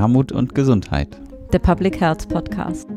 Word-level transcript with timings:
Armut 0.00 0.32
und 0.32 0.54
Gesundheit. 0.54 1.20
Der 1.52 1.58
Public 1.58 2.00
Health 2.00 2.26
Podcast. 2.30 2.88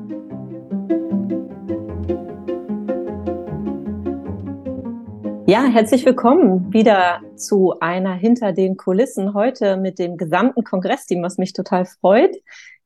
Ja, 5.45 5.65
herzlich 5.65 6.05
willkommen 6.05 6.71
wieder 6.71 7.19
zu 7.35 7.77
einer 7.81 8.13
Hinter 8.13 8.53
den 8.53 8.77
Kulissen 8.77 9.33
heute 9.33 9.75
mit 9.75 9.99
dem 9.99 10.15
gesamten 10.15 10.63
Kongressteam, 10.63 11.21
was 11.21 11.37
mich 11.37 11.51
total 11.51 11.85
freut. 11.85 12.37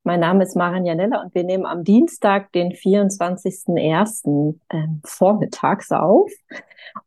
Mein 0.07 0.21
Name 0.21 0.45
ist 0.45 0.55
Maren 0.55 0.85
Janella 0.85 1.21
und 1.21 1.35
wir 1.35 1.43
nehmen 1.43 1.65
am 1.65 1.83
Dienstag, 1.83 2.53
den 2.53 2.71
24.01. 2.71 4.55
Ähm, 4.71 5.01
vormittags 5.03 5.91
auf. 5.91 6.31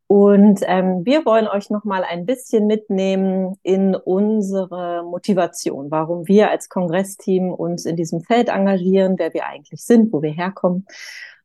Und 0.07 0.61
ähm, 0.67 1.07
wir 1.07 1.25
wollen 1.25 1.49
euch 1.49 1.71
noch 1.71 1.85
mal 1.85 2.05
ein 2.05 2.27
bisschen 2.27 2.67
mitnehmen 2.67 3.57
in 3.63 3.95
unsere 3.95 5.03
Motivation, 5.03 5.91
warum 5.91 6.29
wir 6.29 6.51
als 6.51 6.69
Kongressteam 6.69 7.51
uns 7.55 7.87
in 7.87 7.97
diesem 7.97 8.21
Feld 8.21 8.51
engagieren, 8.51 9.15
wer 9.17 9.33
wir 9.33 9.47
eigentlich 9.47 9.83
sind, 9.83 10.13
wo 10.13 10.21
wir 10.21 10.33
herkommen 10.33 10.87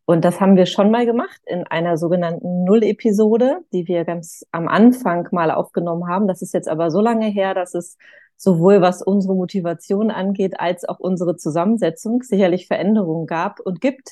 und 0.06 0.24
das 0.24 0.40
haben 0.40 0.56
wir 0.56 0.68
schon 0.68 0.92
mal 0.92 1.08
gemacht 1.08 1.42
in 1.46 1.66
einer 1.66 1.98
sogenannten 1.98 2.64
Null-Episode, 2.64 3.62
die 3.74 3.88
wir 3.88 4.06
ganz 4.06 4.46
am 4.52 4.68
Anfang 4.68 5.28
mal 5.32 5.50
aufgenommen 5.50 6.08
haben. 6.08 6.28
Das 6.28 6.44
ist 6.44 6.54
jetzt 6.54 6.68
aber 6.68 6.92
so 6.92 7.02
lange 7.02 7.26
her, 7.26 7.56
dass 7.56 7.74
es 7.74 7.98
sowohl 8.38 8.82
was 8.82 9.02
unsere 9.02 9.36
Motivation 9.36 10.12
angeht, 10.12 10.60
als 10.60 10.88
auch 10.88 11.00
unsere 11.00 11.36
Zusammensetzung 11.38 12.22
sicherlich 12.22 12.68
Veränderungen 12.68 13.28
gab 13.28 13.60
und 13.60 13.82
gibt. 13.82 14.12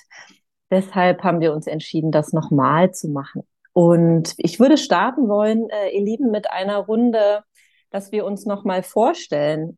Deshalb 0.72 1.24
haben 1.24 1.40
wir 1.40 1.54
uns 1.54 1.68
entschieden, 1.68 2.12
das 2.12 2.34
nochmal 2.34 2.92
zu 2.92 3.10
machen. 3.10 3.44
Und 3.74 4.34
ich 4.38 4.60
würde 4.60 4.78
starten 4.78 5.28
wollen, 5.28 5.70
äh, 5.70 5.90
ihr 5.90 6.04
Lieben, 6.04 6.32
mit 6.32 6.50
einer 6.52 6.78
Runde, 6.78 7.44
dass 7.90 8.12
wir 8.12 8.26
uns 8.26 8.46
nochmal 8.46 8.84
vorstellen. 8.84 9.78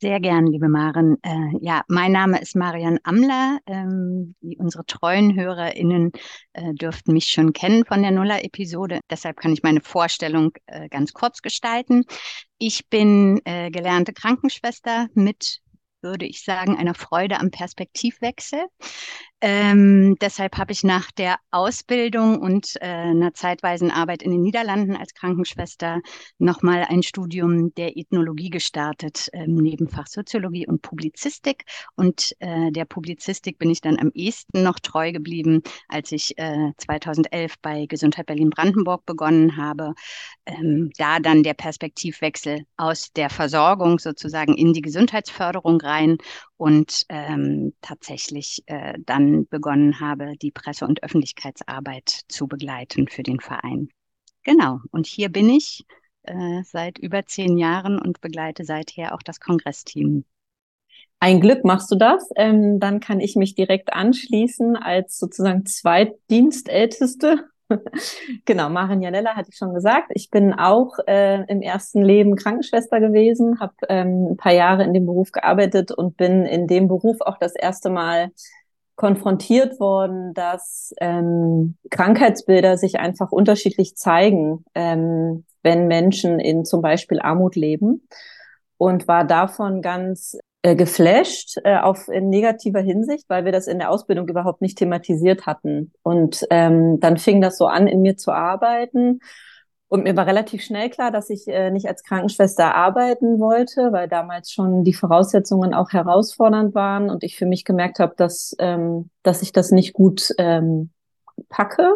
Sehr 0.00 0.20
gern, 0.20 0.46
liebe 0.46 0.68
Maren. 0.68 1.16
Äh, 1.22 1.58
ja, 1.60 1.82
mein 1.88 2.12
Name 2.12 2.40
ist 2.40 2.54
Marian 2.54 3.00
Amler. 3.02 3.58
Ähm, 3.66 4.36
unsere 4.58 4.86
treuen 4.86 5.34
HörerInnen 5.34 6.12
äh, 6.52 6.72
dürften 6.74 7.12
mich 7.14 7.26
schon 7.30 7.52
kennen 7.52 7.84
von 7.84 8.02
der 8.02 8.12
Nuller-Episode. 8.12 9.00
Deshalb 9.10 9.38
kann 9.38 9.52
ich 9.52 9.64
meine 9.64 9.80
Vorstellung 9.80 10.52
äh, 10.66 10.88
ganz 10.88 11.12
kurz 11.12 11.42
gestalten. 11.42 12.04
Ich 12.58 12.88
bin 12.88 13.40
äh, 13.44 13.72
gelernte 13.72 14.12
Krankenschwester 14.12 15.08
mit 15.14 15.62
würde 16.00 16.26
ich 16.26 16.44
sagen, 16.44 16.76
einer 16.76 16.94
Freude 16.94 17.40
am 17.40 17.50
Perspektivwechsel. 17.50 18.60
Ähm, 19.40 20.16
deshalb 20.20 20.58
habe 20.58 20.72
ich 20.72 20.82
nach 20.82 21.12
der 21.12 21.36
Ausbildung 21.52 22.40
und 22.40 22.74
äh, 22.80 22.86
einer 22.86 23.34
zeitweisen 23.34 23.92
Arbeit 23.92 24.24
in 24.24 24.32
den 24.32 24.42
Niederlanden 24.42 24.96
als 24.96 25.14
Krankenschwester 25.14 26.00
nochmal 26.38 26.84
ein 26.88 27.04
Studium 27.04 27.72
der 27.74 27.96
Ethnologie 27.96 28.50
gestartet, 28.50 29.28
ähm, 29.32 29.54
Nebenfach 29.54 30.08
Soziologie 30.08 30.66
und 30.66 30.82
Publizistik. 30.82 31.64
Und 31.94 32.34
äh, 32.40 32.72
der 32.72 32.84
Publizistik 32.84 33.58
bin 33.58 33.70
ich 33.70 33.80
dann 33.80 34.00
am 34.00 34.10
ehesten 34.12 34.64
noch 34.64 34.80
treu 34.80 35.12
geblieben, 35.12 35.62
als 35.86 36.10
ich 36.10 36.36
äh, 36.36 36.72
2011 36.76 37.54
bei 37.62 37.86
Gesundheit 37.86 38.26
Berlin-Brandenburg 38.26 39.06
begonnen 39.06 39.56
habe. 39.56 39.94
Ähm, 40.46 40.90
da 40.98 41.20
dann 41.20 41.44
der 41.44 41.54
Perspektivwechsel 41.54 42.62
aus 42.76 43.12
der 43.12 43.30
Versorgung 43.30 44.00
sozusagen 44.00 44.56
in 44.56 44.72
die 44.72 44.82
Gesundheitsförderung 44.82 45.80
rein 45.80 46.18
und 46.58 47.06
ähm, 47.08 47.72
tatsächlich 47.80 48.62
äh, 48.66 48.94
dann 49.06 49.46
begonnen 49.48 50.00
habe, 50.00 50.36
die 50.36 50.50
Presse- 50.50 50.84
und 50.84 51.02
Öffentlichkeitsarbeit 51.02 52.08
zu 52.28 52.46
begleiten 52.46 53.08
für 53.08 53.22
den 53.22 53.40
Verein. 53.40 53.88
Genau, 54.42 54.80
und 54.90 55.06
hier 55.06 55.30
bin 55.30 55.48
ich 55.48 55.86
äh, 56.24 56.62
seit 56.64 56.98
über 56.98 57.24
zehn 57.24 57.56
Jahren 57.56 57.98
und 57.98 58.20
begleite 58.20 58.64
seither 58.64 59.14
auch 59.14 59.22
das 59.22 59.40
Kongressteam. 59.40 60.24
Ein 61.20 61.40
Glück 61.40 61.64
machst 61.64 61.90
du 61.90 61.96
das. 61.96 62.28
Ähm, 62.36 62.80
dann 62.80 63.00
kann 63.00 63.20
ich 63.20 63.36
mich 63.36 63.54
direkt 63.54 63.92
anschließen 63.92 64.76
als 64.76 65.18
sozusagen 65.18 65.64
Zweitdienstälteste 65.64 67.48
genau, 68.44 68.68
Maren 68.68 69.02
Janella 69.02 69.36
hatte 69.36 69.50
ich 69.50 69.56
schon 69.56 69.74
gesagt. 69.74 70.10
Ich 70.14 70.30
bin 70.30 70.52
auch 70.52 70.98
äh, 71.06 71.44
im 71.48 71.62
ersten 71.62 72.02
Leben 72.02 72.36
Krankenschwester 72.36 73.00
gewesen, 73.00 73.60
habe 73.60 73.74
ähm, 73.88 74.32
ein 74.32 74.36
paar 74.36 74.52
Jahre 74.52 74.84
in 74.84 74.94
dem 74.94 75.06
Beruf 75.06 75.32
gearbeitet 75.32 75.92
und 75.92 76.16
bin 76.16 76.46
in 76.46 76.66
dem 76.66 76.88
Beruf 76.88 77.20
auch 77.20 77.38
das 77.38 77.54
erste 77.54 77.90
Mal 77.90 78.30
konfrontiert 78.96 79.78
worden, 79.78 80.34
dass 80.34 80.92
ähm, 81.00 81.76
Krankheitsbilder 81.90 82.76
sich 82.76 82.98
einfach 82.98 83.30
unterschiedlich 83.30 83.96
zeigen, 83.96 84.64
ähm, 84.74 85.44
wenn 85.62 85.86
Menschen 85.86 86.40
in 86.40 86.64
zum 86.64 86.82
Beispiel 86.82 87.20
Armut 87.20 87.54
leben 87.54 88.08
und 88.76 89.06
war 89.06 89.24
davon 89.24 89.82
ganz 89.82 90.36
äh, 90.62 90.74
geflasht 90.74 91.56
äh, 91.64 91.78
auf 91.78 92.08
in 92.08 92.28
negativer 92.28 92.80
Hinsicht, 92.80 93.26
weil 93.28 93.44
wir 93.44 93.52
das 93.52 93.66
in 93.66 93.78
der 93.78 93.90
Ausbildung 93.90 94.28
überhaupt 94.28 94.60
nicht 94.60 94.78
thematisiert 94.78 95.46
hatten. 95.46 95.92
Und 96.02 96.46
ähm, 96.50 96.98
dann 97.00 97.16
fing 97.16 97.40
das 97.40 97.58
so 97.58 97.66
an, 97.66 97.86
in 97.86 98.02
mir 98.02 98.16
zu 98.16 98.32
arbeiten. 98.32 99.20
Und 99.86 100.04
mir 100.04 100.16
war 100.16 100.26
relativ 100.26 100.62
schnell 100.62 100.90
klar, 100.90 101.10
dass 101.10 101.30
ich 101.30 101.48
äh, 101.48 101.70
nicht 101.70 101.86
als 101.88 102.02
Krankenschwester 102.02 102.74
arbeiten 102.74 103.38
wollte, 103.40 103.92
weil 103.92 104.08
damals 104.08 104.52
schon 104.52 104.84
die 104.84 104.92
Voraussetzungen 104.92 105.72
auch 105.72 105.92
herausfordernd 105.92 106.74
waren 106.74 107.08
und 107.08 107.24
ich 107.24 107.36
für 107.36 107.46
mich 107.46 107.64
gemerkt 107.64 107.98
habe, 107.98 108.14
dass, 108.16 108.54
ähm, 108.58 109.10
dass 109.22 109.40
ich 109.42 109.52
das 109.52 109.70
nicht 109.70 109.94
gut 109.94 110.34
ähm, 110.38 110.90
packe 111.48 111.88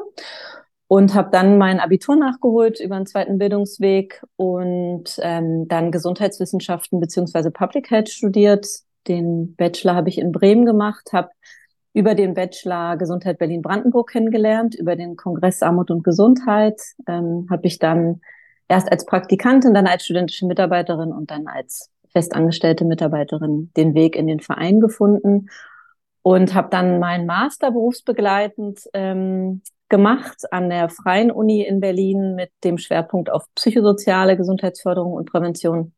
und 0.92 1.14
habe 1.14 1.30
dann 1.32 1.56
mein 1.56 1.80
Abitur 1.80 2.16
nachgeholt 2.16 2.78
über 2.78 2.97
einen 2.97 3.06
zweiten 3.06 3.38
Bildungsweg 3.38 4.22
und 4.36 5.19
ähm, 5.22 5.66
dann 5.66 5.91
Gesundheitswissenschaften 5.91 7.00
beziehungsweise 7.00 7.50
Public 7.50 7.91
Health 7.91 8.10
studiert. 8.10 8.66
Den 9.08 9.54
Bachelor 9.56 9.94
habe 9.94 10.10
ich 10.10 10.19
in 10.19 10.32
Bremen 10.32 10.66
gemacht, 10.66 11.14
habe 11.14 11.31
über 11.94 12.14
den 12.14 12.34
Bachelor 12.34 12.98
Gesundheit 12.98 13.38
Berlin-Brandenburg 13.38 14.10
kennengelernt, 14.10 14.75
über 14.75 14.94
den 14.94 15.16
Kongress 15.16 15.62
Armut 15.62 15.91
und 15.91 16.04
Gesundheit 16.04 16.78
ähm, 17.08 17.47
habe 17.48 17.66
ich 17.66 17.78
dann 17.78 18.20
erst 18.69 18.92
als 18.92 19.06
Praktikantin, 19.06 19.72
dann 19.72 19.86
als 19.86 20.04
studentische 20.04 20.44
Mitarbeiterin 20.44 21.10
und 21.10 21.31
dann 21.31 21.47
als 21.47 21.91
festangestellte 22.10 22.84
Mitarbeiterin 22.84 23.72
den 23.78 23.94
Weg 23.94 24.14
in 24.14 24.26
den 24.26 24.41
Verein 24.41 24.78
gefunden 24.78 25.48
und 26.20 26.52
habe 26.52 26.69
dann 26.70 26.98
meinen 26.98 27.25
Master 27.25 27.70
berufsbegleitend 27.70 28.91
ähm, 28.92 29.62
gemacht 29.92 30.50
an 30.50 30.70
der 30.70 30.88
Freien 30.88 31.30
Uni 31.30 31.60
in 31.60 31.78
Berlin 31.78 32.34
mit 32.34 32.50
dem 32.64 32.78
Schwerpunkt 32.78 33.30
auf 33.30 33.44
psychosoziale 33.54 34.38
Gesundheitsförderung 34.38 35.12
und 35.12 35.30
Prävention. 35.30 35.92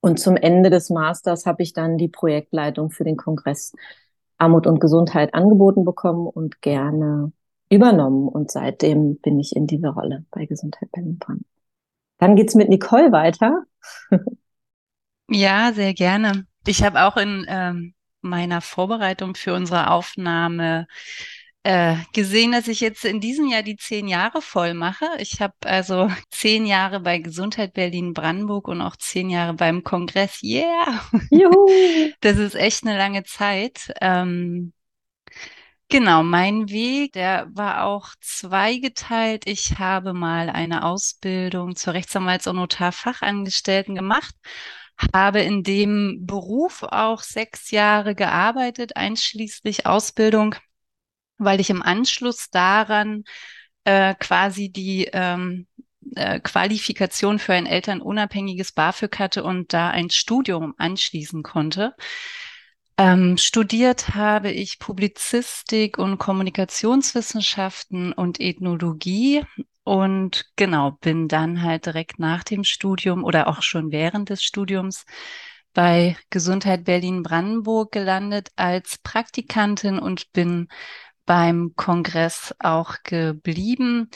Und 0.00 0.20
zum 0.20 0.36
Ende 0.36 0.68
des 0.68 0.90
Masters 0.90 1.46
habe 1.46 1.62
ich 1.62 1.72
dann 1.72 1.96
die 1.96 2.08
Projektleitung 2.08 2.90
für 2.90 3.02
den 3.02 3.16
Kongress 3.16 3.72
Armut 4.36 4.66
und 4.66 4.78
Gesundheit 4.78 5.32
angeboten 5.32 5.86
bekommen 5.86 6.26
und 6.26 6.60
gerne 6.60 7.32
übernommen. 7.70 8.28
Und 8.28 8.50
seitdem 8.50 9.16
bin 9.16 9.40
ich 9.40 9.56
in 9.56 9.66
dieser 9.66 9.90
Rolle 9.90 10.26
bei 10.30 10.44
Gesundheit 10.44 10.92
Berlin 10.92 11.18
dran. 11.18 11.40
Dann 12.18 12.36
geht's 12.36 12.54
mit 12.54 12.68
Nicole 12.68 13.10
weiter. 13.10 13.62
ja, 15.30 15.72
sehr 15.72 15.94
gerne. 15.94 16.46
Ich 16.66 16.84
habe 16.84 17.04
auch 17.04 17.16
in 17.16 17.46
ähm, 17.48 17.94
meiner 18.20 18.60
Vorbereitung 18.60 19.34
für 19.34 19.54
unsere 19.54 19.90
Aufnahme 19.90 20.86
äh, 21.64 21.96
gesehen, 22.12 22.52
dass 22.52 22.68
ich 22.68 22.80
jetzt 22.80 23.04
in 23.04 23.20
diesem 23.20 23.48
Jahr 23.48 23.62
die 23.62 23.76
zehn 23.76 24.06
Jahre 24.06 24.42
voll 24.42 24.74
mache. 24.74 25.06
Ich 25.18 25.40
habe 25.40 25.54
also 25.64 26.10
zehn 26.30 26.66
Jahre 26.66 27.00
bei 27.00 27.18
Gesundheit 27.18 27.72
Berlin 27.74 28.12
Brandenburg 28.12 28.68
und 28.68 28.80
auch 28.82 28.96
zehn 28.96 29.30
Jahre 29.30 29.54
beim 29.54 29.82
Kongress. 29.82 30.42
Yeah! 30.42 31.02
Juhu. 31.30 31.66
Das 32.20 32.38
ist 32.38 32.54
echt 32.54 32.86
eine 32.86 32.96
lange 32.96 33.24
Zeit. 33.24 33.92
Ähm, 34.00 34.72
Genau, 35.90 36.22
mein 36.24 36.70
Weg, 36.70 37.12
der 37.12 37.46
war 37.52 37.84
auch 37.84 38.08
zweigeteilt. 38.20 39.46
Ich 39.46 39.78
habe 39.78 40.12
mal 40.12 40.50
eine 40.50 40.82
Ausbildung 40.84 41.76
zur 41.76 41.92
Rechtsanwalts- 41.94 42.48
und 42.48 42.56
Notarfachangestellten 42.56 43.94
gemacht, 43.94 44.34
habe 45.14 45.40
in 45.42 45.62
dem 45.62 46.26
Beruf 46.26 46.82
auch 46.82 47.22
sechs 47.22 47.70
Jahre 47.70 48.14
gearbeitet, 48.14 48.96
einschließlich 48.96 49.86
Ausbildung 49.86 50.56
weil 51.38 51.60
ich 51.60 51.70
im 51.70 51.82
Anschluss 51.82 52.50
daran 52.50 53.24
äh, 53.84 54.14
quasi 54.14 54.70
die 54.70 55.08
ähm, 55.12 55.66
äh, 56.14 56.40
Qualifikation 56.40 57.38
für 57.38 57.54
ein 57.54 57.66
elternunabhängiges 57.66 58.72
BAföG 58.72 59.18
hatte 59.18 59.44
und 59.44 59.72
da 59.72 59.90
ein 59.90 60.10
Studium 60.10 60.74
anschließen 60.78 61.42
konnte. 61.42 61.94
Ähm, 62.96 63.36
studiert 63.38 64.14
habe 64.14 64.52
ich 64.52 64.78
Publizistik 64.78 65.98
und 65.98 66.18
Kommunikationswissenschaften 66.18 68.12
und 68.12 68.40
Ethnologie 68.40 69.42
und 69.82 70.46
genau 70.56 70.92
bin 70.92 71.26
dann 71.26 71.62
halt 71.62 71.86
direkt 71.86 72.20
nach 72.20 72.44
dem 72.44 72.62
Studium 72.62 73.24
oder 73.24 73.48
auch 73.48 73.62
schon 73.62 73.90
während 73.90 74.30
des 74.30 74.44
Studiums 74.44 75.04
bei 75.72 76.16
Gesundheit 76.30 76.84
Berlin 76.84 77.24
Brandenburg 77.24 77.90
gelandet 77.90 78.50
als 78.54 78.98
Praktikantin 78.98 79.98
und 79.98 80.32
bin 80.32 80.68
beim 81.26 81.72
Kongress 81.76 82.54
auch 82.58 82.96
geblieben 83.04 84.10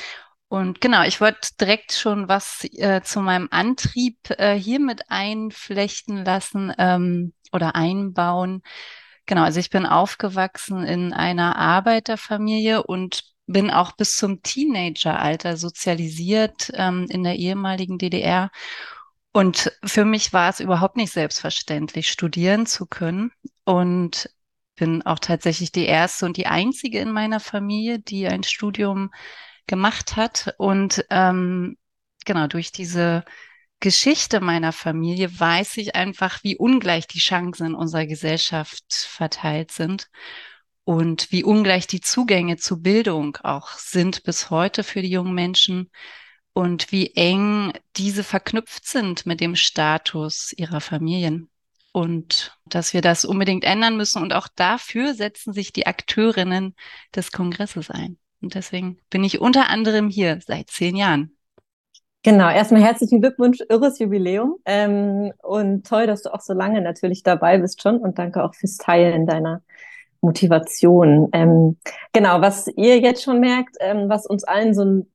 Und 0.49 0.81
genau, 0.81 1.03
ich 1.05 1.21
wollte 1.21 1.51
direkt 1.61 1.93
schon 1.93 2.29
was 2.29 2.65
äh, 2.73 3.03
zu 3.03 3.21
meinem 3.21 3.49
Antrieb 3.51 4.19
äh, 4.39 4.55
hier 4.55 4.81
mit 4.81 5.11
einflechten 5.11 6.25
lassen 6.25 6.73
ähm, 6.79 7.35
oder 7.53 7.75
einbauen. 7.77 8.63
Genau, 9.27 9.43
also 9.45 9.61
ich 9.61 9.71
bin 9.71 9.87
aufgewachsen 9.87 10.85
in 10.85 11.13
einer 11.13 11.57
Arbeiterfamilie 11.57 12.83
und 12.83 13.25
bin 13.47 13.71
auch 13.71 13.93
bis 13.93 14.17
zum 14.17 14.43
Teenageralter 14.43 15.57
sozialisiert 15.59 16.71
ähm, 16.75 17.07
in 17.11 17.25
der 17.25 17.37
ehemaligen 17.37 17.99
DDR. 17.99 18.51
Und 19.33 19.73
für 19.85 20.05
mich 20.05 20.33
war 20.33 20.51
es 20.51 20.61
überhaupt 20.61 20.97
nicht 20.97 21.13
selbstverständlich, 21.13 22.11
studieren 22.11 22.67
zu 22.67 22.87
können. 22.87 23.33
Und 23.65 24.31
bin 24.79 25.03
auch 25.03 25.19
tatsächlich 25.19 25.73
die 25.73 25.87
erste 25.87 26.27
und 26.27 26.37
die 26.37 26.47
einzige 26.47 27.01
in 27.01 27.13
meiner 27.13 27.41
Familie, 27.41 27.99
die 27.99 28.27
ein 28.27 28.43
Studium 28.43 29.11
gemacht 29.67 30.17
hat. 30.17 30.55
Und 30.59 31.05
ähm, 31.11 31.77
genau 32.25 32.47
durch 32.47 32.73
diese 32.73 33.25
Geschichte 33.81 34.41
meiner 34.41 34.73
Familie 34.73 35.39
weiß 35.39 35.77
ich 35.77 35.95
einfach, 35.95 36.43
wie 36.43 36.57
ungleich 36.57 37.07
die 37.07 37.21
Chancen 37.21 37.69
in 37.69 37.75
unserer 37.75 38.07
Gesellschaft 38.07 38.85
verteilt 38.93 39.71
sind 39.71 40.09
und 40.85 41.31
wie 41.31 41.45
ungleich 41.45 41.87
die 41.87 42.01
Zugänge 42.01 42.57
zu 42.57 42.83
Bildung 42.83 43.37
auch 43.43 43.73
sind 43.73 44.25
bis 44.25 44.51
heute 44.51 44.83
für 44.83 45.03
die 45.03 45.11
jungen 45.11 45.35
Menschen 45.35 45.91
und 46.55 46.91
wie 46.91 47.15
eng 47.15 47.73
diese 47.97 48.25
verknüpft 48.25 48.87
sind 48.87 49.27
mit 49.27 49.41
dem 49.41 49.55
Status 49.55 50.53
ihrer 50.57 50.81
Familien. 50.81 51.51
Und 51.93 52.58
dass 52.75 52.93
wir 52.93 53.01
das 53.01 53.25
unbedingt 53.25 53.65
ändern 53.65 53.97
müssen. 53.97 54.23
Und 54.23 54.33
auch 54.33 54.49
dafür 54.55 55.15
setzen 55.15 55.53
sich 55.53 55.73
die 55.73 55.87
Akteurinnen 55.87 56.75
des 57.15 57.33
Kongresses 57.33 57.91
ein. 57.91 58.19
Und 58.41 58.55
deswegen 58.55 58.99
bin 59.11 59.25
ich 59.25 59.41
unter 59.41 59.69
anderem 59.69 60.09
hier 60.09 60.39
seit 60.47 60.71
zehn 60.71 60.97
Jahren. 60.97 61.37
Genau, 62.25 62.51
erstmal 62.51 62.83
herzlichen 62.83 63.21
Glückwunsch, 63.21 63.59
irres 63.69 63.99
Jubiläum. 63.99 64.57
Ähm, 64.65 65.33
und 65.43 65.87
toll, 65.87 66.07
dass 66.07 66.23
du 66.23 66.35
auch 66.35 66.41
so 66.41 66.53
lange 66.53 66.83
natürlich 66.83 67.23
dabei 67.23 67.59
bist 67.59 67.83
schon. 67.83 67.99
Und 67.99 68.19
danke 68.19 68.43
auch 68.45 68.55
fürs 68.55 68.77
Teilen 68.77 69.27
deiner 69.27 69.63
Motivation. 70.21 71.29
Ähm, 71.33 71.79
genau, 72.13 72.41
was 72.41 72.67
ihr 72.77 72.99
jetzt 72.99 73.23
schon 73.23 73.41
merkt, 73.41 73.77
ähm, 73.81 74.09
was 74.09 74.27
uns 74.27 74.45
allen 74.45 74.75
so 74.75 74.85
ein 74.85 75.13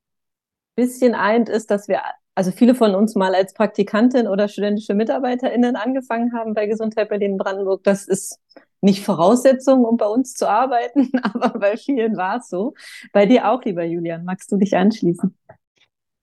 bisschen 0.76 1.14
eint, 1.14 1.50
ist, 1.50 1.72
dass 1.72 1.88
wir, 1.88 2.02
also 2.36 2.52
viele 2.52 2.76
von 2.76 2.96
uns 2.96 3.16
mal 3.16 3.36
als 3.36 3.54
Praktikantin 3.54 4.28
oder 4.28 4.48
studentische 4.48 4.94
MitarbeiterInnen 4.94 5.76
angefangen 5.76 6.34
haben 6.34 6.54
bei 6.54 6.66
Gesundheit 6.66 7.10
Berlin-Brandenburg. 7.10 7.84
Das 7.84 8.08
ist 8.08 8.40
nicht 8.82 9.04
Voraussetzung, 9.04 9.86
um 9.86 9.98
bei 9.98 10.08
uns 10.08 10.34
zu 10.34 10.50
arbeiten, 10.50 11.12
aber 11.24 11.58
bei 11.60 11.78
vielen 11.78 12.18
war 12.18 12.38
es 12.38 12.50
so. 12.50 12.74
Bei 13.12 13.26
dir 13.26 13.50
auch, 13.50 13.64
lieber 13.64 13.84
Julian. 13.84 14.26
Magst 14.26 14.52
du 14.52 14.58
dich 14.58 14.76
anschließen? 14.76 15.38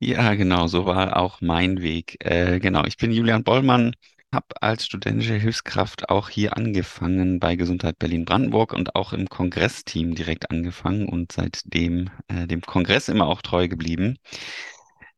Ja, 0.00 0.34
genau, 0.34 0.66
so 0.66 0.86
war 0.86 1.16
auch 1.16 1.40
mein 1.40 1.82
Weg. 1.82 2.16
Äh, 2.24 2.58
genau, 2.58 2.84
ich 2.84 2.96
bin 2.96 3.12
Julian 3.12 3.44
Bollmann, 3.44 3.94
habe 4.32 4.46
als 4.60 4.86
studentische 4.86 5.34
Hilfskraft 5.34 6.08
auch 6.08 6.28
hier 6.28 6.56
angefangen 6.56 7.38
bei 7.38 7.56
Gesundheit 7.56 7.98
Berlin-Brandenburg 7.98 8.72
und 8.72 8.94
auch 8.94 9.12
im 9.12 9.28
Kongressteam 9.28 10.14
direkt 10.14 10.50
angefangen 10.50 11.08
und 11.08 11.32
seitdem 11.32 12.10
äh, 12.28 12.46
dem 12.46 12.62
Kongress 12.62 13.08
immer 13.08 13.26
auch 13.26 13.42
treu 13.42 13.68
geblieben. 13.68 14.16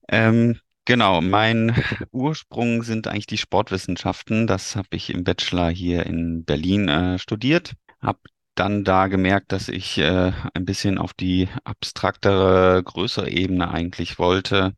Ähm, 0.09 0.59
genau, 0.85 1.21
mein 1.21 1.75
Ursprung 2.13 2.83
sind 2.83 3.07
eigentlich 3.09 3.27
die 3.27 3.39
Sportwissenschaften. 3.39 4.47
Das 4.47 4.77
habe 4.77 4.89
ich 4.93 5.11
im 5.11 5.25
Bachelor 5.25 5.71
hier 5.71 6.07
in 6.07 6.45
Berlin 6.45 6.89
äh, 6.89 7.19
studiert, 7.19 7.75
habe 8.01 8.21
dann 8.55 8.85
da 8.85 9.07
gemerkt, 9.09 9.53
dass 9.53 9.69
ich 9.69 9.99
äh, 9.99 10.33
ein 10.55 10.65
bisschen 10.65 10.99
auf 10.99 11.15
die 11.15 11.49
abstraktere, 11.65 12.83
größere 12.85 13.31
Ebene 13.31 13.71
eigentlich 13.71 14.19
wollte 14.19 14.75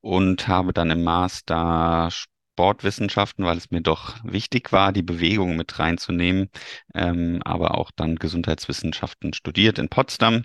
und 0.00 0.48
habe 0.48 0.72
dann 0.72 0.90
im 0.90 1.02
Master 1.02 2.10
Sportwissenschaften, 2.58 3.44
weil 3.44 3.56
es 3.56 3.70
mir 3.70 3.82
doch 3.82 4.16
wichtig 4.24 4.72
war, 4.72 4.92
die 4.92 5.04
Bewegung 5.04 5.54
mit 5.54 5.78
reinzunehmen, 5.78 6.50
ähm, 6.92 7.40
aber 7.44 7.78
auch 7.78 7.92
dann 7.92 8.16
Gesundheitswissenschaften 8.16 9.32
studiert 9.32 9.78
in 9.78 9.88
Potsdam. 9.88 10.42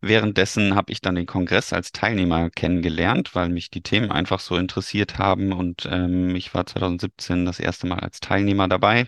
Währenddessen 0.00 0.74
habe 0.74 0.90
ich 0.90 1.00
dann 1.00 1.14
den 1.14 1.26
Kongress 1.26 1.72
als 1.72 1.92
Teilnehmer 1.92 2.50
kennengelernt, 2.50 3.36
weil 3.36 3.48
mich 3.48 3.70
die 3.70 3.80
Themen 3.82 4.10
einfach 4.10 4.40
so 4.40 4.56
interessiert 4.56 5.18
haben 5.18 5.52
und 5.52 5.86
ähm, 5.88 6.34
ich 6.34 6.52
war 6.52 6.66
2017 6.66 7.46
das 7.46 7.60
erste 7.60 7.86
Mal 7.86 8.00
als 8.00 8.18
Teilnehmer 8.18 8.66
dabei 8.66 9.06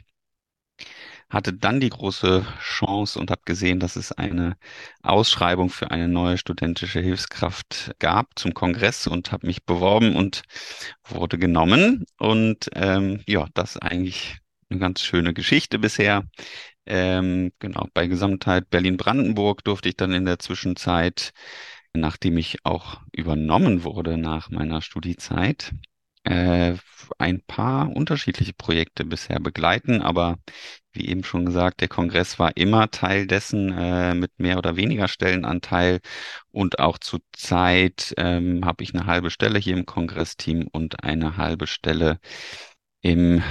hatte 1.31 1.53
dann 1.53 1.81
die 1.81 1.91
große 1.91 2.47
Chance 2.61 3.19
und 3.19 3.31
habe 3.31 3.43
gesehen, 3.45 3.81
dass 3.81 3.97
es 3.97 4.13
eine 4.13 4.57
Ausschreibung 5.03 5.71
für 5.71 5.91
eine 5.91 6.09
neue 6.09 6.39
studentische 6.39 7.01
Hilfskraft 7.01 7.93
gab 7.99 8.39
zum 8.39 8.55
Kongress 8.55 9.07
und 9.07 9.33
habe 9.33 9.47
mich 9.47 9.65
beworben 9.65 10.17
und 10.17 10.43
wurde 11.05 11.39
genommen. 11.39 12.05
Und 12.19 12.71
ähm, 12.75 13.23
ja, 13.27 13.49
das 13.55 13.77
ist 13.77 13.83
eigentlich 13.83 14.39
eine 14.71 14.81
ganz 14.81 15.03
schöne 15.03 15.35
Geschichte 15.35 15.79
bisher. 15.79 16.25
Ähm, 16.87 17.53
genau, 17.59 17.89
bei 17.95 18.07
Gesamtheit 18.07 18.69
Berlin-Brandenburg 18.71 19.65
durfte 19.65 19.89
ich 19.89 19.97
dann 19.97 20.13
in 20.13 20.27
der 20.27 20.39
Zwischenzeit, 20.39 21.33
nachdem 21.95 22.37
ich 22.39 22.59
auch 22.65 23.01
übernommen 23.13 23.85
wurde 23.85 24.19
nach 24.19 24.51
meiner 24.51 24.83
Studiezeit, 24.83 25.73
äh, 26.25 26.75
ein 27.19 27.43
paar 27.47 27.95
unterschiedliche 27.95 28.53
Projekte 28.55 29.05
bisher 29.05 29.41
begleiten, 29.41 30.03
aber 30.03 30.39
wie 30.95 31.09
eben 31.09 31.25
schon 31.25 31.47
gesagt, 31.47 31.81
der 31.81 31.89
Kongress 31.89 32.39
war 32.39 32.57
immer 32.57 32.91
Teil 32.91 33.27
dessen 33.27 33.73
äh, 33.73 34.15
mit 34.15 34.33
mehr 34.39 34.59
oder 34.59 34.77
weniger 34.77 35.09
Stellenanteil 35.09 36.01
und 36.51 36.79
auch 36.79 36.99
zur 36.99 37.21
Zeit 37.33 38.15
ähm, 38.19 38.65
habe 38.65 38.83
ich 38.85 38.95
eine 38.95 39.07
halbe 39.07 39.31
Stelle 39.31 39.59
hier 39.59 39.77
im 39.77 39.87
Kongressteam 39.87 40.69
und 40.73 41.03
eine 41.05 41.37
halbe 41.37 41.67
Stelle 41.67 42.21
im 43.03 43.43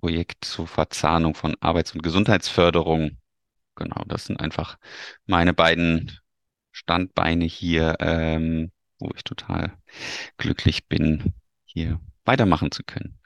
Projekt 0.00 0.44
zur 0.44 0.66
Verzahnung 0.66 1.34
von 1.34 1.56
Arbeits- 1.60 1.92
und 1.94 2.02
Gesundheitsförderung. 2.02 3.18
Genau, 3.76 4.04
das 4.06 4.26
sind 4.26 4.40
einfach 4.40 4.78
meine 5.26 5.54
beiden 5.54 6.18
Standbeine 6.72 7.44
hier, 7.44 7.96
ähm, 8.00 8.72
wo 8.98 9.10
ich 9.14 9.24
total 9.24 9.78
glücklich 10.38 10.88
bin, 10.88 11.34
hier 11.64 12.00
weitermachen 12.24 12.70
zu 12.70 12.82
können. 12.84 13.21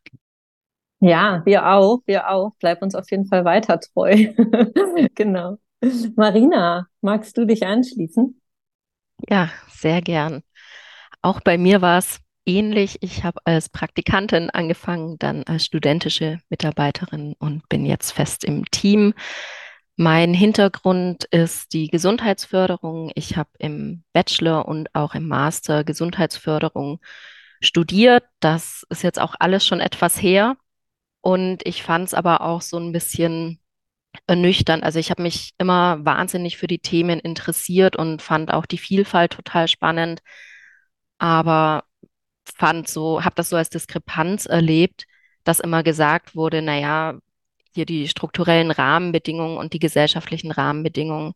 Ja, 1.00 1.42
wir 1.44 1.68
auch, 1.68 2.00
wir 2.06 2.30
auch. 2.30 2.52
Bleib 2.58 2.82
uns 2.82 2.94
auf 2.94 3.10
jeden 3.10 3.26
Fall 3.26 3.44
weiter 3.44 3.80
treu. 3.80 4.32
genau. 5.14 5.58
Marina, 6.16 6.86
magst 7.00 7.36
du 7.36 7.44
dich 7.44 7.66
anschließen? 7.66 8.40
Ja, 9.28 9.50
sehr 9.68 10.00
gern. 10.00 10.42
Auch 11.22 11.40
bei 11.40 11.58
mir 11.58 11.82
war 11.82 11.98
es 11.98 12.20
ähnlich. 12.46 12.98
Ich 13.02 13.24
habe 13.24 13.40
als 13.44 13.68
Praktikantin 13.68 14.50
angefangen, 14.50 15.18
dann 15.18 15.42
als 15.44 15.64
studentische 15.66 16.38
Mitarbeiterin 16.48 17.34
und 17.38 17.68
bin 17.68 17.84
jetzt 17.84 18.12
fest 18.12 18.44
im 18.44 18.64
Team. 18.70 19.14
Mein 19.96 20.34
Hintergrund 20.34 21.24
ist 21.24 21.72
die 21.72 21.88
Gesundheitsförderung. 21.88 23.10
Ich 23.14 23.36
habe 23.36 23.50
im 23.58 24.04
Bachelor 24.12 24.68
und 24.68 24.94
auch 24.94 25.14
im 25.14 25.26
Master 25.26 25.84
Gesundheitsförderung 25.84 27.00
studiert. 27.60 28.24
Das 28.40 28.86
ist 28.90 29.02
jetzt 29.02 29.20
auch 29.20 29.34
alles 29.38 29.66
schon 29.66 29.80
etwas 29.80 30.20
her. 30.20 30.56
Und 31.26 31.66
ich 31.66 31.82
fand 31.82 32.06
es 32.06 32.14
aber 32.14 32.40
auch 32.42 32.62
so 32.62 32.78
ein 32.78 32.92
bisschen 32.92 33.58
ernüchternd. 34.28 34.84
Also 34.84 35.00
ich 35.00 35.10
habe 35.10 35.22
mich 35.24 35.54
immer 35.58 36.04
wahnsinnig 36.04 36.56
für 36.56 36.68
die 36.68 36.78
Themen 36.78 37.18
interessiert 37.18 37.96
und 37.96 38.22
fand 38.22 38.52
auch 38.52 38.64
die 38.64 38.78
Vielfalt 38.78 39.32
total 39.32 39.66
spannend. 39.66 40.20
Aber 41.18 41.82
fand 42.56 42.88
so, 42.88 43.24
habe 43.24 43.34
das 43.34 43.48
so 43.48 43.56
als 43.56 43.70
Diskrepanz 43.70 44.46
erlebt, 44.46 45.06
dass 45.42 45.58
immer 45.58 45.82
gesagt 45.82 46.36
wurde, 46.36 46.62
naja, 46.62 47.18
hier 47.74 47.86
die 47.86 48.06
strukturellen 48.06 48.70
Rahmenbedingungen 48.70 49.58
und 49.58 49.72
die 49.72 49.80
gesellschaftlichen 49.80 50.52
Rahmenbedingungen 50.52 51.34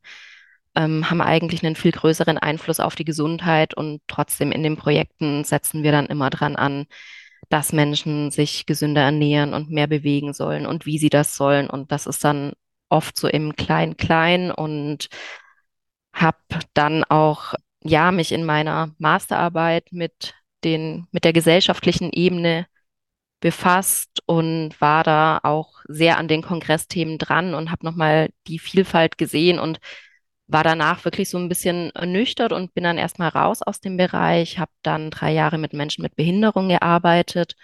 ähm, 0.76 1.11
haben 1.11 1.20
eigentlich 1.20 1.64
einen 1.64 1.75
viel 1.75 1.92
größeren 1.92 2.38
Einfluss 2.38 2.78
auf 2.78 2.94
die 2.94 3.04
Gesundheit 3.04 3.75
und 3.75 4.02
trotzdem 4.06 4.52
in 4.52 4.62
den 4.62 4.76
Projekten 4.76 5.42
setzen 5.42 5.82
wir 5.82 5.90
dann 5.90 6.06
immer 6.06 6.30
dran 6.30 6.54
an, 6.54 6.87
dass 7.50 7.73
Menschen 7.73 8.30
sich 8.30 8.64
gesünder 8.64 9.02
ernähren 9.02 9.52
und 9.54 9.71
mehr 9.71 9.88
bewegen 9.88 10.33
sollen 10.33 10.66
und 10.66 10.87
wie 10.87 10.99
sie 10.99 11.11
das 11.11 11.37
sollen. 11.37 11.69
Und 11.69 11.92
das 11.92 12.07
ist 12.07 12.25
dann 12.25 12.52
oft 12.88 13.16
so 13.19 13.28
im 13.28 13.57
Klein-Klein 13.57 14.52
und 14.52 15.09
habe 16.12 16.38
dann 16.75 17.04
auch, 17.04 17.54
ja, 17.83 18.12
mich 18.12 18.33
in 18.33 18.45
meiner 18.45 18.95
Masterarbeit 18.99 19.88
mit 19.90 20.35
den, 20.64 21.07
mit 21.11 21.25
der 21.25 21.33
gesellschaftlichen 21.33 22.11
Ebene 22.12 22.66
befasst 23.40 24.23
und 24.26 24.80
war 24.80 25.02
da 25.02 25.40
auch 25.42 25.80
sehr 25.88 26.19
an 26.19 26.28
den 26.28 26.42
Kongressthemen 26.42 27.19
dran 27.19 27.54
und 27.54 27.71
habe 27.71 27.85
nochmal 27.85 28.30
die 28.47 28.59
Vielfalt 28.59 29.19
gesehen 29.19 29.59
und 29.59 29.80
war 30.52 30.64
danach 30.64 31.04
wirklich 31.04 31.28
so 31.30 31.38
ein 31.38 31.49
bisschen 31.49 31.90
ernüchtert 31.92 32.52
und 32.52 32.75
bin 32.75 32.85
dann 32.85 32.99
erstmal 32.99 33.28
raus 33.30 33.62
aus 33.62 33.80
dem 33.80 33.97
Bereich, 33.97 34.59
habe 34.59 34.73
dann 34.83 35.11
drei 35.11 35.33
Jahre 35.33 35.59
mit 35.59 35.73
Menschen 35.73 36.02
mit 36.02 36.16
Behinderung 36.16 36.69
gearbeitet. 36.69 37.54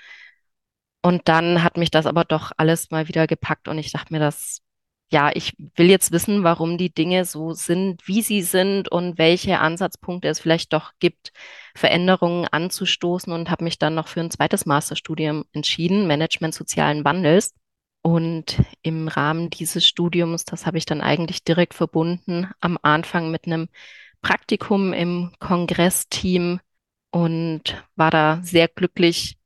Und 1.02 1.28
dann 1.28 1.62
hat 1.62 1.76
mich 1.76 1.90
das 1.90 2.07
aber 2.07 2.25
doch 2.25 2.52
alles 2.57 2.90
mal 2.90 3.09
wieder 3.09 3.26
gepackt 3.26 3.69
und 3.69 3.78
ich 3.78 3.93
dachte 3.93 4.12
mir, 4.12 4.19
das 4.19 4.62
ja, 5.09 5.31
ich 5.33 5.55
will 5.76 5.88
jetzt 5.88 6.11
wissen, 6.11 6.43
warum 6.43 6.78
die 6.78 6.93
Dinge 6.93 7.25
so 7.25 7.52
sind, 7.52 8.07
wie 8.09 8.23
sie 8.23 8.43
sind 8.43 8.90
und 8.90 9.19
welche 9.19 9.61
Ansatzpunkte 9.61 10.28
es 10.28 10.40
vielleicht 10.40 10.73
doch 10.73 10.93
gibt, 10.99 11.33
Veränderungen 11.76 12.47
anzustoßen 12.50 13.33
und 13.33 13.50
habe 13.50 13.64
mich 13.64 13.78
dann 13.78 13.95
noch 13.95 14.09
für 14.09 14.21
ein 14.21 14.31
zweites 14.33 14.66
Masterstudium 14.66 15.45
entschieden, 15.52 16.09
Management 16.09 16.55
sozialen 16.55 17.05
Wandels. 17.05 17.55
Und 18.06 18.62
im 18.82 19.08
Rahmen 19.08 19.50
dieses 19.50 19.84
Studiums, 19.84 20.44
das 20.44 20.64
habe 20.64 20.78
ich 20.78 20.86
dann 20.86 21.00
eigentlich 21.00 21.42
direkt 21.42 21.75
verbunden, 21.75 22.48
am 22.60 22.78
Anfang 22.80 23.32
mit 23.32 23.46
einem 23.48 23.68
Praktikum 24.22 24.92
im 24.92 25.32
Kongressteam 25.40 26.60
und 27.10 27.84
war 27.96 28.12
da 28.12 28.38
sehr 28.44 28.68
glücklich, 28.68 29.38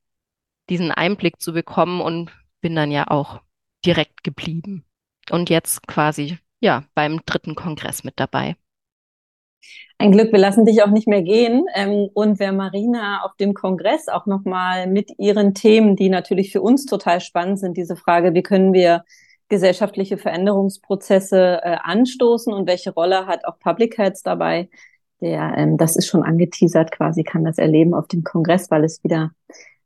diesen 0.68 0.92
Einblick 0.92 1.40
zu 1.40 1.54
bekommen 1.54 2.02
und 2.02 2.32
bin 2.60 2.76
dann 2.76 2.90
ja 2.90 3.08
auch 3.08 3.40
direkt 3.86 4.24
geblieben 4.24 4.84
und 5.30 5.48
jetzt 5.48 5.86
quasi 5.86 6.36
ja 6.60 6.84
beim 6.94 7.24
dritten 7.24 7.54
Kongress 7.54 8.04
mit 8.04 8.20
dabei. 8.20 8.56
Ein 9.98 10.12
Glück, 10.12 10.32
wir 10.32 10.38
lassen 10.38 10.64
dich 10.64 10.82
auch 10.82 10.90
nicht 10.90 11.06
mehr 11.06 11.22
gehen. 11.22 11.66
Ähm, 11.74 12.08
und 12.14 12.38
wer 12.38 12.52
Marina 12.52 13.22
auf 13.24 13.36
dem 13.36 13.54
Kongress 13.54 14.08
auch 14.08 14.26
nochmal 14.26 14.86
mit 14.86 15.10
ihren 15.18 15.54
Themen, 15.54 15.96
die 15.96 16.08
natürlich 16.08 16.52
für 16.52 16.62
uns 16.62 16.86
total 16.86 17.20
spannend 17.20 17.58
sind, 17.58 17.76
diese 17.76 17.96
Frage, 17.96 18.32
wie 18.34 18.42
können 18.42 18.72
wir 18.72 19.04
gesellschaftliche 19.48 20.16
Veränderungsprozesse 20.16 21.60
äh, 21.62 21.76
anstoßen 21.82 22.52
und 22.52 22.66
welche 22.66 22.92
Rolle 22.92 23.26
hat 23.26 23.44
auch 23.44 23.58
Public 23.58 23.98
Health 23.98 24.20
dabei? 24.24 24.70
Der, 25.20 25.52
ähm, 25.58 25.76
das 25.76 25.96
ist 25.96 26.06
schon 26.06 26.22
angeteasert 26.22 26.92
quasi, 26.92 27.24
kann 27.24 27.44
das 27.44 27.58
erleben 27.58 27.92
auf 27.92 28.06
dem 28.06 28.24
Kongress, 28.24 28.70
weil 28.70 28.84
es 28.84 29.04
wieder 29.04 29.32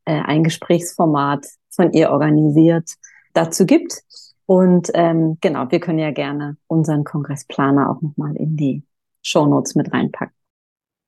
äh, 0.04 0.20
ein 0.20 0.44
Gesprächsformat 0.44 1.46
von 1.70 1.92
ihr 1.92 2.10
organisiert 2.10 2.90
dazu 3.32 3.66
gibt. 3.66 4.02
Und 4.46 4.90
ähm, 4.94 5.38
genau, 5.40 5.70
wir 5.70 5.80
können 5.80 5.98
ja 5.98 6.12
gerne 6.12 6.56
unseren 6.66 7.02
Kongressplaner 7.02 7.90
auch 7.90 8.02
nochmal 8.02 8.36
in 8.36 8.56
die 8.56 8.84
Shownotes 9.24 9.74
mit 9.74 9.92
reinpacken. 9.92 10.34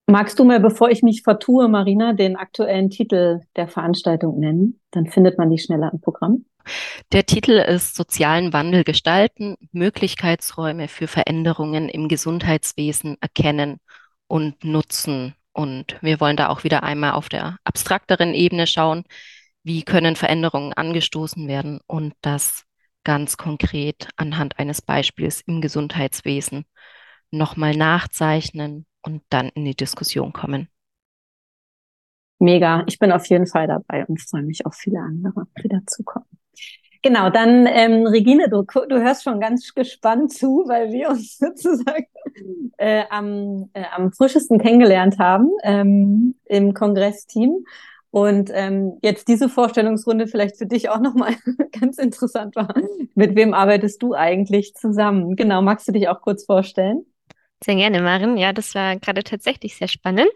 Magst 0.08 0.38
du 0.38 0.44
mir, 0.44 0.60
bevor 0.60 0.90
ich 0.90 1.02
mich 1.02 1.22
vertue, 1.22 1.68
Marina, 1.68 2.12
den 2.12 2.36
aktuellen 2.36 2.90
Titel 2.90 3.40
der 3.56 3.66
Veranstaltung 3.66 4.38
nennen? 4.38 4.80
Dann 4.92 5.06
findet 5.06 5.36
man 5.36 5.50
die 5.50 5.58
schneller 5.58 5.90
im 5.92 6.00
Programm. 6.00 6.44
Der 7.12 7.26
Titel 7.26 7.52
ist 7.52 7.96
Sozialen 7.96 8.52
Wandel 8.52 8.84
gestalten, 8.84 9.56
Möglichkeitsräume 9.72 10.88
für 10.88 11.08
Veränderungen 11.08 11.88
im 11.88 12.08
Gesundheitswesen 12.08 13.16
erkennen 13.20 13.78
und 14.28 14.64
nutzen. 14.64 15.34
Und 15.52 15.96
wir 16.02 16.20
wollen 16.20 16.36
da 16.36 16.48
auch 16.48 16.64
wieder 16.64 16.82
einmal 16.82 17.12
auf 17.12 17.28
der 17.28 17.58
abstrakteren 17.64 18.32
Ebene 18.34 18.66
schauen, 18.66 19.04
wie 19.64 19.82
können 19.82 20.14
Veränderungen 20.14 20.72
angestoßen 20.72 21.48
werden 21.48 21.80
und 21.86 22.14
das 22.20 22.64
ganz 23.02 23.36
konkret 23.36 24.08
anhand 24.16 24.58
eines 24.58 24.82
Beispiels 24.82 25.40
im 25.40 25.60
Gesundheitswesen 25.60 26.64
nochmal 27.36 27.76
nachzeichnen 27.76 28.86
und 29.02 29.22
dann 29.30 29.48
in 29.50 29.64
die 29.64 29.76
Diskussion 29.76 30.32
kommen. 30.32 30.68
Mega, 32.38 32.84
ich 32.86 32.98
bin 32.98 33.12
auf 33.12 33.26
jeden 33.26 33.46
Fall 33.46 33.66
dabei 33.66 34.04
und 34.06 34.20
freue 34.20 34.42
mich 34.42 34.66
auf 34.66 34.74
viele 34.74 34.98
andere, 35.00 35.46
die 35.62 35.68
dazukommen. 35.68 36.28
Genau, 37.02 37.30
dann 37.30 37.66
ähm, 37.66 38.06
Regine, 38.06 38.48
du, 38.48 38.62
du 38.62 39.00
hörst 39.00 39.22
schon 39.22 39.40
ganz 39.40 39.72
gespannt 39.74 40.32
zu, 40.32 40.64
weil 40.66 40.92
wir 40.92 41.08
uns 41.10 41.38
sozusagen 41.38 42.06
äh, 42.78 43.04
am, 43.10 43.70
äh, 43.74 43.84
am 43.94 44.12
frischesten 44.12 44.58
kennengelernt 44.58 45.18
haben 45.18 45.50
ähm, 45.62 46.34
im 46.46 46.74
Kongressteam. 46.74 47.64
Und 48.10 48.50
ähm, 48.52 48.98
jetzt 49.02 49.28
diese 49.28 49.48
Vorstellungsrunde 49.48 50.26
vielleicht 50.26 50.56
für 50.56 50.66
dich 50.66 50.88
auch 50.88 51.00
nochmal 51.00 51.34
ganz 51.80 51.98
interessant 51.98 52.56
war. 52.56 52.74
Mit 53.14 53.36
wem 53.36 53.54
arbeitest 53.54 54.02
du 54.02 54.14
eigentlich 54.14 54.74
zusammen? 54.74 55.36
Genau, 55.36 55.62
magst 55.62 55.86
du 55.86 55.92
dich 55.92 56.08
auch 56.08 56.20
kurz 56.22 56.44
vorstellen? 56.44 57.04
Sehr 57.64 57.74
gerne, 57.74 58.02
Maren. 58.02 58.36
Ja, 58.36 58.52
das 58.52 58.74
war 58.74 58.96
gerade 58.96 59.24
tatsächlich 59.24 59.76
sehr 59.76 59.88
spannend. 59.88 60.30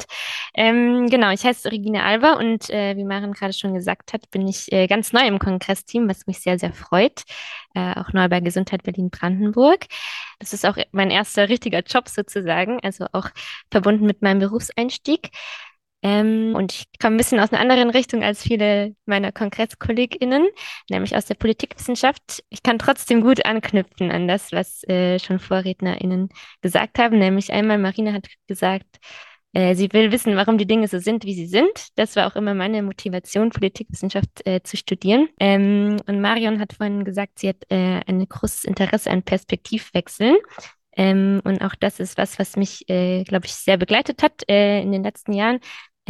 Ähm, 0.55 1.07
genau, 1.11 1.31
ich 1.31 1.45
heiße 1.45 1.71
Regine 1.71 2.03
Alba 2.03 2.35
und 2.39 2.71
äh, 2.71 2.97
wie 2.97 3.05
Maren 3.05 3.33
gerade 3.35 3.53
schon 3.53 3.75
gesagt 3.75 4.15
hat, 4.15 4.31
bin 4.31 4.49
ich 4.49 4.73
äh, 4.73 4.87
ganz 4.87 5.13
neu 5.13 5.27
im 5.27 5.39
Kongressteam, 5.39 6.09
was 6.09 6.27
mich 6.27 6.41
sehr, 6.41 6.59
sehr 6.59 6.73
freut. 6.73 7.23
Äh, 7.75 7.93
auch 8.01 8.13
neu 8.15 8.29
bei 8.29 8.41
Gesundheit 8.41 8.83
Berlin-Brandenburg. 8.85 9.87
Das 10.39 10.55
ist 10.55 10.65
auch 10.65 10.79
mein 10.93 11.11
erster 11.11 11.49
richtiger 11.51 11.81
Job 11.81 12.09
sozusagen, 12.09 12.81
also 12.83 13.07
auch 13.13 13.29
verbunden 13.71 14.07
mit 14.07 14.23
meinem 14.23 14.39
Berufseinstieg. 14.41 15.31
Ähm, 16.03 16.55
und 16.55 16.73
ich 16.73 16.85
komme 17.01 17.17
ein 17.17 17.19
bisschen 17.19 17.41
aus 17.41 17.53
einer 17.53 17.61
anderen 17.61 17.91
Richtung 17.91 18.23
als 18.23 18.43
viele 18.43 18.95
meiner 19.05 19.33
KongresskollegInnen, 19.33 20.47
nämlich 20.89 21.17
aus 21.17 21.27
der 21.27 21.35
Politikwissenschaft. 21.35 22.43
Ich 22.49 22.63
kann 22.63 22.79
trotzdem 22.79 23.21
gut 23.21 23.45
anknüpfen 23.45 24.11
an 24.11 24.27
das, 24.27 24.53
was 24.53 24.83
äh, 24.89 25.19
schon 25.19 25.39
VorrednerInnen 25.39 26.31
gesagt 26.63 26.99
haben, 26.99 27.19
nämlich 27.19 27.53
einmal 27.53 27.79
Marina 27.79 28.13
hat 28.13 28.29
gesagt, 28.47 28.99
äh, 29.53 29.75
sie 29.75 29.93
will 29.93 30.13
wissen, 30.13 30.37
warum 30.37 30.59
die 30.59 30.67
Dinge 30.67 30.87
so 30.87 30.99
sind, 30.99 31.25
wie 31.25 31.35
sie 31.35 31.47
sind. 31.47 31.89
Das 31.97 32.15
war 32.17 32.27
auch 32.29 32.37
immer 32.37 32.55
meine 32.55 32.83
Motivation, 32.83 33.51
Politikwissenschaft 33.51 34.47
äh, 34.47 34.63
zu 34.63 34.77
studieren. 34.77 35.29
Ähm, 35.41 35.97
und 36.07 36.21
Marion 36.21 36.61
hat 36.61 36.75
vorhin 36.75 37.05
gesagt, 37.05 37.41
sie 37.41 37.49
hat 37.49 37.65
äh, 37.69 38.01
ein 38.07 38.27
großes 38.29 38.65
Interesse 38.65 39.11
an 39.11 39.23
Perspektivwechseln. 39.23 40.37
Ähm, 40.97 41.41
und 41.45 41.63
auch 41.63 41.75
das 41.75 42.01
ist 42.01 42.19
was, 42.19 42.39
was 42.39 42.57
mich, 42.57 42.89
äh, 42.89 43.25
glaube 43.25 43.47
ich, 43.47 43.55
sehr 43.55 43.77
begleitet 43.77 44.23
hat 44.23 44.49
äh, 44.49 44.81
in 44.83 44.93
den 44.93 45.03
letzten 45.03 45.33
Jahren. 45.33 45.61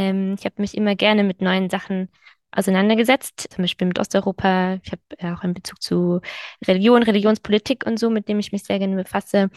Ähm, 0.00 0.34
ich 0.38 0.44
habe 0.46 0.54
mich 0.58 0.76
immer 0.76 0.94
gerne 0.96 1.24
mit 1.24 1.42
neuen 1.42 1.68
Sachen 1.68 2.08
auseinandergesetzt, 2.52 3.48
zum 3.50 3.62
Beispiel 3.62 3.86
mit 3.86 3.98
Osteuropa. 3.98 4.78
Ich 4.82 4.92
habe 4.92 5.02
äh, 5.18 5.32
auch 5.32 5.42
einen 5.42 5.54
Bezug 5.54 5.82
zu 5.82 6.20
Religion, 6.66 7.02
Religionspolitik 7.02 7.86
und 7.86 7.98
so, 7.98 8.10
mit 8.10 8.28
dem 8.28 8.38
ich 8.38 8.50
mich 8.50 8.64
sehr 8.64 8.78
gerne 8.78 8.96
befasse. 8.96 9.50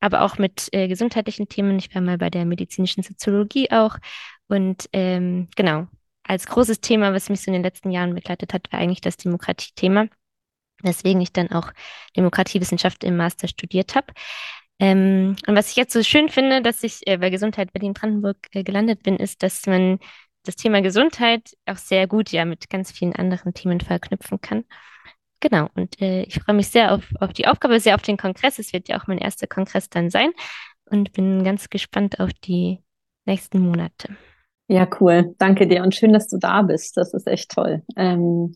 Aber 0.00 0.22
auch 0.22 0.38
mit 0.38 0.68
äh, 0.72 0.88
gesundheitlichen 0.88 1.48
Themen. 1.48 1.78
Ich 1.78 1.94
war 1.94 2.02
mal 2.02 2.18
bei 2.18 2.30
der 2.30 2.44
medizinischen 2.46 3.02
Soziologie 3.02 3.70
auch. 3.70 3.98
Und 4.48 4.88
ähm, 4.92 5.48
genau, 5.56 5.86
als 6.24 6.46
großes 6.46 6.80
Thema, 6.80 7.12
was 7.12 7.28
mich 7.28 7.42
so 7.42 7.48
in 7.48 7.54
den 7.54 7.62
letzten 7.62 7.90
Jahren 7.90 8.14
begleitet 8.14 8.54
hat, 8.54 8.72
war 8.72 8.80
eigentlich 8.80 9.00
das 9.02 9.16
Demokratiethema. 9.18 10.06
Weswegen 10.82 11.20
ich 11.20 11.32
dann 11.32 11.50
auch 11.50 11.72
Demokratiewissenschaft 12.16 13.04
im 13.04 13.16
Master 13.16 13.48
studiert 13.48 13.94
habe. 13.94 14.06
Ähm, 14.80 15.36
und 15.46 15.54
was 15.54 15.70
ich 15.70 15.76
jetzt 15.76 15.92
so 15.92 16.02
schön 16.02 16.28
finde, 16.28 16.60
dass 16.62 16.82
ich 16.82 17.06
äh, 17.06 17.16
bei 17.18 17.30
Gesundheit 17.30 17.72
Berlin-Brandenburg 17.72 18.36
äh, 18.52 18.64
gelandet 18.64 19.02
bin, 19.02 19.16
ist, 19.16 19.42
dass 19.42 19.66
man 19.66 19.98
das 20.44 20.56
Thema 20.56 20.82
Gesundheit 20.82 21.56
auch 21.66 21.76
sehr 21.76 22.06
gut 22.06 22.30
ja 22.30 22.44
mit 22.44 22.68
ganz 22.70 22.92
vielen 22.92 23.14
anderen 23.14 23.54
Themen 23.54 23.80
verknüpfen 23.80 24.40
kann. 24.40 24.64
Genau, 25.40 25.68
und 25.74 26.00
äh, 26.00 26.22
ich 26.22 26.40
freue 26.40 26.56
mich 26.56 26.68
sehr 26.68 26.92
auf, 26.92 27.04
auf 27.20 27.32
die 27.32 27.46
Aufgabe, 27.46 27.78
sehr 27.80 27.94
auf 27.94 28.02
den 28.02 28.16
Kongress. 28.16 28.58
Es 28.58 28.72
wird 28.72 28.88
ja 28.88 29.00
auch 29.00 29.06
mein 29.06 29.18
erster 29.18 29.46
Kongress 29.46 29.90
dann 29.90 30.10
sein 30.10 30.32
und 30.86 31.12
bin 31.12 31.44
ganz 31.44 31.70
gespannt 31.70 32.20
auf 32.20 32.32
die 32.32 32.80
nächsten 33.26 33.58
Monate. 33.58 34.16
Ja, 34.66 34.88
cool. 35.00 35.34
Danke 35.38 35.66
dir 35.66 35.82
und 35.82 35.94
schön, 35.94 36.12
dass 36.12 36.26
du 36.26 36.38
da 36.38 36.62
bist. 36.62 36.96
Das 36.96 37.12
ist 37.12 37.26
echt 37.26 37.50
toll. 37.50 37.82
Ähm, 37.96 38.54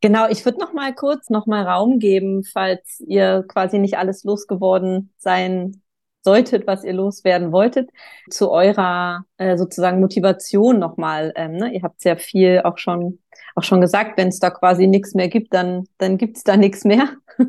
Genau, 0.00 0.28
ich 0.28 0.44
würde 0.44 0.58
noch 0.58 0.72
mal 0.72 0.94
kurz 0.94 1.28
noch 1.30 1.46
mal 1.46 1.64
Raum 1.64 1.98
geben, 1.98 2.44
falls 2.44 3.00
ihr 3.06 3.44
quasi 3.48 3.78
nicht 3.78 3.98
alles 3.98 4.24
losgeworden 4.24 5.12
sein 5.16 5.82
solltet, 6.24 6.66
was 6.66 6.84
ihr 6.84 6.92
loswerden 6.92 7.52
wolltet, 7.52 7.90
zu 8.30 8.50
eurer 8.50 9.24
äh, 9.38 9.56
sozusagen 9.56 10.00
Motivation 10.00 10.78
nochmal. 10.78 11.32
Ähm, 11.36 11.52
ne? 11.52 11.72
Ihr 11.74 11.82
habt 11.82 12.00
sehr 12.00 12.16
viel 12.16 12.60
auch 12.64 12.78
schon 12.78 13.18
auch 13.54 13.64
schon 13.64 13.80
gesagt, 13.80 14.18
wenn 14.18 14.28
es 14.28 14.38
da 14.38 14.50
quasi 14.50 14.86
nichts 14.86 15.14
mehr 15.14 15.28
gibt, 15.28 15.52
dann 15.54 15.86
dann 15.98 16.16
gibt's 16.18 16.44
da 16.44 16.56
nichts 16.56 16.84
mehr. 16.84 17.08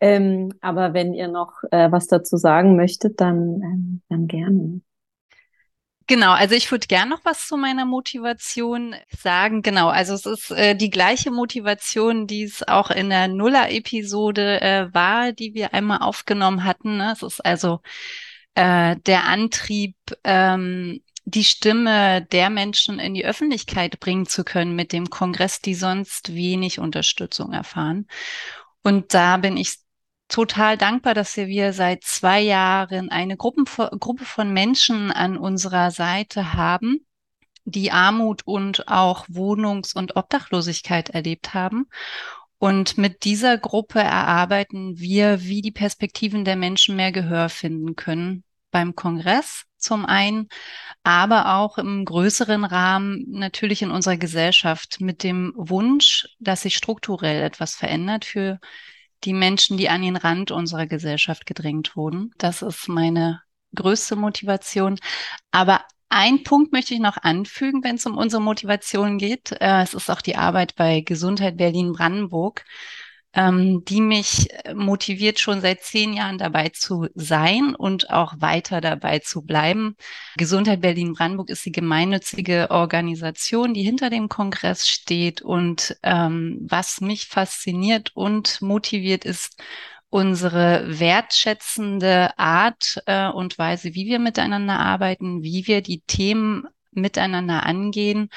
ähm, 0.00 0.52
aber 0.60 0.92
wenn 0.94 1.14
ihr 1.14 1.28
noch 1.28 1.52
äh, 1.70 1.90
was 1.90 2.06
dazu 2.08 2.36
sagen 2.36 2.76
möchtet, 2.76 3.20
dann 3.20 3.62
ähm, 3.62 4.02
dann 4.08 4.26
gerne. 4.26 4.80
Genau, 6.10 6.32
also 6.32 6.56
ich 6.56 6.68
würde 6.72 6.88
gern 6.88 7.08
noch 7.08 7.24
was 7.24 7.46
zu 7.46 7.56
meiner 7.56 7.84
Motivation 7.84 8.96
sagen. 9.16 9.62
Genau, 9.62 9.90
also 9.90 10.14
es 10.14 10.26
ist 10.26 10.50
äh, 10.50 10.74
die 10.74 10.90
gleiche 10.90 11.30
Motivation, 11.30 12.26
die 12.26 12.42
es 12.42 12.66
auch 12.66 12.90
in 12.90 13.10
der 13.10 13.28
Nuller-Episode 13.28 14.60
äh, 14.60 14.92
war, 14.92 15.30
die 15.30 15.54
wir 15.54 15.72
einmal 15.72 15.98
aufgenommen 15.98 16.64
hatten. 16.64 16.96
Ne? 16.96 17.12
Es 17.12 17.22
ist 17.22 17.38
also 17.46 17.78
äh, 18.56 18.96
der 19.06 19.26
Antrieb, 19.26 19.94
ähm, 20.24 21.00
die 21.26 21.44
Stimme 21.44 22.26
der 22.32 22.50
Menschen 22.50 22.98
in 22.98 23.14
die 23.14 23.24
Öffentlichkeit 23.24 24.00
bringen 24.00 24.26
zu 24.26 24.42
können 24.42 24.74
mit 24.74 24.92
dem 24.92 25.10
Kongress, 25.10 25.60
die 25.60 25.76
sonst 25.76 26.34
wenig 26.34 26.80
Unterstützung 26.80 27.52
erfahren. 27.52 28.08
Und 28.82 29.14
da 29.14 29.36
bin 29.36 29.56
ich 29.56 29.76
total 30.30 30.78
dankbar, 30.78 31.14
dass 31.14 31.36
wir 31.36 31.72
seit 31.72 32.04
zwei 32.04 32.40
Jahren 32.40 33.10
eine 33.10 33.36
Gruppen, 33.36 33.64
Gruppe 33.64 34.24
von 34.24 34.52
Menschen 34.52 35.10
an 35.12 35.36
unserer 35.36 35.90
Seite 35.90 36.54
haben, 36.54 37.04
die 37.64 37.92
Armut 37.92 38.42
und 38.46 38.88
auch 38.88 39.26
Wohnungs- 39.28 39.94
und 39.94 40.16
Obdachlosigkeit 40.16 41.10
erlebt 41.10 41.54
haben. 41.54 41.88
Und 42.58 42.98
mit 42.98 43.24
dieser 43.24 43.58
Gruppe 43.58 44.00
erarbeiten 44.00 44.98
wir, 44.98 45.42
wie 45.42 45.62
die 45.62 45.70
Perspektiven 45.70 46.44
der 46.44 46.56
Menschen 46.56 46.96
mehr 46.96 47.12
Gehör 47.12 47.48
finden 47.48 47.96
können 47.96 48.44
beim 48.70 48.94
Kongress 48.94 49.64
zum 49.78 50.04
einen, 50.04 50.48
aber 51.02 51.54
auch 51.54 51.78
im 51.78 52.04
größeren 52.04 52.64
Rahmen 52.64 53.24
natürlich 53.28 53.82
in 53.82 53.90
unserer 53.90 54.18
Gesellschaft 54.18 55.00
mit 55.00 55.22
dem 55.22 55.52
Wunsch, 55.56 56.28
dass 56.38 56.62
sich 56.62 56.76
strukturell 56.76 57.42
etwas 57.42 57.74
verändert 57.74 58.24
für 58.24 58.60
die 59.24 59.32
Menschen, 59.32 59.76
die 59.76 59.88
an 59.88 60.02
den 60.02 60.16
Rand 60.16 60.50
unserer 60.50 60.86
Gesellschaft 60.86 61.46
gedrängt 61.46 61.96
wurden. 61.96 62.32
Das 62.38 62.62
ist 62.62 62.88
meine 62.88 63.42
größte 63.74 64.16
Motivation. 64.16 64.98
Aber 65.50 65.84
ein 66.08 66.42
Punkt 66.42 66.72
möchte 66.72 66.94
ich 66.94 67.00
noch 67.00 67.16
anfügen, 67.18 67.84
wenn 67.84 67.96
es 67.96 68.06
um 68.06 68.18
unsere 68.18 68.42
Motivation 68.42 69.18
geht. 69.18 69.52
Äh, 69.52 69.82
es 69.82 69.94
ist 69.94 70.10
auch 70.10 70.22
die 70.22 70.36
Arbeit 70.36 70.74
bei 70.74 71.00
Gesundheit 71.02 71.56
Berlin-Brandenburg 71.56 72.64
ähm, 73.32 73.84
die 73.84 74.00
mich 74.00 74.48
äh, 74.64 74.74
motiviert, 74.74 75.38
schon 75.38 75.60
seit 75.60 75.82
zehn 75.82 76.12
Jahren 76.12 76.38
dabei 76.38 76.70
zu 76.70 77.08
sein 77.14 77.74
und 77.74 78.10
auch 78.10 78.34
weiter 78.38 78.80
dabei 78.80 79.20
zu 79.20 79.42
bleiben. 79.42 79.96
Gesundheit 80.36 80.80
Berlin-Brandenburg 80.80 81.48
ist 81.48 81.64
die 81.64 81.72
gemeinnützige 81.72 82.70
Organisation, 82.70 83.74
die 83.74 83.82
hinter 83.82 84.10
dem 84.10 84.28
Kongress 84.28 84.88
steht. 84.88 85.42
Und 85.42 85.96
ähm, 86.02 86.58
was 86.62 87.00
mich 87.00 87.26
fasziniert 87.26 88.10
und 88.14 88.60
motiviert, 88.62 89.24
ist 89.24 89.62
unsere 90.08 90.84
wertschätzende 90.98 92.36
Art 92.36 93.00
äh, 93.06 93.28
und 93.28 93.58
Weise, 93.58 93.94
wie 93.94 94.06
wir 94.06 94.18
miteinander 94.18 94.78
arbeiten, 94.80 95.44
wie 95.44 95.68
wir 95.68 95.82
die 95.82 96.00
Themen 96.00 96.66
miteinander 96.90 97.64
angehen 97.64 98.28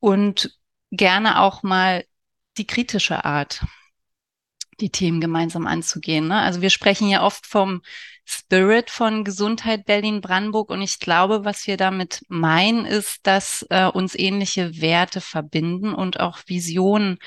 und 0.00 0.56
gerne 0.90 1.40
auch 1.40 1.62
mal 1.62 2.04
die 2.56 2.66
kritische 2.66 3.26
Art 3.26 3.60
die 4.80 4.90
Themen 4.90 5.20
gemeinsam 5.20 5.66
anzugehen. 5.66 6.28
Ne? 6.28 6.40
Also 6.40 6.60
wir 6.60 6.70
sprechen 6.70 7.08
ja 7.08 7.22
oft 7.22 7.46
vom 7.46 7.82
Spirit 8.24 8.90
von 8.90 9.24
Gesundheit 9.24 9.84
Berlin-Brandenburg 9.84 10.70
und 10.70 10.80
ich 10.80 10.98
glaube, 10.98 11.44
was 11.44 11.66
wir 11.66 11.76
damit 11.76 12.24
meinen, 12.28 12.86
ist, 12.86 13.26
dass 13.26 13.66
äh, 13.70 13.86
uns 13.86 14.14
ähnliche 14.14 14.80
Werte 14.80 15.20
verbinden 15.20 15.94
und 15.94 16.20
auch 16.20 16.38
Visionen, 16.46 17.18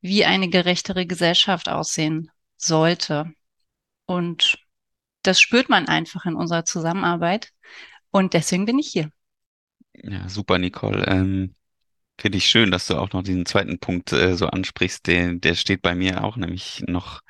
wie 0.00 0.24
eine 0.24 0.48
gerechtere 0.48 1.06
Gesellschaft 1.06 1.68
aussehen 1.68 2.30
sollte. 2.56 3.32
Und 4.06 4.58
das 5.22 5.40
spürt 5.40 5.68
man 5.68 5.88
einfach 5.88 6.24
in 6.24 6.36
unserer 6.36 6.64
Zusammenarbeit 6.64 7.50
und 8.10 8.32
deswegen 8.32 8.64
bin 8.64 8.78
ich 8.78 8.88
hier. 8.88 9.10
Ja, 9.94 10.28
super, 10.28 10.58
Nicole. 10.58 11.04
Ähm, 11.06 11.54
Finde 12.18 12.38
ich 12.38 12.46
schön, 12.46 12.70
dass 12.70 12.86
du 12.86 12.96
auch 12.96 13.12
noch 13.12 13.22
diesen 13.22 13.44
zweiten 13.44 13.78
Punkt 13.78 14.12
äh, 14.12 14.36
so 14.36 14.46
ansprichst. 14.46 15.06
Der, 15.06 15.34
der 15.34 15.54
steht 15.54 15.82
bei 15.82 15.94
mir 15.94 16.24
auch 16.24 16.36
nämlich 16.36 16.82
noch 16.86 17.20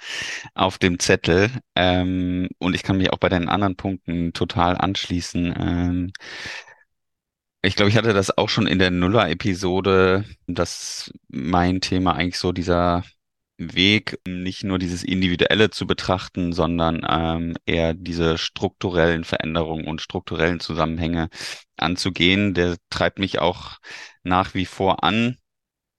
auf 0.55 0.78
dem 0.78 1.00
Zettel. 1.00 1.50
Ähm, 1.75 2.49
und 2.59 2.75
ich 2.75 2.85
kann 2.85 2.99
mich 2.99 3.12
auch 3.12 3.19
bei 3.19 3.28
deinen 3.28 3.49
anderen 3.49 3.76
Punkten 3.76 4.33
total 4.33 4.76
anschließen. 4.76 5.55
Ähm, 5.59 6.12
ich 7.62 7.75
glaube, 7.75 7.90
ich 7.90 7.97
hatte 7.97 8.12
das 8.14 8.37
auch 8.38 8.49
schon 8.49 8.69
in 8.69 8.78
der 8.78 8.93
Nuller-Episode, 8.93 10.25
dass 10.47 11.12
mein 11.28 11.81
Thema 11.81 12.14
eigentlich 12.14 12.38
so 12.38 12.52
dieser 12.52 13.02
Weg, 13.59 14.19
nicht 14.26 14.64
nur 14.64 14.78
dieses 14.78 15.02
Individuelle 15.02 15.71
zu 15.71 15.87
betrachten, 15.87 16.52
sondern 16.52 17.05
ähm, 17.09 17.57
eher 17.64 17.95
diese 17.95 18.38
strukturellen 18.38 19.25
Veränderungen 19.25 19.87
und 19.87 20.02
strukturellen 20.02 20.61
Zusammenhänge 20.61 21.28
anzugehen. 21.76 22.55
Der 22.55 22.76
treibt 22.90 23.19
mich 23.19 23.38
auch 23.38 23.78
nach 24.26 24.54
wie 24.54 24.66
vor 24.66 25.04
an. 25.04 25.38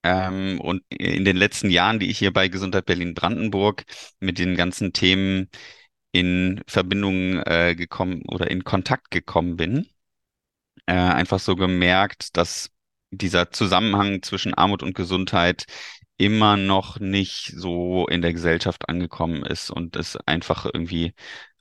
Ähm, 0.04 0.62
und 0.62 0.84
in 0.90 1.26
den 1.26 1.38
letzten 1.38 1.70
Jahren, 1.70 2.00
die 2.00 2.10
ich 2.10 2.20
hier 2.20 2.34
bei 2.34 2.48
Gesundheit 2.50 2.86
Berlin-Brandenburg 2.86 3.86
mit 4.20 4.40
den 4.40 4.56
ganzen 4.56 4.94
Themen 4.94 5.50
in 6.12 6.64
Verbindung 6.68 7.40
äh, 7.46 7.76
gekommen 7.76 8.24
oder 8.28 8.50
in 8.52 8.64
Kontakt 8.64 9.12
gekommen 9.12 9.58
bin, 9.58 9.88
äh, 10.86 10.94
einfach 10.94 11.40
so 11.40 11.56
gemerkt, 11.56 12.38
dass 12.38 12.72
dieser 13.12 13.52
Zusammenhang 13.52 14.22
zwischen 14.24 14.54
Armut 14.54 14.84
und 14.84 14.96
Gesundheit 14.96 15.66
immer 16.18 16.58
noch 16.58 17.00
nicht 17.00 17.54
so 17.56 18.08
in 18.08 18.22
der 18.22 18.34
Gesellschaft 18.34 18.90
angekommen 18.90 19.46
ist 19.46 19.70
und 19.70 19.96
es 19.96 20.18
einfach 20.26 20.66
irgendwie 20.66 21.14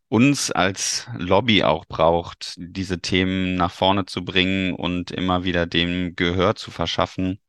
uns 0.08 0.50
als 0.50 1.08
Lobby 1.16 1.64
auch 1.64 1.84
braucht, 1.86 2.54
diese 2.58 3.00
Themen 3.00 3.56
nach 3.56 3.72
vorne 3.72 4.06
zu 4.06 4.24
bringen 4.24 4.72
und 4.74 5.10
immer 5.10 5.44
wieder 5.44 5.66
dem 5.66 6.14
Gehör 6.16 6.54
zu 6.54 6.70
verschaffen 6.70 7.40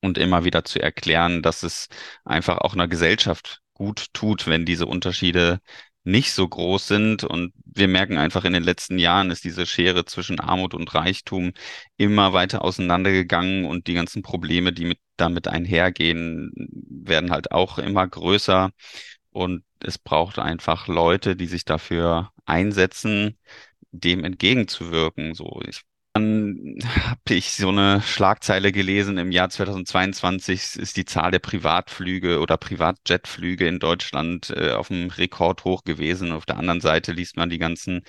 und 0.00 0.18
immer 0.18 0.44
wieder 0.44 0.64
zu 0.64 0.80
erklären, 0.80 1.42
dass 1.42 1.62
es 1.62 1.88
einfach 2.24 2.58
auch 2.58 2.74
einer 2.74 2.88
Gesellschaft 2.88 3.60
gut 3.74 4.06
tut, 4.12 4.46
wenn 4.46 4.64
diese 4.66 4.86
Unterschiede 4.86 5.60
nicht 6.04 6.32
so 6.32 6.48
groß 6.48 6.86
sind. 6.88 7.24
Und 7.24 7.52
wir 7.64 7.88
merken 7.88 8.18
einfach 8.18 8.44
in 8.44 8.52
den 8.52 8.62
letzten 8.62 8.98
Jahren 8.98 9.30
ist 9.30 9.44
diese 9.44 9.66
Schere 9.66 10.04
zwischen 10.04 10.40
Armut 10.40 10.74
und 10.74 10.94
Reichtum 10.94 11.52
immer 11.96 12.32
weiter 12.32 12.62
auseinandergegangen 12.64 13.64
und 13.66 13.86
die 13.86 13.94
ganzen 13.94 14.22
Probleme, 14.22 14.72
die 14.72 14.84
mit, 14.86 14.98
damit 15.16 15.48
einhergehen, 15.48 16.52
werden 16.88 17.30
halt 17.30 17.52
auch 17.52 17.78
immer 17.78 18.06
größer. 18.06 18.70
Und 19.30 19.64
es 19.84 19.98
braucht 19.98 20.38
einfach 20.38 20.88
Leute, 20.88 21.36
die 21.36 21.46
sich 21.46 21.64
dafür 21.64 22.32
einsetzen, 22.46 23.38
dem 23.92 24.24
entgegenzuwirken. 24.24 25.34
So, 25.34 25.60
ich 25.66 25.82
dann 26.12 26.78
habe 26.84 27.20
ich 27.34 27.52
so 27.52 27.68
eine 27.68 28.02
Schlagzeile 28.02 28.72
gelesen, 28.72 29.18
im 29.18 29.32
Jahr 29.32 29.50
2022 29.50 30.76
ist 30.76 30.96
die 30.96 31.04
Zahl 31.04 31.30
der 31.30 31.38
Privatflüge 31.38 32.40
oder 32.40 32.56
Privatjetflüge 32.56 33.68
in 33.68 33.78
Deutschland 33.78 34.50
äh, 34.50 34.72
auf 34.72 34.88
dem 34.88 35.08
Rekord 35.10 35.64
hoch 35.64 35.84
gewesen. 35.84 36.32
Auf 36.32 36.46
der 36.46 36.58
anderen 36.58 36.80
Seite 36.80 37.12
liest 37.12 37.36
man 37.36 37.50
die 37.50 37.58
ganzen 37.58 38.02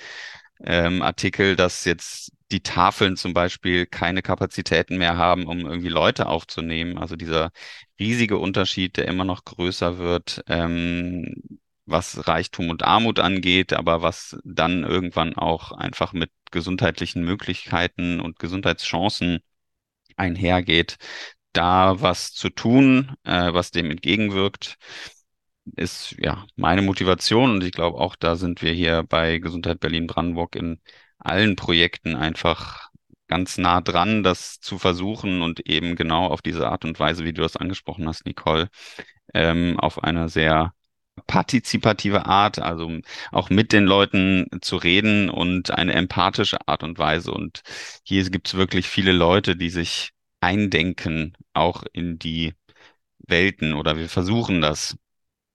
ähm, 0.64 1.02
Artikel, 1.02 1.56
dass 1.56 1.86
jetzt 1.86 2.32
die 2.52 2.62
Tafeln 2.62 3.16
zum 3.18 3.34
Beispiel 3.34 3.86
keine 3.86 4.22
Kapazitäten 4.22 4.98
mehr 4.98 5.18
haben, 5.18 5.46
um 5.46 5.60
irgendwie 5.62 5.90
Leute 5.90 6.28
aufzunehmen. 6.28 6.98
Also 6.98 7.16
dieser 7.16 7.52
riesige 8.00 8.38
Unterschied, 8.38 8.98
der 8.98 9.08
immer 9.08 9.24
noch 9.26 9.46
größer 9.46 9.98
wird, 10.00 10.44
ähm, 10.48 11.61
was 11.86 12.28
Reichtum 12.28 12.70
und 12.70 12.84
Armut 12.84 13.20
angeht, 13.20 13.74
aber 13.74 14.02
was 14.02 14.38
dann 14.44 14.84
irgendwann 14.84 15.36
auch 15.36 15.72
einfach 15.72 16.14
mit 16.14 16.32
gesundheitlichen 16.52 17.24
Möglichkeiten 17.24 18.20
und 18.22 18.40
Gesundheitschancen 18.40 19.40
einhergeht, 20.18 20.98
da 21.54 22.02
was 22.02 22.34
zu 22.34 22.50
tun, 22.50 23.14
äh, 23.24 23.54
was 23.54 23.72
dem 23.72 23.92
entgegenwirkt, 23.92 24.78
ist 25.76 26.16
ja 26.20 26.46
meine 26.56 26.82
Motivation. 26.82 27.52
Und 27.52 27.64
ich 27.64 27.72
glaube 27.72 28.00
auch, 28.00 28.16
da 28.16 28.36
sind 28.36 28.62
wir 28.62 28.74
hier 28.74 29.04
bei 29.04 29.40
Gesundheit 29.40 29.80
Berlin-Brandenburg 29.80 30.56
in 30.56 30.80
allen 31.20 31.56
Projekten 31.56 32.16
einfach 32.16 32.90
ganz 33.28 33.58
nah 33.58 33.82
dran, 33.82 34.24
das 34.24 34.60
zu 34.60 34.78
versuchen 34.78 35.42
und 35.42 35.62
eben 35.68 35.96
genau 35.96 36.28
auf 36.28 36.42
diese 36.42 36.70
Art 36.70 36.84
und 36.86 37.00
Weise, 37.00 37.24
wie 37.24 37.34
du 37.34 37.42
das 37.42 37.56
angesprochen 37.56 38.08
hast, 38.08 38.26
Nicole, 38.26 38.70
ähm, 39.34 39.80
auf 39.80 40.04
einer 40.04 40.30
sehr 40.30 40.74
partizipative 41.28 42.26
Art, 42.26 42.60
also 42.60 43.00
auch 43.32 43.50
mit 43.50 43.74
den 43.74 43.86
Leuten 43.86 44.48
zu 44.62 44.78
reden 44.78 45.30
und 45.30 45.72
eine 45.72 45.94
empathische 45.94 46.68
Art 46.68 46.84
und 46.84 46.98
Weise. 47.00 47.32
Und 47.32 47.62
hier 48.04 48.24
gibt 48.30 48.48
es 48.50 48.54
wirklich 48.56 48.88
viele 48.88 49.12
Leute, 49.12 49.56
die 49.56 49.70
sich 49.70 50.12
eindenken, 50.42 51.34
auch 51.54 51.84
in 51.94 52.20
die 52.20 52.54
Welten 53.20 53.74
oder 53.74 53.98
wir 53.98 54.10
versuchen 54.10 54.62
das, 54.62 54.98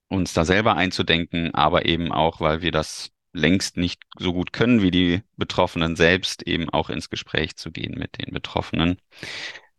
uns 0.08 0.32
da 0.32 0.44
selber 0.44 0.76
einzudenken, 0.76 1.54
aber 1.54 1.86
eben 1.86 2.12
auch, 2.12 2.40
weil 2.40 2.62
wir 2.62 2.70
das 2.72 3.10
längst 3.32 3.76
nicht 3.76 4.02
so 4.18 4.32
gut 4.32 4.52
können 4.52 4.82
wie 4.82 4.90
die 4.90 5.22
Betroffenen 5.36 5.96
selbst, 5.96 6.42
eben 6.46 6.70
auch 6.70 6.90
ins 6.90 7.10
Gespräch 7.10 7.56
zu 7.56 7.70
gehen 7.70 7.98
mit 7.98 8.18
den 8.18 8.32
Betroffenen. 8.32 8.98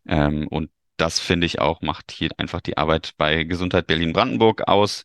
Ähm, 0.08 0.48
und 0.48 0.70
das 0.98 1.20
finde 1.20 1.46
ich 1.46 1.60
auch, 1.60 1.82
macht 1.82 2.12
hier 2.12 2.30
einfach 2.38 2.62
die 2.62 2.78
Arbeit 2.78 3.14
bei 3.18 3.44
Gesundheit 3.44 3.88
Berlin-Brandenburg 3.88 4.68
aus. 4.68 5.04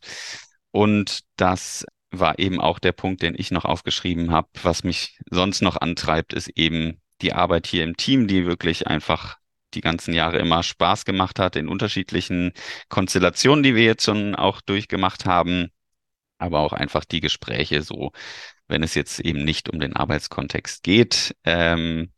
Und 0.73 1.19
das 1.37 1.85
war 2.09 2.39
eben 2.39 2.59
auch 2.59 2.79
der 2.79 2.93
Punkt, 2.93 3.21
den 3.21 3.35
ich 3.37 3.51
noch 3.51 3.63
aufgeschrieben 3.63 4.31
habe. 4.31 4.49
Was 4.63 4.83
mich 4.83 5.19
sonst 5.29 5.61
noch 5.61 5.77
antreibt, 5.77 6.33
ist 6.33 6.49
eben 6.55 6.99
die 7.21 7.33
Arbeit 7.33 7.67
hier 7.67 7.83
im 7.83 7.95
Team, 7.95 8.27
die 8.27 8.47
wirklich 8.47 8.87
einfach 8.87 9.37
die 9.75 9.81
ganzen 9.81 10.15
Jahre 10.15 10.39
immer 10.39 10.63
Spaß 10.63 11.05
gemacht 11.05 11.37
hat 11.37 11.55
in 11.55 11.67
unterschiedlichen 11.67 12.53
Konstellationen, 12.89 13.61
die 13.61 13.75
wir 13.75 13.83
jetzt 13.83 14.03
schon 14.03 14.33
auch 14.35 14.61
durchgemacht 14.61 15.25
haben. 15.25 15.69
Aber 16.39 16.61
auch 16.61 16.73
einfach 16.73 17.05
die 17.05 17.21
Gespräche 17.21 17.83
so, 17.83 18.11
wenn 18.67 18.81
es 18.81 18.95
jetzt 18.95 19.19
eben 19.19 19.43
nicht 19.45 19.69
um 19.69 19.79
den 19.79 19.95
Arbeitskontext 19.95 20.81
geht, 20.83 21.35
ähm, 21.43 22.11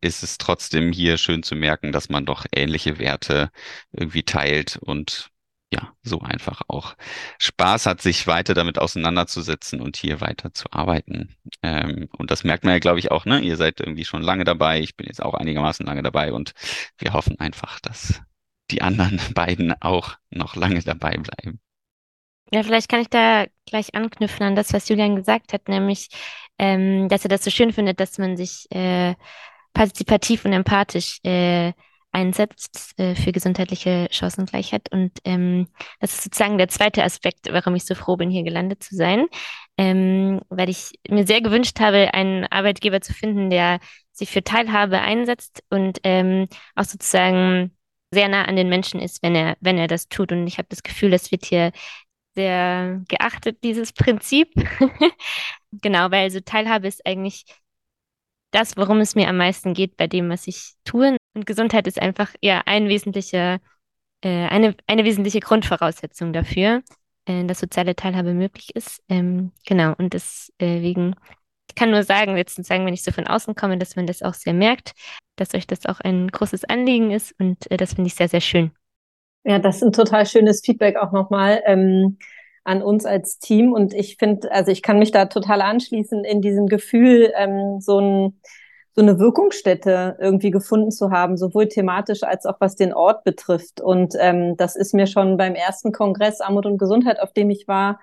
ist 0.00 0.22
es 0.22 0.38
trotzdem 0.38 0.92
hier 0.92 1.18
schön 1.18 1.42
zu 1.42 1.56
merken, 1.56 1.90
dass 1.90 2.08
man 2.08 2.24
doch 2.24 2.46
ähnliche 2.54 3.00
Werte 3.00 3.50
irgendwie 3.90 4.22
teilt 4.22 4.76
und 4.76 5.31
ja, 5.72 5.94
so 6.02 6.20
einfach 6.20 6.62
auch 6.68 6.94
Spaß 7.38 7.86
hat, 7.86 8.02
sich 8.02 8.26
weiter 8.26 8.52
damit 8.52 8.78
auseinanderzusetzen 8.78 9.80
und 9.80 9.96
hier 9.96 10.20
weiter 10.20 10.52
zu 10.52 10.70
arbeiten. 10.70 11.34
Ähm, 11.62 12.08
und 12.18 12.30
das 12.30 12.44
merkt 12.44 12.64
man 12.64 12.74
ja, 12.74 12.78
glaube 12.78 12.98
ich, 12.98 13.10
auch, 13.10 13.24
ne? 13.24 13.40
Ihr 13.40 13.56
seid 13.56 13.80
irgendwie 13.80 14.04
schon 14.04 14.22
lange 14.22 14.44
dabei. 14.44 14.80
Ich 14.80 14.96
bin 14.96 15.06
jetzt 15.06 15.22
auch 15.22 15.34
einigermaßen 15.34 15.86
lange 15.86 16.02
dabei 16.02 16.32
und 16.32 16.52
wir 16.98 17.14
hoffen 17.14 17.40
einfach, 17.40 17.80
dass 17.80 18.20
die 18.70 18.82
anderen 18.82 19.18
beiden 19.34 19.74
auch 19.80 20.16
noch 20.30 20.56
lange 20.56 20.82
dabei 20.82 21.16
bleiben. 21.16 21.60
Ja, 22.52 22.62
vielleicht 22.62 22.90
kann 22.90 23.00
ich 23.00 23.08
da 23.08 23.46
gleich 23.64 23.94
anknüpfen 23.94 24.44
an 24.44 24.54
das, 24.54 24.74
was 24.74 24.88
Julian 24.90 25.16
gesagt 25.16 25.54
hat, 25.54 25.68
nämlich, 25.68 26.08
ähm, 26.58 27.08
dass 27.08 27.24
er 27.24 27.30
das 27.30 27.44
so 27.44 27.50
schön 27.50 27.72
findet, 27.72 27.98
dass 27.98 28.18
man 28.18 28.36
sich 28.36 28.66
äh, 28.70 29.14
partizipativ 29.72 30.44
und 30.44 30.52
empathisch 30.52 31.18
äh, 31.24 31.72
einsetzt 32.12 32.98
äh, 32.98 33.14
für 33.14 33.32
gesundheitliche 33.32 34.08
Chancengleichheit. 34.10 34.92
Und 34.92 35.12
ähm, 35.24 35.68
das 36.00 36.14
ist 36.14 36.24
sozusagen 36.24 36.58
der 36.58 36.68
zweite 36.68 37.02
Aspekt, 37.02 37.48
warum 37.50 37.74
ich 37.74 37.84
so 37.84 37.94
froh 37.94 38.16
bin, 38.16 38.30
hier 38.30 38.44
gelandet 38.44 38.82
zu 38.82 38.94
sein, 38.94 39.26
ähm, 39.78 40.40
weil 40.50 40.68
ich 40.68 40.92
mir 41.08 41.26
sehr 41.26 41.40
gewünscht 41.40 41.80
habe, 41.80 42.14
einen 42.14 42.44
Arbeitgeber 42.46 43.00
zu 43.00 43.14
finden, 43.14 43.50
der 43.50 43.80
sich 44.12 44.30
für 44.30 44.44
Teilhabe 44.44 45.00
einsetzt 45.00 45.62
und 45.70 45.98
ähm, 46.04 46.48
auch 46.74 46.84
sozusagen 46.84 47.76
sehr 48.12 48.28
nah 48.28 48.44
an 48.44 48.56
den 48.56 48.68
Menschen 48.68 49.00
ist, 49.00 49.22
wenn 49.22 49.34
er, 49.34 49.56
wenn 49.60 49.78
er 49.78 49.88
das 49.88 50.08
tut. 50.08 50.32
Und 50.32 50.46
ich 50.46 50.58
habe 50.58 50.68
das 50.68 50.82
Gefühl, 50.82 51.10
das 51.10 51.32
wird 51.32 51.46
hier 51.46 51.72
sehr 52.34 53.00
geachtet, 53.08 53.64
dieses 53.64 53.92
Prinzip. 53.92 54.52
genau, 55.72 56.10
weil 56.10 56.24
also 56.24 56.40
Teilhabe 56.40 56.88
ist 56.88 57.06
eigentlich 57.06 57.44
das, 58.50 58.76
worum 58.76 59.00
es 59.00 59.14
mir 59.14 59.28
am 59.28 59.38
meisten 59.38 59.74
geht 59.74 59.96
bei 59.96 60.06
dem, 60.06 60.28
was 60.28 60.46
ich 60.46 60.74
tue. 60.84 61.16
Und 61.34 61.46
Gesundheit 61.46 61.86
ist 61.86 62.00
einfach 62.00 62.34
ja 62.40 62.62
ein 62.66 62.88
wesentlicher, 62.88 63.58
äh, 64.22 64.46
eine, 64.48 64.76
eine 64.86 65.04
wesentliche 65.04 65.40
Grundvoraussetzung 65.40 66.32
dafür, 66.32 66.82
äh, 67.26 67.44
dass 67.44 67.60
soziale 67.60 67.96
Teilhabe 67.96 68.34
möglich 68.34 68.74
ist. 68.74 69.02
Ähm, 69.08 69.52
genau, 69.66 69.94
und 69.98 70.14
deswegen, 70.14 71.14
ich 71.68 71.74
kann 71.74 71.90
nur 71.90 72.02
sagen, 72.02 72.36
jetzt 72.36 72.62
sagen, 72.64 72.86
wenn 72.86 72.94
ich 72.94 73.02
so 73.02 73.12
von 73.12 73.26
außen 73.26 73.54
komme, 73.54 73.78
dass 73.78 73.96
man 73.96 74.06
das 74.06 74.22
auch 74.22 74.34
sehr 74.34 74.54
merkt, 74.54 74.92
dass 75.36 75.54
euch 75.54 75.66
das 75.66 75.86
auch 75.86 76.00
ein 76.00 76.28
großes 76.28 76.64
Anliegen 76.64 77.10
ist 77.10 77.34
und 77.38 77.70
äh, 77.70 77.76
das 77.76 77.94
finde 77.94 78.08
ich 78.08 78.14
sehr, 78.14 78.28
sehr 78.28 78.40
schön. 78.40 78.72
Ja, 79.44 79.58
das 79.58 79.76
ist 79.76 79.82
ein 79.82 79.92
total 79.92 80.26
schönes 80.26 80.60
Feedback 80.64 80.96
auch 80.96 81.12
nochmal 81.12 81.62
ähm, 81.66 82.18
an 82.64 82.82
uns 82.82 83.04
als 83.04 83.38
Team. 83.38 83.72
Und 83.72 83.92
ich 83.92 84.16
finde, 84.16 84.50
also 84.52 84.70
ich 84.70 84.82
kann 84.82 84.98
mich 84.98 85.10
da 85.10 85.26
total 85.26 85.62
anschließen 85.62 86.24
in 86.24 86.40
diesem 86.40 86.66
Gefühl, 86.66 87.32
ähm, 87.36 87.80
so 87.80 87.98
ein 87.98 88.40
so 88.94 89.02
eine 89.02 89.18
Wirkungsstätte 89.18 90.16
irgendwie 90.20 90.50
gefunden 90.50 90.90
zu 90.90 91.10
haben, 91.10 91.36
sowohl 91.36 91.68
thematisch 91.68 92.22
als 92.22 92.44
auch 92.44 92.56
was 92.60 92.76
den 92.76 92.92
Ort 92.92 93.24
betrifft. 93.24 93.80
Und 93.80 94.14
ähm, 94.18 94.56
das 94.56 94.76
ist 94.76 94.92
mir 94.92 95.06
schon 95.06 95.36
beim 95.38 95.54
ersten 95.54 95.92
Kongress 95.92 96.40
Armut 96.40 96.66
und 96.66 96.78
Gesundheit, 96.78 97.20
auf 97.20 97.32
dem 97.32 97.48
ich 97.50 97.66
war, 97.68 98.00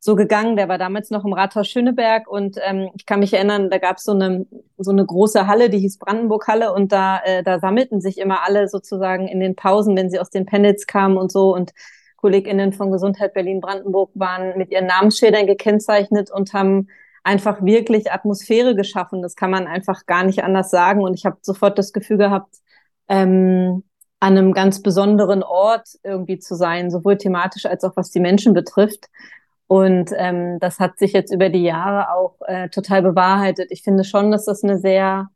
so 0.00 0.14
gegangen. 0.16 0.56
Der 0.56 0.68
war 0.68 0.78
damals 0.78 1.10
noch 1.10 1.24
im 1.24 1.32
Rathaus 1.32 1.68
Schöneberg 1.68 2.28
und 2.28 2.58
ähm, 2.62 2.90
ich 2.94 3.06
kann 3.06 3.20
mich 3.20 3.32
erinnern, 3.32 3.70
da 3.70 3.78
gab 3.78 3.96
es 3.96 4.04
so 4.04 4.12
eine 4.12 4.46
so 4.76 4.90
eine 4.90 5.04
große 5.04 5.46
Halle, 5.46 5.70
die 5.70 5.78
hieß 5.78 5.98
Brandenburg 5.98 6.46
Halle 6.46 6.72
und 6.72 6.92
da 6.92 7.20
äh, 7.24 7.42
da 7.42 7.58
sammelten 7.58 8.00
sich 8.00 8.18
immer 8.18 8.44
alle 8.46 8.68
sozusagen 8.68 9.28
in 9.28 9.40
den 9.40 9.56
Pausen, 9.56 9.96
wenn 9.96 10.10
sie 10.10 10.20
aus 10.20 10.30
den 10.30 10.46
Panels 10.46 10.86
kamen 10.86 11.16
und 11.16 11.32
so 11.32 11.54
und 11.54 11.72
KollegInnen 12.16 12.72
von 12.72 12.92
Gesundheit 12.92 13.34
Berlin 13.34 13.60
Brandenburg 13.60 14.10
waren 14.14 14.58
mit 14.58 14.70
ihren 14.70 14.86
Namensschildern 14.86 15.46
gekennzeichnet 15.46 16.30
und 16.30 16.52
haben 16.52 16.88
einfach 17.24 17.62
wirklich 17.62 18.10
Atmosphäre 18.12 18.74
geschaffen. 18.74 19.22
Das 19.22 19.36
kann 19.36 19.50
man 19.50 19.66
einfach 19.66 20.06
gar 20.06 20.24
nicht 20.24 20.42
anders 20.44 20.70
sagen. 20.70 21.02
Und 21.02 21.14
ich 21.14 21.26
habe 21.26 21.38
sofort 21.42 21.78
das 21.78 21.92
Gefühl 21.92 22.18
gehabt, 22.18 22.56
ähm, 23.08 23.84
an 24.20 24.36
einem 24.36 24.52
ganz 24.52 24.82
besonderen 24.82 25.42
Ort 25.42 25.88
irgendwie 26.02 26.38
zu 26.38 26.56
sein, 26.56 26.90
sowohl 26.90 27.18
thematisch 27.18 27.66
als 27.66 27.84
auch 27.84 27.96
was 27.96 28.10
die 28.10 28.20
Menschen 28.20 28.52
betrifft. 28.54 29.06
Und 29.66 30.10
ähm, 30.16 30.58
das 30.60 30.80
hat 30.80 30.98
sich 30.98 31.12
jetzt 31.12 31.32
über 31.32 31.50
die 31.50 31.62
Jahre 31.62 32.12
auch 32.14 32.36
äh, 32.46 32.68
total 32.70 33.02
bewahrheitet. 33.02 33.70
Ich 33.70 33.82
finde 33.82 34.02
schon, 34.04 34.30
dass 34.30 34.46
das 34.46 34.64
eine 34.64 34.78
sehr 34.78 35.28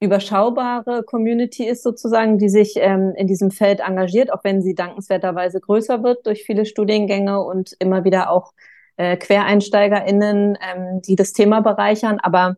überschaubare 0.00 1.02
Community 1.02 1.66
ist 1.66 1.82
sozusagen, 1.82 2.38
die 2.38 2.48
sich 2.48 2.74
ähm, 2.76 3.14
in 3.16 3.26
diesem 3.26 3.50
Feld 3.50 3.80
engagiert, 3.80 4.32
auch 4.32 4.44
wenn 4.44 4.62
sie 4.62 4.74
dankenswerterweise 4.74 5.60
größer 5.60 6.02
wird 6.04 6.26
durch 6.26 6.44
viele 6.44 6.66
Studiengänge 6.66 7.42
und 7.42 7.74
immer 7.80 8.04
wieder 8.04 8.30
auch 8.30 8.52
äh, 8.98 9.16
QuereinsteigerInnen, 9.16 10.58
ähm, 10.60 11.02
die 11.02 11.16
das 11.16 11.32
Thema 11.32 11.60
bereichern, 11.60 12.20
aber 12.20 12.56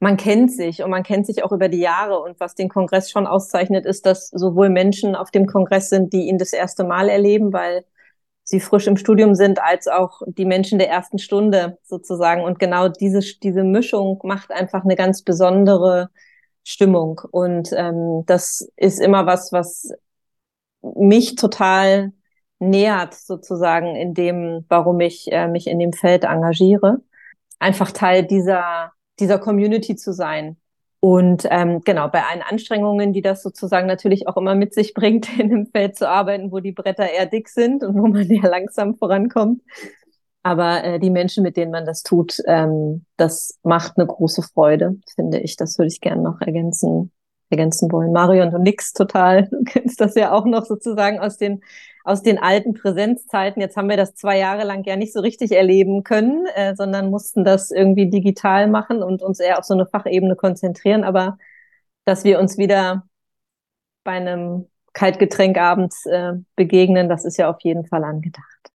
man 0.00 0.16
kennt 0.16 0.52
sich 0.52 0.82
und 0.82 0.90
man 0.90 1.02
kennt 1.02 1.26
sich 1.26 1.44
auch 1.44 1.52
über 1.52 1.68
die 1.68 1.80
Jahre. 1.80 2.20
Und 2.20 2.38
was 2.40 2.54
den 2.54 2.68
Kongress 2.68 3.10
schon 3.10 3.26
auszeichnet, 3.26 3.84
ist, 3.84 4.06
dass 4.06 4.28
sowohl 4.28 4.68
Menschen 4.70 5.14
auf 5.14 5.30
dem 5.30 5.46
Kongress 5.46 5.90
sind, 5.90 6.12
die 6.12 6.28
ihn 6.28 6.38
das 6.38 6.52
erste 6.52 6.84
Mal 6.84 7.08
erleben, 7.08 7.52
weil 7.52 7.84
sie 8.44 8.60
frisch 8.60 8.86
im 8.86 8.96
Studium 8.96 9.34
sind, 9.34 9.60
als 9.60 9.88
auch 9.88 10.22
die 10.26 10.46
Menschen 10.46 10.78
der 10.78 10.88
ersten 10.88 11.18
Stunde 11.18 11.78
sozusagen. 11.84 12.42
Und 12.42 12.58
genau 12.58 12.88
diese, 12.88 13.20
diese 13.42 13.64
Mischung 13.64 14.20
macht 14.24 14.50
einfach 14.50 14.84
eine 14.84 14.96
ganz 14.96 15.22
besondere 15.22 16.10
Stimmung. 16.64 17.20
Und 17.30 17.70
ähm, 17.76 18.24
das 18.26 18.70
ist 18.76 19.00
immer 19.00 19.26
was, 19.26 19.52
was 19.52 19.90
mich 20.80 21.34
total 21.34 22.12
nähert 22.60 23.14
sozusagen 23.14 23.96
in 23.96 24.14
dem, 24.14 24.64
warum 24.68 25.00
ich 25.00 25.30
äh, 25.30 25.48
mich 25.48 25.66
in 25.66 25.78
dem 25.78 25.92
Feld 25.92 26.24
engagiere. 26.24 27.00
Einfach 27.58 27.92
Teil 27.92 28.24
dieser, 28.24 28.92
dieser 29.20 29.38
Community 29.38 29.96
zu 29.96 30.12
sein. 30.12 30.56
Und 31.00 31.46
ähm, 31.50 31.82
genau, 31.84 32.08
bei 32.08 32.24
allen 32.24 32.42
Anstrengungen, 32.42 33.12
die 33.12 33.22
das 33.22 33.42
sozusagen 33.42 33.86
natürlich 33.86 34.26
auch 34.26 34.36
immer 34.36 34.54
mit 34.54 34.74
sich 34.74 34.94
bringt, 34.94 35.38
in 35.38 35.52
einem 35.52 35.66
Feld 35.66 35.96
zu 35.96 36.08
arbeiten, 36.08 36.50
wo 36.50 36.58
die 36.60 36.72
Bretter 36.72 37.08
eher 37.10 37.26
dick 37.26 37.48
sind 37.48 37.84
und 37.84 37.94
wo 37.96 38.08
man 38.08 38.28
eher 38.30 38.50
langsam 38.50 38.96
vorankommt. 38.96 39.62
Aber 40.42 40.82
äh, 40.84 40.98
die 40.98 41.10
Menschen, 41.10 41.42
mit 41.42 41.56
denen 41.56 41.70
man 41.70 41.84
das 41.84 42.02
tut, 42.02 42.38
ähm, 42.46 43.04
das 43.16 43.58
macht 43.62 43.98
eine 43.98 44.06
große 44.06 44.42
Freude, 44.42 44.96
finde 45.14 45.38
ich. 45.40 45.56
Das 45.56 45.78
würde 45.78 45.88
ich 45.88 46.00
gerne 46.00 46.22
noch 46.22 46.40
ergänzen, 46.40 47.12
ergänzen 47.50 47.90
wollen. 47.92 48.12
Marion, 48.12 48.50
du 48.50 48.58
nix 48.58 48.92
total. 48.92 49.48
Du 49.50 49.62
kennst 49.64 50.00
das 50.00 50.14
ja 50.14 50.32
auch 50.32 50.46
noch 50.46 50.64
sozusagen 50.64 51.18
aus 51.18 51.36
den 51.36 51.60
aus 52.08 52.22
den 52.22 52.38
alten 52.38 52.72
Präsenzzeiten. 52.72 53.60
Jetzt 53.60 53.76
haben 53.76 53.90
wir 53.90 53.98
das 53.98 54.14
zwei 54.14 54.38
Jahre 54.38 54.64
lang 54.64 54.82
ja 54.84 54.96
nicht 54.96 55.12
so 55.12 55.20
richtig 55.20 55.52
erleben 55.52 56.04
können, 56.04 56.46
äh, 56.54 56.74
sondern 56.74 57.10
mussten 57.10 57.44
das 57.44 57.70
irgendwie 57.70 58.08
digital 58.08 58.66
machen 58.66 59.02
und 59.02 59.22
uns 59.22 59.40
eher 59.40 59.58
auf 59.58 59.64
so 59.64 59.74
eine 59.74 59.86
Fachebene 59.86 60.34
konzentrieren. 60.34 61.04
Aber 61.04 61.36
dass 62.06 62.24
wir 62.24 62.40
uns 62.40 62.56
wieder 62.56 63.06
bei 64.04 64.12
einem 64.12 64.68
Kaltgetränkabend 64.94 65.94
äh, 66.06 66.32
begegnen, 66.56 67.10
das 67.10 67.26
ist 67.26 67.36
ja 67.36 67.50
auf 67.50 67.60
jeden 67.60 67.84
Fall 67.86 68.04
angedacht. 68.04 68.70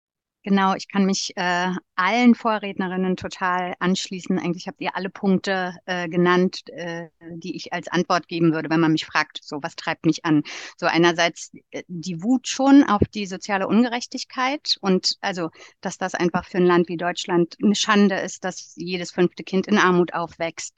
Genau, 0.43 0.73
ich 0.73 0.87
kann 0.87 1.05
mich 1.05 1.33
äh, 1.35 1.69
allen 1.95 2.33
Vorrednerinnen 2.33 3.15
total 3.15 3.75
anschließen. 3.77 4.39
Eigentlich 4.39 4.67
habt 4.67 4.81
ihr 4.81 4.95
alle 4.95 5.11
Punkte 5.11 5.75
äh, 5.85 6.09
genannt, 6.09 6.63
äh, 6.69 7.09
die 7.29 7.55
ich 7.55 7.73
als 7.73 7.87
Antwort 7.89 8.27
geben 8.27 8.51
würde, 8.51 8.71
wenn 8.71 8.79
man 8.79 8.91
mich 8.91 9.05
fragt, 9.05 9.39
so 9.43 9.59
was 9.61 9.75
treibt 9.75 10.07
mich 10.07 10.25
an. 10.25 10.41
So 10.77 10.87
einerseits 10.87 11.51
äh, 11.69 11.83
die 11.87 12.23
Wut 12.23 12.47
schon 12.47 12.83
auf 12.83 13.01
die 13.13 13.27
soziale 13.27 13.67
Ungerechtigkeit 13.67 14.77
und 14.81 15.15
also, 15.21 15.51
dass 15.79 15.99
das 15.99 16.15
einfach 16.15 16.45
für 16.45 16.57
ein 16.57 16.65
Land 16.65 16.89
wie 16.89 16.97
Deutschland 16.97 17.55
eine 17.63 17.75
Schande 17.75 18.15
ist, 18.15 18.43
dass 18.43 18.73
jedes 18.75 19.11
fünfte 19.11 19.43
Kind 19.43 19.67
in 19.67 19.77
Armut 19.77 20.15
aufwächst. 20.15 20.73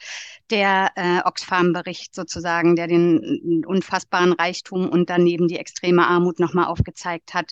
Der 0.49 0.91
äh, 0.95 1.21
Oxfam-Bericht 1.23 2.13
sozusagen, 2.13 2.76
der 2.76 2.88
den 2.88 3.63
unfassbaren 3.65 4.34
Reichtum 4.34 4.89
und 4.89 5.10
daneben 5.10 5.47
die 5.47 5.58
extreme 5.58 6.06
Armut 6.06 6.39
nochmal 6.39 6.65
aufgezeigt 6.65 7.34
hat. 7.34 7.52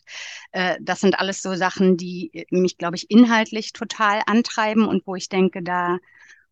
Äh, 0.52 0.76
das 0.82 1.00
sind 1.00 1.18
alles 1.18 1.42
so 1.42 1.56
Sachen, 1.56 1.96
die 2.02 2.46
mich, 2.50 2.78
glaube 2.78 2.96
ich, 2.96 3.10
inhaltlich 3.10 3.74
total 3.74 4.22
antreiben 4.26 4.88
und 4.88 5.06
wo 5.06 5.16
ich 5.16 5.30
denke, 5.30 5.62
da 5.62 6.00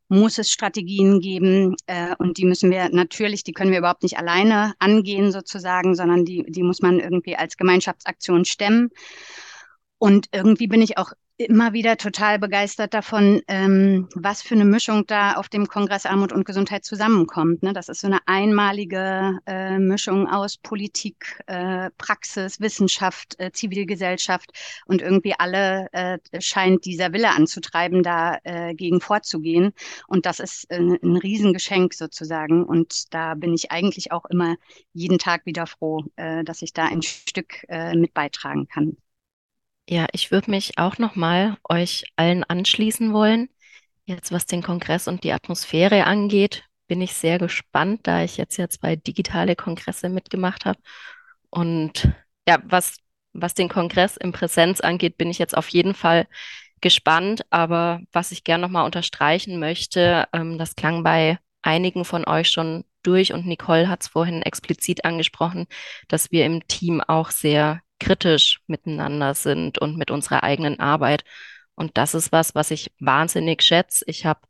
muss 0.09 0.39
es 0.39 0.49
Strategien 0.51 1.19
geben 1.19 1.75
äh, 1.85 2.15
und 2.17 2.37
die 2.37 2.45
müssen 2.45 2.71
wir 2.71 2.89
natürlich, 2.89 3.43
die 3.43 3.53
können 3.53 3.71
wir 3.71 3.79
überhaupt 3.79 4.03
nicht 4.03 4.17
alleine 4.17 4.73
angehen 4.79 5.31
sozusagen, 5.31 5.95
sondern 5.95 6.25
die, 6.25 6.43
die 6.47 6.63
muss 6.63 6.81
man 6.81 6.99
irgendwie 6.99 7.35
als 7.35 7.57
Gemeinschaftsaktion 7.57 8.43
stemmen. 8.45 8.89
Und 9.99 10.27
irgendwie 10.31 10.67
bin 10.67 10.81
ich 10.81 10.97
auch 10.97 11.13
immer 11.39 11.71
wieder 11.71 11.95
total 11.95 12.37
begeistert 12.37 12.93
davon, 12.93 13.41
ähm, 13.47 14.09
was 14.13 14.41
für 14.41 14.55
eine 14.55 14.65
Mischung 14.65 15.07
da 15.07 15.33
auf 15.33 15.47
dem 15.47 15.67
Kongress 15.67 16.05
Armut 16.05 16.33
und 16.33 16.45
Gesundheit 16.45 16.83
zusammenkommt. 16.83 17.63
Ne? 17.63 17.71
Das 17.71 17.87
ist 17.87 18.01
so 18.01 18.07
eine 18.07 18.19
einmalige 18.25 19.39
äh, 19.45 19.79
Mischung 19.79 20.27
aus 20.27 20.57
Politik, 20.57 21.41
äh, 21.47 21.89
Praxis, 21.97 22.59
Wissenschaft, 22.59 23.39
äh, 23.39 23.51
Zivilgesellschaft 23.53 24.51
und 24.85 25.01
irgendwie 25.01 25.33
alle 25.37 25.87
äh, 25.93 26.17
scheint 26.41 26.83
dieser 26.83 27.13
Wille 27.13 27.29
anzutreiben, 27.29 28.03
da 28.03 28.37
äh, 28.43 28.75
gegen 28.75 28.99
vorzugehen. 28.99 29.71
Und 30.07 30.25
das 30.25 30.41
ist 30.41 30.69
ein 30.69 31.15
Riesengeschenk 31.15 31.93
sozusagen. 31.93 32.65
Und 32.65 33.13
da 33.13 33.35
bin 33.35 33.53
ich 33.53 33.71
eigentlich 33.71 34.11
auch 34.11 34.25
immer 34.25 34.57
jeden 34.91 35.19
Tag 35.19 35.45
wieder 35.45 35.67
froh, 35.67 36.03
äh, 36.17 36.43
dass 36.43 36.61
ich 36.61 36.73
da 36.73 36.85
ein 36.85 37.01
Stück 37.01 37.63
äh, 37.69 37.95
mit 37.95 38.13
beitragen 38.13 38.67
kann. 38.67 38.97
Ja, 39.91 40.05
ich 40.11 40.29
würde 40.29 40.51
mich 40.51 40.77
auch 40.77 40.99
nochmal 40.99 41.57
euch 41.67 42.05
allen 42.15 42.43
anschließen 42.43 43.11
wollen. 43.11 43.49
Jetzt, 44.05 44.31
was 44.31 44.45
den 44.45 44.61
Kongress 44.61 45.07
und 45.07 45.23
die 45.23 45.31
Atmosphäre 45.33 46.05
angeht, 46.05 46.63
bin 46.87 47.01
ich 47.01 47.13
sehr 47.13 47.39
gespannt, 47.39 48.01
da 48.03 48.23
ich 48.23 48.37
jetzt 48.37 48.57
ja 48.57 48.69
zwei 48.69 48.95
digitale 48.95 49.55
Kongresse 49.55 50.09
mitgemacht 50.09 50.65
habe. 50.65 50.79
Und 51.49 52.11
ja, 52.47 52.59
was, 52.65 52.97
was 53.33 53.55
den 53.55 53.67
Kongress 53.69 54.15
in 54.17 54.31
Präsenz 54.31 54.79
angeht, 54.79 55.17
bin 55.17 55.31
ich 55.31 55.39
jetzt 55.39 55.57
auf 55.57 55.69
jeden 55.69 55.95
Fall 55.95 56.27
gespannt. 56.81 57.41
Aber 57.49 58.01
was 58.11 58.31
ich 58.31 58.43
gerne 58.43 58.61
nochmal 58.61 58.85
unterstreichen 58.85 59.59
möchte, 59.59 60.27
ähm, 60.33 60.59
das 60.59 60.75
klang 60.75 61.03
bei 61.03 61.39
einigen 61.63 62.05
von 62.05 62.27
euch 62.27 62.49
schon 62.51 62.85
durch 63.01 63.33
und 63.33 63.47
Nicole 63.47 63.89
hat 63.89 64.03
es 64.03 64.07
vorhin 64.09 64.43
explizit 64.43 65.03
angesprochen, 65.05 65.65
dass 66.09 66.31
wir 66.31 66.45
im 66.45 66.67
Team 66.67 67.01
auch 67.01 67.31
sehr 67.31 67.81
kritisch 67.99 68.61
miteinander 68.67 69.33
sind 69.33 69.79
und 69.79 69.97
mit 69.97 70.11
unserer 70.11 70.43
eigenen 70.43 70.79
Arbeit. 70.79 71.23
Und 71.75 71.97
das 71.97 72.13
ist 72.13 72.31
was, 72.31 72.55
was 72.55 72.71
ich 72.71 72.91
wahnsinnig 72.99 73.61
schätze. 73.63 74.03
Ich 74.07 74.25
habe 74.25 74.41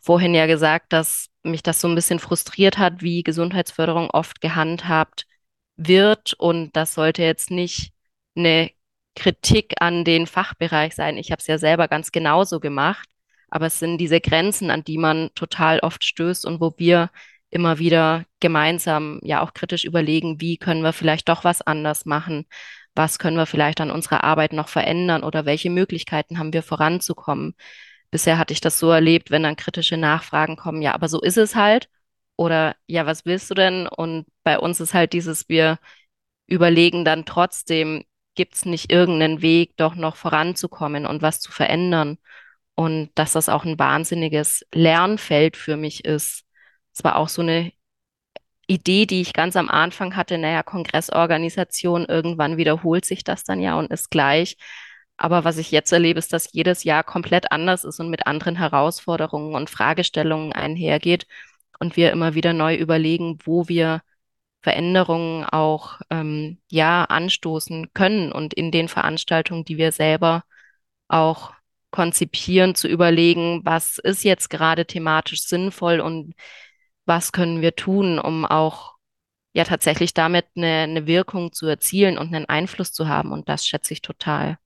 vorhin 0.00 0.34
ja 0.34 0.46
gesagt, 0.46 0.92
dass 0.92 1.28
mich 1.42 1.62
das 1.62 1.80
so 1.80 1.88
ein 1.88 1.94
bisschen 1.94 2.18
frustriert 2.18 2.78
hat, 2.78 3.02
wie 3.02 3.22
Gesundheitsförderung 3.22 4.10
oft 4.10 4.40
gehandhabt 4.40 5.26
wird. 5.76 6.34
Und 6.34 6.76
das 6.76 6.94
sollte 6.94 7.22
jetzt 7.22 7.50
nicht 7.50 7.92
eine 8.36 8.70
Kritik 9.16 9.74
an 9.80 10.04
den 10.04 10.26
Fachbereich 10.26 10.94
sein. 10.94 11.16
Ich 11.16 11.30
habe 11.32 11.40
es 11.40 11.46
ja 11.46 11.58
selber 11.58 11.88
ganz 11.88 12.12
genauso 12.12 12.60
gemacht. 12.60 13.08
Aber 13.50 13.66
es 13.66 13.78
sind 13.78 13.98
diese 13.98 14.20
Grenzen, 14.20 14.70
an 14.70 14.82
die 14.82 14.96
man 14.98 15.30
total 15.34 15.80
oft 15.80 16.04
stößt 16.04 16.46
und 16.46 16.60
wo 16.60 16.72
wir 16.78 17.10
immer 17.52 17.78
wieder 17.78 18.24
gemeinsam 18.40 19.20
ja 19.22 19.42
auch 19.42 19.54
kritisch 19.54 19.84
überlegen, 19.84 20.40
wie 20.40 20.56
können 20.58 20.82
wir 20.82 20.92
vielleicht 20.92 21.28
doch 21.28 21.44
was 21.44 21.62
anders 21.62 22.06
machen, 22.06 22.46
was 22.94 23.18
können 23.18 23.36
wir 23.36 23.46
vielleicht 23.46 23.80
an 23.80 23.90
unserer 23.90 24.24
Arbeit 24.24 24.52
noch 24.52 24.68
verändern 24.68 25.22
oder 25.24 25.46
welche 25.46 25.70
Möglichkeiten 25.70 26.38
haben 26.38 26.52
wir 26.52 26.62
voranzukommen. 26.62 27.54
Bisher 28.10 28.38
hatte 28.38 28.52
ich 28.52 28.60
das 28.60 28.78
so 28.78 28.90
erlebt, 28.90 29.30
wenn 29.30 29.42
dann 29.44 29.56
kritische 29.56 29.96
Nachfragen 29.96 30.56
kommen, 30.56 30.82
ja, 30.82 30.94
aber 30.94 31.08
so 31.08 31.20
ist 31.20 31.38
es 31.38 31.54
halt. 31.54 31.88
Oder 32.36 32.76
ja, 32.86 33.06
was 33.06 33.24
willst 33.26 33.50
du 33.50 33.54
denn? 33.54 33.86
Und 33.86 34.26
bei 34.42 34.58
uns 34.58 34.80
ist 34.80 34.94
halt 34.94 35.12
dieses, 35.12 35.48
wir 35.48 35.78
überlegen 36.46 37.04
dann 37.04 37.24
trotzdem, 37.24 38.04
gibt 38.34 38.54
es 38.54 38.64
nicht 38.64 38.92
irgendeinen 38.92 39.42
Weg, 39.42 39.76
doch 39.76 39.94
noch 39.94 40.16
voranzukommen 40.16 41.06
und 41.06 41.22
was 41.22 41.40
zu 41.40 41.52
verändern? 41.52 42.18
Und 42.74 43.10
dass 43.14 43.32
das 43.32 43.48
auch 43.48 43.64
ein 43.64 43.78
wahnsinniges 43.78 44.66
Lernfeld 44.74 45.56
für 45.56 45.76
mich 45.76 46.04
ist. 46.04 46.44
Es 46.94 47.04
war 47.04 47.16
auch 47.16 47.28
so 47.28 47.42
eine 47.42 47.72
Idee, 48.66 49.06
die 49.06 49.20
ich 49.20 49.32
ganz 49.32 49.56
am 49.56 49.68
Anfang 49.68 50.16
hatte, 50.16 50.38
naja, 50.38 50.62
Kongressorganisation, 50.62 52.06
irgendwann 52.06 52.56
wiederholt 52.56 53.04
sich 53.04 53.24
das 53.24 53.44
dann 53.44 53.60
ja 53.60 53.78
und 53.78 53.90
ist 53.90 54.10
gleich. 54.10 54.56
Aber 55.16 55.44
was 55.44 55.58
ich 55.58 55.70
jetzt 55.70 55.92
erlebe, 55.92 56.18
ist, 56.18 56.32
dass 56.32 56.52
jedes 56.52 56.84
Jahr 56.84 57.04
komplett 57.04 57.52
anders 57.52 57.84
ist 57.84 58.00
und 58.00 58.10
mit 58.10 58.26
anderen 58.26 58.56
Herausforderungen 58.56 59.54
und 59.54 59.70
Fragestellungen 59.70 60.52
einhergeht 60.52 61.26
und 61.78 61.96
wir 61.96 62.12
immer 62.12 62.34
wieder 62.34 62.52
neu 62.52 62.74
überlegen, 62.76 63.38
wo 63.44 63.68
wir 63.68 64.02
Veränderungen 64.62 65.44
auch 65.44 66.00
ähm, 66.10 66.58
ja 66.70 67.04
anstoßen 67.04 67.92
können 67.94 68.32
und 68.32 68.54
in 68.54 68.70
den 68.70 68.88
Veranstaltungen, 68.88 69.64
die 69.64 69.76
wir 69.76 69.92
selber 69.92 70.44
auch 71.08 71.52
konzipieren, 71.90 72.74
zu 72.74 72.88
überlegen, 72.88 73.60
was 73.64 73.98
ist 73.98 74.24
jetzt 74.24 74.50
gerade 74.50 74.86
thematisch 74.86 75.42
sinnvoll 75.42 76.00
und 76.00 76.34
was 77.06 77.32
können 77.32 77.60
wir 77.60 77.74
tun, 77.74 78.18
um 78.18 78.44
auch 78.44 78.94
ja 79.54 79.64
tatsächlich 79.64 80.14
damit 80.14 80.46
eine, 80.56 80.82
eine 80.82 81.06
Wirkung 81.06 81.52
zu 81.52 81.66
erzielen 81.66 82.18
und 82.18 82.34
einen 82.34 82.46
Einfluss 82.46 82.92
zu 82.92 83.08
haben. 83.08 83.32
Und 83.32 83.48
das 83.48 83.66
schätze 83.66 83.92
ich 83.92 84.02
total. 84.02 84.58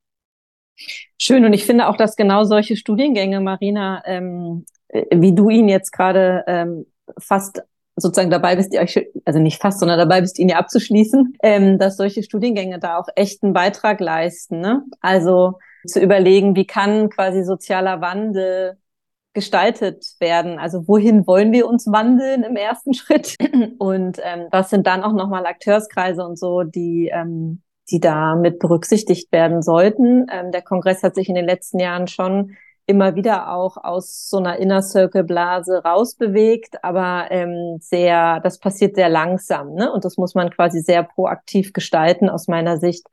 Schön. 1.18 1.44
Und 1.44 1.52
ich 1.52 1.64
finde 1.64 1.88
auch, 1.88 1.96
dass 1.96 2.16
genau 2.16 2.44
solche 2.44 2.76
Studiengänge, 2.76 3.40
Marina, 3.40 4.02
ähm, 4.04 4.66
äh, 4.88 5.04
wie 5.12 5.34
du 5.34 5.48
ihn 5.48 5.68
jetzt 5.68 5.90
gerade 5.90 6.44
ähm, 6.46 6.86
fast 7.18 7.62
sozusagen 7.96 8.30
dabei 8.30 8.56
bist, 8.56 8.76
also 9.24 9.38
nicht 9.38 9.60
fast, 9.60 9.80
sondern 9.80 9.98
dabei 9.98 10.20
bist, 10.20 10.38
ihn 10.38 10.50
ja 10.50 10.58
abzuschließen, 10.58 11.34
ähm, 11.42 11.78
dass 11.78 11.96
solche 11.96 12.22
Studiengänge 12.22 12.78
da 12.78 12.98
auch 12.98 13.08
echt 13.16 13.42
einen 13.42 13.54
Beitrag 13.54 14.00
leisten. 14.00 14.60
Ne? 14.60 14.84
Also 15.00 15.58
zu 15.86 16.00
überlegen, 16.00 16.56
wie 16.56 16.66
kann 16.66 17.08
quasi 17.08 17.42
sozialer 17.42 18.02
Wandel 18.02 18.76
gestaltet 19.36 20.04
werden. 20.18 20.58
Also 20.58 20.88
wohin 20.88 21.28
wollen 21.28 21.52
wir 21.52 21.68
uns 21.68 21.86
wandeln 21.86 22.42
im 22.42 22.56
ersten 22.56 22.92
Schritt? 22.94 23.36
Und 23.78 24.18
ähm, 24.24 24.48
was 24.50 24.70
sind 24.70 24.88
dann 24.88 25.04
auch 25.04 25.12
nochmal 25.12 25.46
Akteurskreise 25.46 26.24
und 26.26 26.36
so, 26.36 26.64
die 26.64 27.10
ähm, 27.12 27.62
die 27.90 28.00
da 28.00 28.34
mit 28.34 28.58
berücksichtigt 28.58 29.30
werden 29.32 29.62
sollten. 29.62 30.26
Ähm, 30.30 30.50
der 30.50 30.62
Kongress 30.62 31.02
hat 31.02 31.14
sich 31.14 31.28
in 31.28 31.34
den 31.34 31.44
letzten 31.44 31.78
Jahren 31.78 32.08
schon 32.08 32.56
immer 32.86 33.16
wieder 33.16 33.52
auch 33.52 33.76
aus 33.76 34.28
so 34.28 34.38
einer 34.38 34.58
Inner 34.58 34.82
Circle 34.82 35.24
Blase 35.24 35.82
rausbewegt, 35.84 36.84
aber 36.84 37.26
ähm, 37.30 37.78
sehr, 37.80 38.40
das 38.40 38.58
passiert 38.58 38.94
sehr 38.94 39.08
langsam, 39.08 39.74
ne? 39.74 39.92
Und 39.92 40.04
das 40.04 40.16
muss 40.16 40.34
man 40.34 40.50
quasi 40.50 40.80
sehr 40.80 41.02
proaktiv 41.02 41.72
gestalten 41.72 42.28
aus 42.28 42.46
meiner 42.46 42.78
Sicht, 42.78 43.06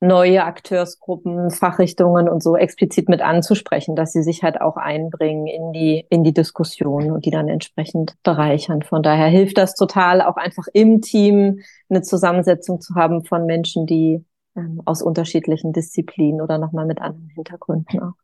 neue 0.00 0.44
Akteursgruppen, 0.44 1.50
Fachrichtungen 1.50 2.28
und 2.28 2.42
so 2.42 2.56
explizit 2.56 3.08
mit 3.08 3.22
anzusprechen, 3.22 3.96
dass 3.96 4.12
sie 4.12 4.22
sich 4.22 4.42
halt 4.42 4.60
auch 4.60 4.76
einbringen 4.76 5.46
in 5.46 5.72
die 5.72 6.06
in 6.10 6.22
die 6.22 6.34
Diskussion 6.34 7.10
und 7.10 7.24
die 7.24 7.30
dann 7.30 7.48
entsprechend 7.48 8.14
bereichern. 8.22 8.82
Von 8.82 9.02
daher 9.02 9.28
hilft 9.28 9.56
das 9.56 9.74
total, 9.74 10.20
auch 10.20 10.36
einfach 10.36 10.66
im 10.74 11.00
Team 11.00 11.60
eine 11.88 12.02
Zusammensetzung 12.02 12.80
zu 12.80 12.94
haben 12.94 13.24
von 13.24 13.46
Menschen, 13.46 13.86
die 13.86 14.24
ähm, 14.54 14.82
aus 14.84 15.02
unterschiedlichen 15.02 15.72
Disziplinen 15.72 16.42
oder 16.42 16.58
nochmal 16.58 16.86
mit 16.86 17.00
anderen 17.00 17.30
Hintergründen 17.30 18.00
auch 18.00 18.14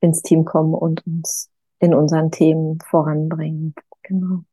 ins 0.00 0.22
Team 0.22 0.46
kommen 0.46 0.74
und 0.74 1.06
uns 1.06 1.50
in 1.80 1.94
unseren 1.94 2.30
Themen 2.30 2.78
voranbringen. 2.88 3.74
Genau. 4.02 4.44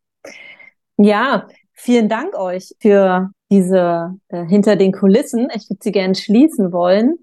Ja, 0.97 1.47
vielen 1.71 2.09
Dank 2.09 2.35
euch 2.37 2.75
für 2.79 3.29
diese 3.49 4.15
äh, 4.29 4.45
hinter 4.45 4.75
den 4.75 4.91
Kulissen. 4.91 5.47
Ich 5.53 5.69
würde 5.69 5.79
sie 5.81 5.91
gerne 5.91 6.15
schließen 6.15 6.71
wollen. 6.71 7.19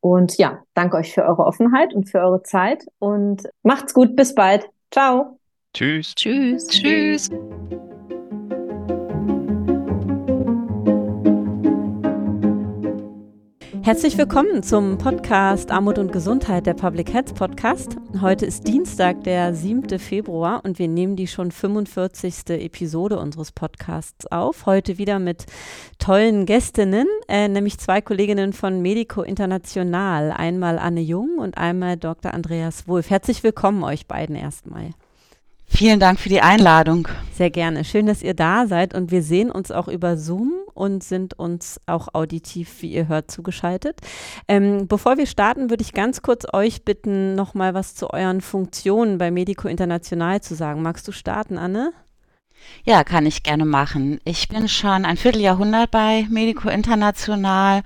Und 0.00 0.38
ja, 0.38 0.62
danke 0.74 0.96
euch 0.96 1.12
für 1.12 1.24
eure 1.24 1.44
Offenheit 1.44 1.94
und 1.94 2.08
für 2.08 2.20
eure 2.20 2.42
Zeit 2.42 2.86
und 2.98 3.42
macht's 3.62 3.92
gut. 3.92 4.16
Bis 4.16 4.34
bald. 4.34 4.66
Ciao. 4.90 5.38
Tschüss. 5.74 6.14
Tschüss. 6.14 6.66
Tschüss. 6.68 7.30
Herzlich 13.82 14.18
willkommen 14.18 14.62
zum 14.62 14.98
Podcast 14.98 15.70
Armut 15.70 15.98
und 15.98 16.12
Gesundheit, 16.12 16.66
der 16.66 16.74
Public 16.74 17.14
Health 17.14 17.34
Podcast. 17.34 17.96
Heute 18.20 18.44
ist 18.44 18.68
Dienstag, 18.68 19.24
der 19.24 19.54
7. 19.54 19.98
Februar 19.98 20.60
und 20.64 20.78
wir 20.78 20.86
nehmen 20.86 21.16
die 21.16 21.26
schon 21.26 21.50
45. 21.50 22.50
Episode 22.50 23.18
unseres 23.18 23.52
Podcasts 23.52 24.26
auf. 24.26 24.66
Heute 24.66 24.98
wieder 24.98 25.18
mit 25.18 25.46
tollen 25.98 26.44
Gästinnen, 26.44 27.06
äh, 27.26 27.48
nämlich 27.48 27.78
zwei 27.78 28.02
Kolleginnen 28.02 28.52
von 28.52 28.82
Medico 28.82 29.22
International. 29.22 30.30
Einmal 30.30 30.78
Anne 30.78 31.00
Jung 31.00 31.38
und 31.38 31.56
einmal 31.56 31.96
Dr. 31.96 32.34
Andreas 32.34 32.86
Wolf. 32.86 33.08
Herzlich 33.08 33.42
willkommen 33.42 33.82
euch 33.82 34.06
beiden 34.06 34.36
erstmal. 34.36 34.90
Vielen 35.72 36.00
Dank 36.00 36.18
für 36.20 36.28
die 36.28 36.42
Einladung. 36.42 37.08
Sehr 37.32 37.48
gerne. 37.48 37.84
Schön, 37.84 38.04
dass 38.04 38.22
ihr 38.22 38.34
da 38.34 38.66
seid 38.66 38.92
und 38.92 39.10
wir 39.10 39.22
sehen 39.22 39.50
uns 39.50 39.70
auch 39.70 39.88
über 39.88 40.18
Zoom 40.18 40.52
und 40.74 41.02
sind 41.02 41.38
uns 41.38 41.80
auch 41.86 42.12
auditiv, 42.12 42.82
wie 42.82 42.92
ihr 42.92 43.08
hört, 43.08 43.30
zugeschaltet. 43.30 44.00
Ähm, 44.48 44.88
bevor 44.88 45.16
wir 45.16 45.26
starten, 45.26 45.70
würde 45.70 45.82
ich 45.82 45.94
ganz 45.94 46.22
kurz 46.22 46.44
euch 46.52 46.84
bitten, 46.84 47.34
nochmal 47.34 47.72
was 47.72 47.94
zu 47.94 48.10
euren 48.10 48.40
Funktionen 48.40 49.16
bei 49.16 49.30
Medico 49.30 49.68
International 49.68 50.42
zu 50.42 50.54
sagen. 50.54 50.82
Magst 50.82 51.06
du 51.08 51.12
starten, 51.12 51.56
Anne? 51.56 51.92
Ja, 52.84 53.04
kann 53.04 53.24
ich 53.24 53.42
gerne 53.42 53.64
machen. 53.64 54.20
Ich 54.24 54.48
bin 54.48 54.68
schon 54.68 55.04
ein 55.04 55.16
Vierteljahrhundert 55.16 55.90
bei 55.90 56.26
Medico 56.28 56.68
International 56.68 57.82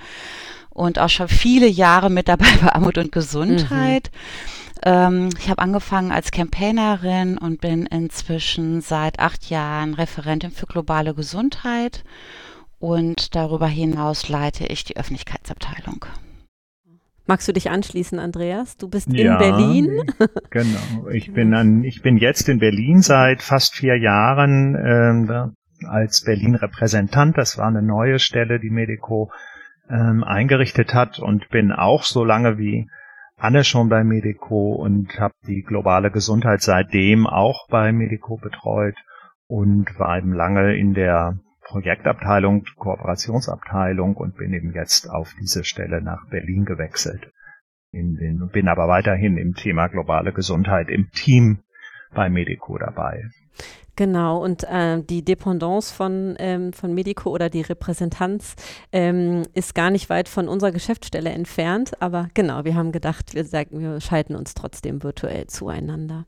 und 0.71 0.99
auch 0.99 1.11
schon 1.11 1.29
viele 1.29 1.69
Jahre 1.69 2.11
mit 2.11 2.29
dabei 2.29 2.51
bei 2.61 2.73
Armut 2.73 2.99
und 2.99 3.13
Gesundheit. 3.13 4.11
Mhm. 4.13 4.54
Ähm, 4.85 5.31
ich 5.39 5.49
habe 5.49 5.63
angefangen 5.63 6.13
als 6.13 6.31
Campaignerin 6.31 7.39
und 7.39 7.61
bin 7.61 7.87
inzwischen 7.87 8.83
seit 8.83 9.19
acht 9.19 9.49
Jahren 9.49 9.95
Referentin 9.95 10.51
für 10.51 10.67
globale 10.67 11.15
Gesundheit 11.15 12.05
und 12.79 13.35
darüber 13.35 13.67
hinaus 13.67 14.29
leite 14.29 14.67
ich 14.67 14.85
die 14.85 14.97
Öffentlichkeitsabteilung. 14.97 16.05
Magst 17.27 17.49
du 17.49 17.53
dich 17.53 17.71
anschließen, 17.71 18.19
Andreas? 18.19 18.77
Du 18.77 18.89
bist 18.89 19.11
ja, 19.11 19.33
in 19.33 19.39
Berlin. 19.39 20.03
genau. 20.51 21.09
Ich 21.13 21.33
bin 21.33 21.55
an, 21.55 21.83
ich 21.83 22.03
bin 22.03 22.19
jetzt 22.19 22.51
in 22.51 22.59
Berlin 22.59 23.01
seit 23.01 23.43
fast 23.43 23.75
vier 23.75 23.97
Jahren 23.97 24.77
ähm, 24.77 25.55
als 25.89 26.25
Berlin-Repräsentant. 26.25 27.39
Das 27.39 27.57
war 27.57 27.69
eine 27.69 27.81
neue 27.81 28.19
Stelle, 28.19 28.61
die 28.61 28.69
Medico 28.69 29.33
ähm, 29.89 30.23
eingerichtet 30.23 30.93
hat 30.93 31.19
und 31.19 31.49
bin 31.49 31.73
auch 31.73 32.03
so 32.03 32.25
lange 32.25 32.59
wie 32.59 32.89
Anne 33.37 33.65
schon 33.65 33.89
bei 33.89 34.05
Medico 34.05 34.73
und 34.73 35.19
habe 35.19 35.35
die 35.47 35.63
globale 35.63 36.11
Gesundheit 36.11 36.63
seitdem 36.63 37.27
auch 37.27 37.69
bei 37.69 37.93
Medico 37.93 38.37
betreut 38.37 38.97
und 39.47 39.99
war 39.99 40.19
eben 40.19 40.33
lange 40.33 40.77
in 40.77 40.95
der 40.95 41.39
Projektabteilung, 41.63 42.65
Kooperationsabteilung 42.77 44.17
und 44.17 44.37
bin 44.37 44.53
eben 44.53 44.73
jetzt 44.73 45.11
auf 45.11 45.35
diese 45.41 45.65
Stelle 45.65 46.03
nach 46.03 46.29
Berlin 46.29 46.65
gewechselt. 46.65 47.33
Den, 47.93 48.49
bin 48.53 48.69
aber 48.69 48.89
weiterhin 48.89 49.37
im 49.37 49.55
Thema 49.55 49.89
globale 49.89 50.33
Gesundheit 50.33 50.89
im 50.89 51.11
Team 51.11 51.61
bei 52.13 52.29
Medico 52.29 52.79
dabei. 52.79 53.25
Genau, 53.97 54.43
und 54.43 54.65
äh, 54.65 55.01
die 55.03 55.25
Dependance 55.25 55.95
von, 55.95 56.35
ähm, 56.39 56.73
von 56.73 56.95
Medico 56.95 57.31
oder 57.31 57.49
die 57.49 57.61
Repräsentanz 57.61 58.57
ähm, 58.93 59.43
ist 59.55 59.75
gar 59.75 59.91
nicht 59.91 60.11
weit 60.11 60.29
von 60.29 60.49
unserer 60.49 60.73
Geschäftsstelle 60.73 61.31
entfernt. 61.31 61.93
Aber 62.01 62.29
genau, 62.35 62.65
wir 62.65 62.75
haben 62.75 62.91
gedacht, 62.91 63.35
wir, 63.35 63.45
sagen, 63.45 63.79
wir 63.81 64.01
schalten 64.01 64.35
uns 64.35 64.55
trotzdem 64.55 65.03
virtuell 65.05 65.47
zueinander. 65.47 66.25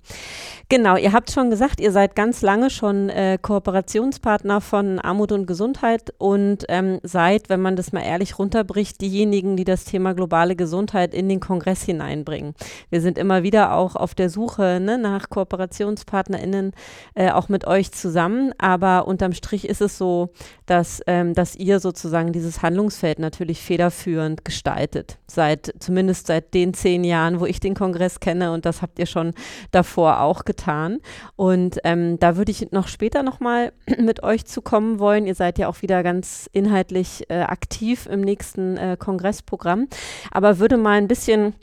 Genau, 0.68 0.96
ihr 0.96 1.12
habt 1.12 1.32
schon 1.32 1.50
gesagt, 1.50 1.80
ihr 1.80 1.90
seid 1.90 2.14
ganz 2.14 2.40
lange 2.42 2.70
schon 2.70 3.08
äh, 3.08 3.36
Kooperationspartner 3.40 4.60
von 4.60 5.00
Armut 5.00 5.32
und 5.32 5.46
Gesundheit 5.46 6.14
und 6.18 6.66
ähm, 6.68 7.00
seid, 7.02 7.48
wenn 7.48 7.60
man 7.60 7.74
das 7.74 7.92
mal 7.92 8.02
ehrlich 8.02 8.38
runterbricht, 8.38 9.00
diejenigen, 9.00 9.56
die 9.56 9.64
das 9.64 9.84
Thema 9.84 10.14
globale 10.14 10.54
Gesundheit 10.54 11.14
in 11.14 11.28
den 11.28 11.40
Kongress 11.40 11.82
hineinbringen. 11.82 12.54
Wir 12.90 13.00
sind 13.00 13.18
immer 13.18 13.42
wieder 13.42 13.74
auch 13.74 13.96
auf 13.96 14.14
der 14.14 14.30
Suche 14.30 14.78
ne, 14.80 14.98
nach 14.98 15.30
KooperationspartnerInnen, 15.30 16.72
äh, 17.14 17.30
auch 17.30 17.48
mit 17.48 17.55
mit 17.56 17.66
euch 17.66 17.90
zusammen, 17.90 18.52
aber 18.58 19.08
unterm 19.08 19.32
Strich 19.32 19.66
ist 19.66 19.80
es 19.80 19.96
so, 19.96 20.28
dass, 20.66 21.00
ähm, 21.06 21.32
dass 21.32 21.56
ihr 21.56 21.80
sozusagen 21.80 22.30
dieses 22.30 22.60
Handlungsfeld 22.60 23.18
natürlich 23.18 23.62
federführend 23.62 24.44
gestaltet. 24.44 25.16
Seit, 25.26 25.72
zumindest 25.78 26.26
seit 26.26 26.52
den 26.52 26.74
zehn 26.74 27.02
Jahren, 27.02 27.40
wo 27.40 27.46
ich 27.46 27.58
den 27.58 27.72
Kongress 27.72 28.20
kenne 28.20 28.52
und 28.52 28.66
das 28.66 28.82
habt 28.82 28.98
ihr 28.98 29.06
schon 29.06 29.32
davor 29.70 30.20
auch 30.20 30.44
getan. 30.44 30.98
Und 31.34 31.78
ähm, 31.84 32.18
da 32.18 32.36
würde 32.36 32.52
ich 32.52 32.72
noch 32.72 32.88
später 32.88 33.22
nochmal 33.22 33.72
mit 33.98 34.22
euch 34.22 34.44
zu 34.44 34.60
kommen 34.60 34.98
wollen. 34.98 35.26
Ihr 35.26 35.34
seid 35.34 35.56
ja 35.58 35.68
auch 35.68 35.80
wieder 35.80 36.02
ganz 36.02 36.50
inhaltlich 36.52 37.24
äh, 37.30 37.40
aktiv 37.40 38.04
im 38.04 38.20
nächsten 38.20 38.76
äh, 38.76 38.98
Kongressprogramm, 38.98 39.88
aber 40.30 40.58
würde 40.58 40.76
mal 40.76 40.98
ein 40.98 41.08
bisschen 41.08 41.54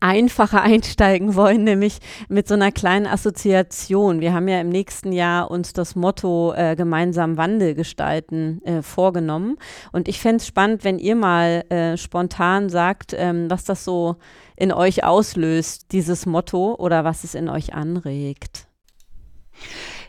einfacher 0.00 0.62
einsteigen 0.62 1.34
wollen, 1.34 1.64
nämlich 1.64 1.98
mit 2.28 2.48
so 2.48 2.54
einer 2.54 2.72
kleinen 2.72 3.06
Assoziation. 3.06 4.20
Wir 4.20 4.32
haben 4.32 4.48
ja 4.48 4.60
im 4.60 4.68
nächsten 4.68 5.12
Jahr 5.12 5.50
uns 5.50 5.72
das 5.72 5.94
Motto 5.94 6.52
äh, 6.54 6.76
gemeinsam 6.76 7.36
Wandel 7.36 7.74
gestalten 7.74 8.62
äh, 8.64 8.82
vorgenommen. 8.82 9.56
Und 9.92 10.08
ich 10.08 10.20
fände 10.20 10.36
es 10.36 10.46
spannend, 10.46 10.84
wenn 10.84 10.98
ihr 10.98 11.16
mal 11.16 11.64
äh, 11.70 11.96
spontan 11.96 12.68
sagt, 12.68 13.14
ähm, 13.16 13.50
was 13.50 13.64
das 13.64 13.84
so 13.84 14.16
in 14.56 14.72
euch 14.72 15.04
auslöst, 15.04 15.92
dieses 15.92 16.26
Motto, 16.26 16.74
oder 16.74 17.04
was 17.04 17.24
es 17.24 17.34
in 17.34 17.48
euch 17.48 17.74
anregt. 17.74 18.66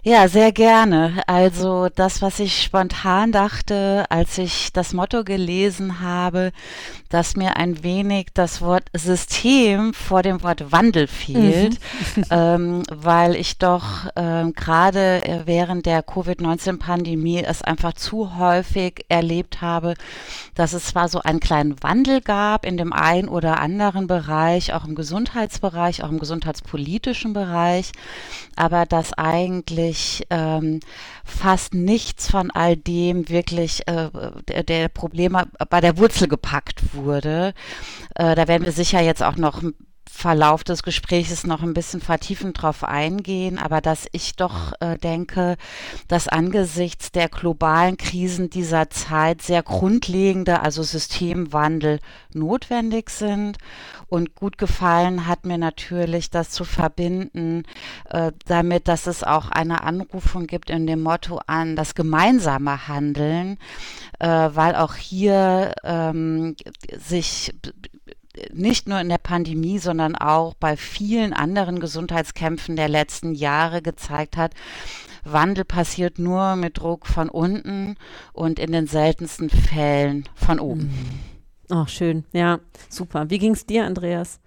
Ja, 0.04 0.28
sehr 0.28 0.52
gerne. 0.52 1.24
Also 1.28 1.90
das, 1.90 2.22
was 2.22 2.40
ich 2.40 2.64
spontan 2.64 3.32
dachte, 3.32 4.06
als 4.10 4.38
ich 4.38 4.72
das 4.72 4.94
Motto 4.94 5.24
gelesen 5.24 6.02
habe, 6.02 6.52
dass 7.10 7.36
mir 7.36 7.58
ein 7.58 7.84
wenig 7.84 8.28
das 8.34 8.62
Wort 8.62 8.84
System 8.94 9.94
vor 9.94 10.24
dem 10.24 10.44
Wort 10.44 10.72
Wandel 10.72 11.08
fehlt, 11.08 11.80
mhm. 12.16 12.24
ähm, 12.30 12.84
weil 12.90 13.36
ich 13.36 13.58
doch 13.58 14.06
ähm, 14.16 14.54
gerade 14.54 15.22
während 15.46 15.86
der 15.86 16.04
Covid-19-Pandemie 16.04 17.44
es 17.44 17.62
einfach 17.62 17.94
zu 17.94 18.38
häufig 18.38 19.06
erlebt 19.10 19.62
habe, 19.62 19.96
dass 20.56 20.74
es 20.74 20.86
zwar 20.86 21.08
so 21.10 21.22
einen 21.22 21.40
kleinen 21.40 21.82
Wandel 21.82 22.22
gab 22.22 22.66
in 22.66 22.78
dem 22.78 22.94
einen 22.94 23.30
oder 23.30 23.60
anderen 23.60 24.08
Bereich, 24.08 24.74
auch 24.74 24.86
im 24.86 24.96
Gesundheitsbereich, 24.96 26.04
auch 26.04 26.10
im 26.10 26.20
gesundheitspolitischen 26.20 27.34
Bereich, 27.34 27.92
aber 28.56 28.86
dass 28.86 29.14
eigentlich 29.14 29.87
wirklich 29.88 30.28
ähm, 30.30 30.80
fast 31.24 31.74
nichts 31.74 32.30
von 32.30 32.52
all 32.52 32.76
dem 32.76 33.30
wirklich 33.30 33.88
äh, 33.88 34.10
der, 34.48 34.64
der, 34.64 34.90
Probleme 34.90 35.48
bei 35.70 35.82
der 35.82 35.98
Wurzel 35.98 36.28
gepackt 36.28 36.94
wurde. 36.94 37.54
Äh, 38.16 38.36
da 38.36 38.48
werden 38.48 38.66
wir 38.66 38.72
sicher 38.72 39.02
jetzt 39.02 39.24
auch 39.24 39.38
noch 39.38 39.62
Verlauf 40.10 40.64
des 40.64 40.82
Gesprächs 40.82 41.46
noch 41.46 41.62
ein 41.62 41.76
bisschen 41.76 42.02
vertiefend 42.02 42.62
drauf 42.62 42.84
eingehen, 42.84 43.60
aber 43.60 43.82
dass 43.82 44.08
ich 44.14 44.36
doch 44.36 44.74
äh, 44.80 44.98
denke, 44.98 45.58
dass 46.08 46.28
angesichts 46.28 47.12
der 47.12 47.30
globalen 47.30 47.98
Krisen 47.98 48.50
dieser 48.50 48.90
Zeit 48.90 49.44
sehr 49.44 49.62
grundlegende, 49.62 50.62
also 50.62 50.82
Systemwandel 50.82 52.00
notwendig 52.34 53.12
sind. 53.12 53.58
Und 54.10 54.36
gut 54.36 54.58
gefallen 54.58 55.28
hat 55.28 55.46
mir 55.46 55.58
natürlich, 55.58 56.30
das 56.30 56.50
zu 56.50 56.64
verbinden 56.64 57.64
äh, 58.10 58.32
damit, 58.46 58.88
dass 58.88 59.06
es 59.06 59.24
auch 59.24 59.50
eine 59.50 59.84
Anrufung 59.84 60.48
gibt 60.48 60.70
in 60.70 60.88
dem 60.88 61.02
Motto 61.02 61.42
an 61.46 61.76
das 61.76 61.94
gemeinsame 61.94 62.88
Handeln, 62.88 63.58
äh, 64.20 64.28
weil 64.28 64.76
auch 64.76 64.96
hier 64.96 65.74
ähm, 65.84 66.56
sich 66.98 67.54
nicht 68.54 68.88
nur 68.88 69.00
in 69.00 69.10
der 69.10 69.18
Pandemie, 69.18 69.80
sondern 69.80 70.16
auch 70.16 70.54
bei 70.54 70.78
vielen 70.78 71.34
anderen 71.34 71.80
Gesundheitskämpfen 71.80 72.76
der 72.76 72.88
letzten 72.88 73.34
Jahre 73.34 73.82
gezeigt 73.82 74.38
hat, 74.38 74.54
Wandel 75.24 75.66
passiert 75.66 76.20
nur 76.20 76.56
mit 76.56 76.78
Druck 76.78 77.06
von 77.08 77.30
unten 77.30 77.96
und 78.34 78.60
in 78.60 78.72
den 78.72 78.88
seltensten 78.88 79.50
Fällen 79.50 80.28
von 80.36 80.60
oben. 80.60 80.92
Ach, 81.70 81.88
schön. 81.90 82.24
Ja, 82.32 82.60
super. 82.90 83.30
Wie 83.30 83.40
ging 83.40 83.52
es 83.52 83.66
dir, 83.66 83.86
Andreas? 83.86 84.42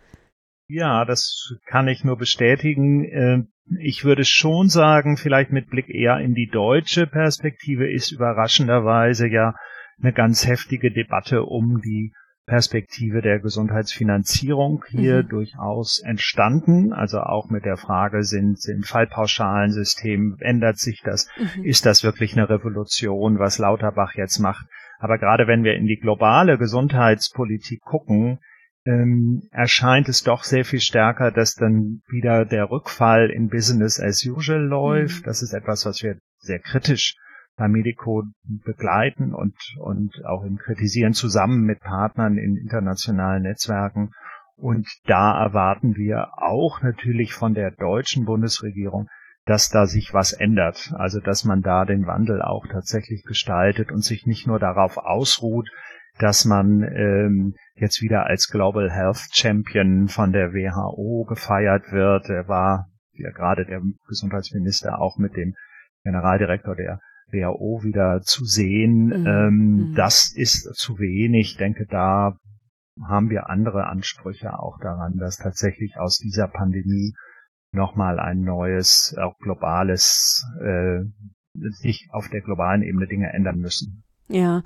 Ja, 0.69 1.05
das 1.05 1.55
kann 1.67 1.89
ich 1.89 2.05
nur 2.05 2.17
bestätigen. 2.17 3.05
Äh, 3.05 3.43
ich 3.81 4.05
würde 4.05 4.25
schon 4.25 4.69
sagen, 4.69 5.17
vielleicht 5.17 5.51
mit 5.51 5.69
Blick 5.69 5.89
eher 5.89 6.19
in 6.19 6.35
die 6.35 6.49
deutsche 6.49 7.07
Perspektive 7.07 7.91
ist 7.91 8.13
überraschenderweise 8.13 9.29
ja 9.29 9.55
eine 10.01 10.13
ganz 10.13 10.47
heftige 10.47 10.91
Debatte 10.91 11.45
um 11.45 11.81
die 11.81 12.13
Perspektive 12.47 13.23
der 13.23 13.39
Gesundheitsfinanzierung 13.39 14.85
hier 14.89 15.23
mhm. 15.23 15.29
durchaus 15.29 16.01
entstanden. 16.05 16.93
Also 16.93 17.21
auch 17.21 17.49
mit 17.49 17.65
der 17.65 17.77
Frage, 17.77 18.25
sind, 18.25 18.61
sind 18.61 18.87
Fallpauschalensystem, 18.87 20.37
ändert 20.41 20.79
sich 20.79 21.03
das? 21.05 21.29
Mhm. 21.39 21.65
Ist 21.65 21.87
das 21.87 22.03
wirklich 22.03 22.33
eine 22.33 22.49
Revolution, 22.49 23.39
was 23.39 23.59
Lauterbach 23.59 24.15
jetzt 24.15 24.39
macht? 24.41 24.67
Aber 25.01 25.19
gerade 25.19 25.47
wenn 25.47 25.65
wir 25.65 25.75
in 25.75 25.87
die 25.87 25.97
globale 25.97 26.59
Gesundheitspolitik 26.59 27.81
gucken, 27.81 28.39
ähm, 28.85 29.49
erscheint 29.51 30.09
es 30.09 30.23
doch 30.23 30.45
sehr 30.45 30.65
viel 30.65 30.81
stärker, 30.81 31.31
dass 31.31 31.55
dann 31.55 32.03
wieder 32.09 32.45
der 32.45 32.71
Rückfall 32.71 33.31
in 33.31 33.49
Business 33.49 33.99
as 33.99 34.25
usual 34.25 34.61
läuft. 34.61 35.23
Mhm. 35.23 35.25
Das 35.25 35.43
ist 35.43 35.55
etwas, 35.55 35.87
was 35.87 36.03
wir 36.03 36.19
sehr 36.39 36.59
kritisch 36.59 37.17
bei 37.57 37.67
Medico 37.67 38.25
begleiten 38.43 39.35
und, 39.35 39.57
und 39.79 40.25
auch 40.27 40.45
im 40.45 40.59
Kritisieren 40.59 41.15
zusammen 41.15 41.63
mit 41.65 41.81
Partnern 41.81 42.37
in 42.37 42.57
internationalen 42.57 43.43
Netzwerken. 43.43 44.13
Und 44.57 44.87
da 45.05 45.43
erwarten 45.43 45.97
wir 45.97 46.29
auch 46.37 46.83
natürlich 46.83 47.33
von 47.33 47.55
der 47.55 47.71
deutschen 47.71 48.27
Bundesregierung, 48.27 49.09
dass 49.51 49.69
da 49.69 49.87
sich 49.87 50.15
was 50.15 50.33
ändert. 50.33 50.93
Also, 50.95 51.19
dass 51.19 51.45
man 51.45 51.61
da 51.61 51.85
den 51.85 52.07
Wandel 52.07 52.41
auch 52.41 52.69
tatsächlich 52.69 53.25
gestaltet 53.25 53.91
und 53.91 54.05
sich 54.05 54.25
nicht 54.25 54.47
nur 54.47 54.61
darauf 54.61 54.97
ausruht, 54.97 55.69
dass 56.21 56.45
man 56.45 56.85
ähm, 56.85 57.57
jetzt 57.75 58.01
wieder 58.01 58.27
als 58.27 58.49
Global 58.49 58.89
Health 58.93 59.31
Champion 59.33 60.07
von 60.07 60.31
der 60.31 60.53
WHO 60.53 61.25
gefeiert 61.29 61.91
wird. 61.91 62.29
Er 62.29 62.47
war 62.47 62.91
ja 63.13 63.33
gerade 63.33 63.67
der 63.67 63.83
Gesundheitsminister 64.07 65.01
auch 65.01 65.19
mit 65.19 65.35
dem 65.35 65.57
Generaldirektor 66.05 66.77
der 66.77 67.01
WHO 67.33 67.83
wieder 67.83 68.21
zu 68.21 68.45
sehen, 68.45 69.07
mhm. 69.07 69.27
ähm, 69.27 69.57
mhm. 69.57 69.95
das 69.97 70.33
ist 70.33 70.73
zu 70.77 71.01
wenig. 71.01 71.53
Ich 71.53 71.57
denke, 71.57 71.87
da 71.91 72.37
haben 73.09 73.31
wir 73.31 73.51
andere 73.51 73.89
Ansprüche 73.89 74.57
auch 74.61 74.79
daran, 74.81 75.17
dass 75.17 75.39
tatsächlich 75.39 75.97
aus 75.97 76.19
dieser 76.19 76.47
Pandemie 76.47 77.15
nochmal 77.73 78.19
ein 78.19 78.43
neues, 78.43 79.17
auch 79.21 79.39
globales, 79.39 80.47
äh, 80.61 81.01
sich 81.55 82.09
auf 82.11 82.29
der 82.29 82.41
globalen 82.41 82.83
Ebene 82.83 83.07
Dinge 83.07 83.33
ändern 83.33 83.59
müssen. 83.59 84.05
Ja, 84.33 84.63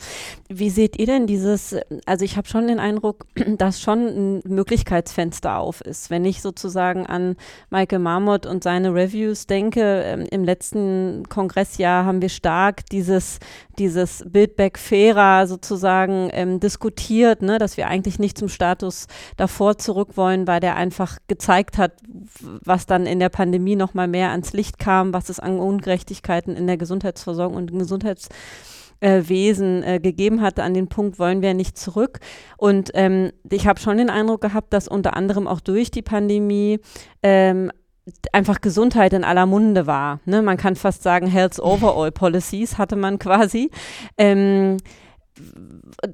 wie 0.50 0.68
seht 0.68 0.98
ihr 0.98 1.07
denn 1.07 1.27
dieses, 1.27 1.74
also 2.05 2.22
ich 2.22 2.37
habe 2.37 2.46
schon 2.46 2.68
den 2.68 2.79
Eindruck, 2.79 3.24
dass 3.57 3.81
schon 3.81 3.98
ein 4.07 4.42
Möglichkeitsfenster 4.46 5.57
auf 5.57 5.81
ist. 5.81 6.11
Wenn 6.11 6.27
ich 6.27 6.42
sozusagen 6.42 7.07
an 7.07 7.37
Michael 7.70 8.00
Marmot 8.00 8.44
und 8.44 8.62
seine 8.62 8.92
Reviews 8.94 9.46
denke, 9.46 10.03
ähm, 10.05 10.27
im 10.31 10.44
letzten 10.44 11.22
Kongressjahr 11.31 12.05
haben 12.05 12.20
wir 12.20 12.29
stark 12.29 12.85
dieses, 12.90 13.38
dieses 13.79 14.22
Build 14.29 14.57
Back 14.57 14.79
Fairer 14.79 15.46
sozusagen 15.46 16.29
ähm, 16.35 16.61
diskutiert, 16.61 17.40
ne, 17.40 17.59
dass 17.59 17.79
wir 17.79 17.88
eigentlich 17.88 18.18
nicht 18.18 18.37
zum 18.37 18.50
Status 18.50 19.07
davor 19.38 19.79
zurück 19.79 20.18
wollen, 20.18 20.46
weil 20.46 20.61
der 20.61 20.77
einfach 20.77 21.16
gezeigt 21.27 21.79
hat, 21.79 21.92
was 22.42 22.85
dann 22.85 23.07
in 23.07 23.18
der 23.18 23.31
Pandemie 23.31 23.77
nochmal 23.77 24.09
mehr 24.09 24.31
ans 24.31 24.53
Licht 24.53 24.79
kam, 24.79 25.14
was 25.14 25.31
es 25.31 25.40
an 25.40 25.59
Ungerechtigkeiten 25.59 26.55
in 26.55 26.66
der 26.66 26.77
Gesundheitsversorgung 26.77 27.57
und 27.57 27.79
Gesundheits 27.79 28.29
äh, 29.04 29.28
Wesen 29.28 29.82
äh, 29.82 30.00
gegeben 30.00 30.40
hatte, 30.40 30.62
an 30.62 30.72
den 30.72 30.88
Punkt 30.88 31.18
wollen 31.18 31.42
wir 31.42 31.52
nicht 31.52 31.76
zurück. 31.76 32.20
Und 32.56 32.90
ähm, 32.94 33.32
ich 33.50 33.66
habe 33.66 33.78
schon 33.78 33.98
den 33.98 34.08
Eindruck 34.08 34.40
gehabt, 34.40 34.72
dass 34.72 34.88
unter 34.88 35.14
anderem 35.14 35.46
auch 35.46 35.60
durch 35.60 35.90
die 35.90 36.02
Pandemie 36.02 36.80
ähm, 37.22 37.70
einfach 38.32 38.60
Gesundheit 38.62 39.12
in 39.12 39.24
aller 39.24 39.46
Munde 39.46 39.86
war. 39.86 40.20
Ne? 40.24 40.40
Man 40.40 40.56
kann 40.56 40.74
fast 40.74 41.02
sagen, 41.02 41.26
Health 41.26 41.58
Overall 41.60 42.12
Policies 42.12 42.78
hatte 42.78 42.96
man 42.96 43.18
quasi. 43.18 43.70
Ähm, 44.16 44.78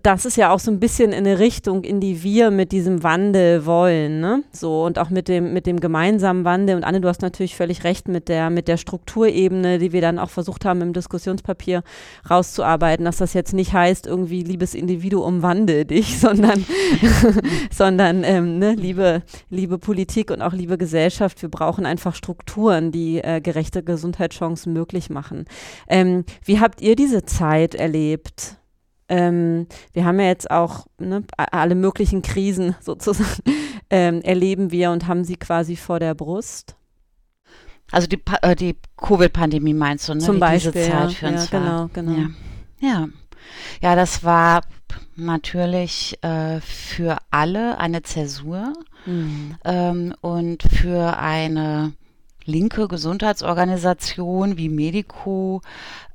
das 0.02 0.24
ist 0.24 0.36
ja 0.36 0.50
auch 0.50 0.60
so 0.60 0.70
ein 0.70 0.80
bisschen 0.80 1.12
in 1.12 1.26
eine 1.26 1.38
Richtung, 1.38 1.84
in 1.84 2.00
die 2.00 2.22
wir 2.22 2.50
mit 2.50 2.72
diesem 2.72 3.02
Wandel 3.02 3.66
wollen, 3.66 4.20
ne? 4.20 4.44
So 4.50 4.84
und 4.84 4.98
auch 4.98 5.10
mit 5.10 5.28
dem 5.28 5.52
mit 5.52 5.66
dem 5.66 5.78
gemeinsamen 5.78 6.44
Wandel. 6.46 6.76
Und 6.76 6.84
Anne, 6.84 7.02
du 7.02 7.08
hast 7.08 7.20
natürlich 7.20 7.54
völlig 7.54 7.84
recht 7.84 8.08
mit 8.08 8.30
der 8.30 8.48
mit 8.48 8.66
der 8.66 8.78
Strukturebene, 8.78 9.78
die 9.78 9.92
wir 9.92 10.00
dann 10.00 10.18
auch 10.18 10.30
versucht 10.30 10.64
haben 10.64 10.80
im 10.80 10.94
Diskussionspapier 10.94 11.82
rauszuarbeiten, 12.30 13.04
dass 13.04 13.18
das 13.18 13.34
jetzt 13.34 13.52
nicht 13.52 13.74
heißt 13.74 14.06
irgendwie 14.06 14.42
liebes 14.42 14.74
Individuum 14.74 15.42
wandel 15.42 15.84
dich, 15.84 16.18
sondern 16.20 16.64
sondern 17.70 18.24
ähm, 18.24 18.58
ne, 18.58 18.74
liebe 18.74 19.22
liebe 19.50 19.76
Politik 19.76 20.30
und 20.30 20.40
auch 20.40 20.54
liebe 20.54 20.78
Gesellschaft, 20.78 21.42
wir 21.42 21.50
brauchen 21.50 21.84
einfach 21.84 22.14
Strukturen, 22.14 22.90
die 22.90 23.18
äh, 23.18 23.42
gerechte 23.42 23.82
Gesundheitschancen 23.82 24.72
möglich 24.72 25.10
machen. 25.10 25.44
Ähm, 25.88 26.24
wie 26.44 26.58
habt 26.58 26.80
ihr 26.80 26.96
diese 26.96 27.26
Zeit 27.26 27.74
erlebt? 27.74 28.59
Ähm, 29.10 29.66
wir 29.92 30.04
haben 30.06 30.18
ja 30.18 30.26
jetzt 30.26 30.50
auch 30.50 30.86
ne, 30.98 31.24
alle 31.36 31.74
möglichen 31.74 32.22
Krisen 32.22 32.74
sozusagen 32.80 33.42
ähm, 33.90 34.22
erleben 34.22 34.70
wir 34.70 34.90
und 34.90 35.06
haben 35.06 35.24
sie 35.24 35.36
quasi 35.36 35.76
vor 35.76 36.00
der 36.00 36.14
Brust. 36.14 36.76
Also 37.92 38.06
die, 38.06 38.22
äh, 38.42 38.54
die 38.56 38.76
Covid-Pandemie 38.96 39.74
meinst 39.74 40.08
du, 40.08 40.14
ne? 40.14 40.20
Zum 40.20 40.36
Wie 40.36 40.40
Beispiel, 40.40 40.72
diese 40.72 40.90
Zeit 40.90 41.00
ja, 41.00 41.08
für 41.10 41.26
ja, 41.26 41.32
uns 41.32 41.52
war. 41.52 41.60
genau, 41.60 41.90
genau. 41.92 42.30
Ja. 42.80 42.88
ja. 42.88 43.08
Ja, 43.82 43.96
das 43.96 44.22
war 44.22 44.62
natürlich 45.16 46.16
äh, 46.22 46.60
für 46.60 47.18
alle 47.30 47.78
eine 47.78 48.02
Zäsur 48.02 48.72
Mhm. 49.06 49.56
ähm, 49.64 50.14
und 50.20 50.62
für 50.62 51.18
eine 51.18 51.92
linke 52.44 52.88
Gesundheitsorganisation 52.88 54.56
wie 54.56 54.68
Medico 54.68 55.62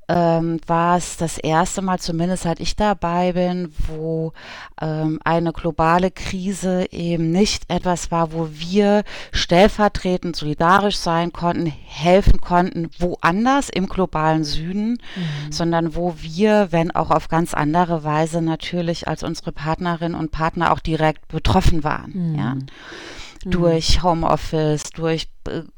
ähm, 0.08 0.60
war 0.68 0.98
es 0.98 1.18
das 1.18 1.38
erste 1.38 1.82
Mal, 1.82 2.00
zumindest 2.00 2.44
seit 2.44 2.60
ich 2.60 2.76
dabei 2.76 3.34
bin, 3.34 3.74
wo 3.88 4.34
ähm, 4.82 5.20
eine 5.24 5.52
globale 5.54 6.12
Krise 6.12 6.86
eben 6.92 7.32
nicht 7.32 7.64
etwas 7.70 8.12
war, 8.12 8.32
wo 8.34 8.50
wir 8.52 9.04
stellvertretend 9.32 10.36
solidarisch 10.36 10.98
sein 10.98 11.34
konnten, 11.34 11.66
helfen 11.66 12.40
konnten, 12.42 12.90
woanders 13.00 13.70
im 13.70 13.88
globalen 13.88 14.44
Süden, 14.44 15.00
Mhm. 15.16 15.52
sondern 15.52 15.96
wo 15.96 16.16
wir, 16.20 16.68
wenn 16.72 16.92
auch 16.92 17.12
auf 17.12 17.28
ganz 17.28 17.54
andere 17.54 18.04
Weise 18.04 18.42
natürlich 18.42 19.08
als 19.08 19.24
unsere 19.24 19.52
Partnerinnen 19.52 20.20
und 20.20 20.32
Partner 20.32 20.72
auch 20.72 20.80
direkt 20.80 21.28
betroffen 21.28 21.84
waren. 21.84 22.32
Mhm. 22.32 22.36
Ja 22.36 22.56
Mhm. 22.56 23.52
durch 23.52 24.02
Homeoffice, 24.02 24.90
durch 24.96 25.28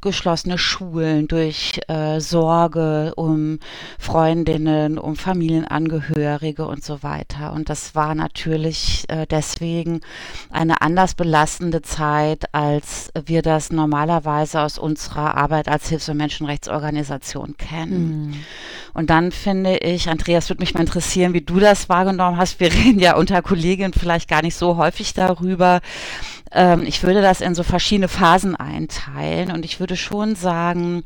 geschlossene 0.02 0.58
Schulen, 0.58 1.28
durch 1.28 1.80
äh, 1.88 2.20
Sorge 2.20 3.14
um 3.16 3.60
Freundinnen, 4.00 4.98
um 4.98 5.16
Familienangehörige 5.16 6.66
und 6.66 6.84
so 6.84 7.04
weiter. 7.04 7.54
Und 7.54 7.70
das 7.70 7.96
war 7.96 8.16
natürlich 8.16 9.06
äh, 9.10 9.26
deswegen 9.30 10.02
eine 10.50 10.82
anders 10.82 11.16
belastende 11.16 11.82
Zeit, 11.82 12.54
als 12.54 13.12
wir 13.26 13.42
das 13.42 13.72
normalerweise 13.72 14.62
aus 14.62 14.78
unserer 14.78 15.36
Arbeit 15.36 15.68
als 15.68 15.90
Hilfs- 15.90 16.10
und 16.10 16.18
Menschenrechtsorganisation 16.18 17.58
kennen. 17.58 18.28
Mhm. 18.28 18.34
Und 18.94 19.10
dann 19.10 19.32
finde 19.32 19.78
ich, 19.78 20.10
Andreas, 20.10 20.50
würde 20.50 20.62
mich 20.62 20.74
mal 20.74 20.82
interessieren, 20.82 21.34
wie 21.34 21.42
du 21.42 21.60
das 21.60 21.90
wahrgenommen 21.90 22.38
hast. 22.38 22.60
Wir 22.60 22.74
reden 22.74 23.00
ja 23.00 23.16
unter 23.16 23.42
Kolleginnen 23.42 23.94
vielleicht 23.94 24.30
gar 24.30 24.42
nicht 24.42 24.56
so 24.56 24.78
häufig 24.78 25.14
darüber. 25.14 25.82
Ähm, 26.52 26.84
ich 26.86 27.04
würde 27.04 27.22
das 27.22 27.42
in 27.42 27.56
so 27.56 27.64
verschiedene 27.64 28.08
Phasen 28.08 28.56
einteilen 28.56 29.52
und 29.58 29.66
ich 29.66 29.80
würde 29.80 29.98
schon 29.98 30.36
sagen, 30.36 31.04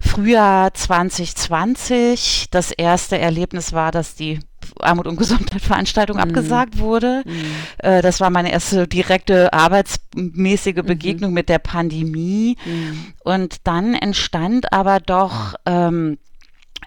Frühjahr 0.00 0.72
2020, 0.72 2.46
das 2.52 2.70
erste 2.70 3.18
Erlebnis 3.18 3.72
war, 3.72 3.90
dass 3.90 4.14
die 4.14 4.38
Armut 4.78 5.08
und 5.08 5.16
Gesundheit 5.18 5.62
Veranstaltung 5.62 6.16
Mhm. 6.16 6.22
abgesagt 6.22 6.78
wurde. 6.78 7.24
Mhm. 7.26 7.32
Äh, 7.78 8.00
das 8.00 8.20
war 8.20 8.30
meine 8.30 8.52
erste 8.52 8.86
direkte 8.86 9.52
arbeitsmäßige 9.52 10.82
Begegnung 10.84 11.32
mit 11.32 11.48
der 11.48 11.58
Pandemie. 11.58 12.56
Mhm. 12.64 13.14
Und 13.24 13.56
dann 13.64 13.94
entstand 13.94 14.72
aber 14.72 15.00
doch 15.00 15.54
ähm, 15.66 16.18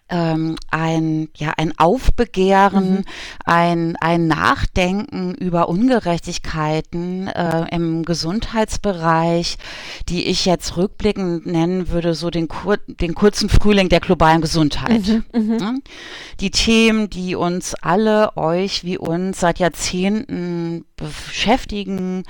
ein, 0.08 1.30
ja, 1.38 1.54
ein 1.56 1.78
Aufbegehren, 1.80 2.92
Mhm. 2.92 3.04
ein, 3.46 3.96
ein 4.02 4.28
Nachdenken 4.28 5.34
über 5.36 5.70
Ungerechtigkeiten 5.70 7.28
äh, 7.28 7.74
im 7.74 8.04
Gesundheitsbereich, 8.04 9.58
die 10.10 10.26
ich 10.26 10.46
jetzt 10.46 10.76
rückblickend 10.76 11.46
nennen 11.46 11.90
würde, 11.90 12.14
so 12.14 12.30
den, 12.30 12.48
kur 12.50 12.78
den 12.88 13.16
kurzen 13.16 13.48
Frühling 13.48 13.88
der 13.88 14.02
globalen 14.02 14.42
Gesundheit. 14.42 15.08
Mhm. 15.08 15.24
Mhm. 15.34 15.82
Die 16.42 16.52
Themen, 16.52 17.10
die 17.10 17.36
uns 17.36 17.74
alle, 17.76 18.36
euch 18.36 18.84
wie 18.84 18.98
uns 18.98 19.40
seit 19.40 19.60
Jahrzehnten 19.60 20.86
beschäftigen, 20.98 22.24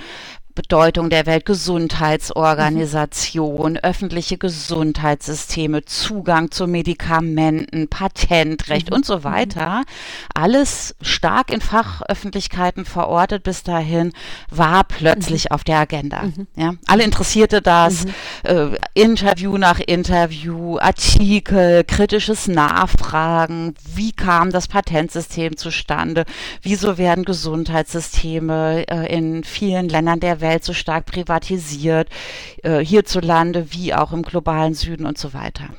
Bedeutung 0.62 1.09
der 1.09 1.26
Weltgesundheitsorganisation, 1.26 3.78
öffentliche 3.78 4.38
Gesundheitssysteme, 4.38 5.86
Zugang 5.86 6.51
zu 6.51 6.68
Medikamenten, 6.68 7.88
Patentrecht 7.88 8.91
Mhm. 8.91 8.95
und 8.97 9.03
so 9.05 9.24
weiter. 9.24 9.82
Alles 10.36 10.93
stark 11.01 11.51
in 11.51 11.62
Fachöffentlichkeiten 11.62 12.86
verortet 12.86 13.41
bis 13.41 13.64
dahin, 13.64 14.14
war 14.51 14.84
plötzlich 14.84 15.51
auf 15.51 15.64
der 15.64 15.80
Agenda. 15.80 16.26
Mhm. 16.26 16.45
Ja, 16.55 16.76
alle 16.86 17.03
interessierte 17.05 17.64
das, 17.64 18.05
Mhm. 18.05 18.12
äh, 18.43 18.68
Interview 18.93 19.57
nach 19.57 19.80
Interview, 19.80 20.78
Artikel, 20.78 21.84
kritisches 21.86 22.47
Nachfragen, 22.47 23.74
wie 23.95 24.12
kam 24.12 24.51
das 24.51 24.68
Patentsystem 24.68 25.57
zustande, 25.57 26.24
wieso 26.62 26.99
werden 26.99 27.26
Gesundheitssysteme 27.26 28.86
äh, 28.88 29.12
in 29.12 29.43
vielen 29.43 29.89
Ländern 29.89 30.20
der 30.20 30.39
Welt 30.39 30.51
so 30.60 30.74
stark 30.74 31.06
privatisiert, 31.06 32.10
äh, 32.64 32.80
hierzulande 32.84 33.72
wie 33.72 33.93
auch 33.93 34.12
im 34.12 34.22
globalen 34.24 34.74
Süden 34.74 35.06
und 35.06 35.18
so 35.18 35.34
weiter. 35.34 35.70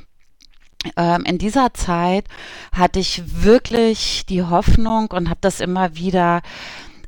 Ähm, 0.97 1.25
in 1.25 1.39
dieser 1.39 1.75
Zeit 1.75 2.25
hatte 2.73 2.99
ich 2.99 3.23
wirklich 3.45 4.25
die 4.29 4.43
Hoffnung 4.43 5.09
und 5.13 5.29
habe 5.29 5.39
das 5.41 5.61
immer 5.61 5.95
wieder 5.97 6.43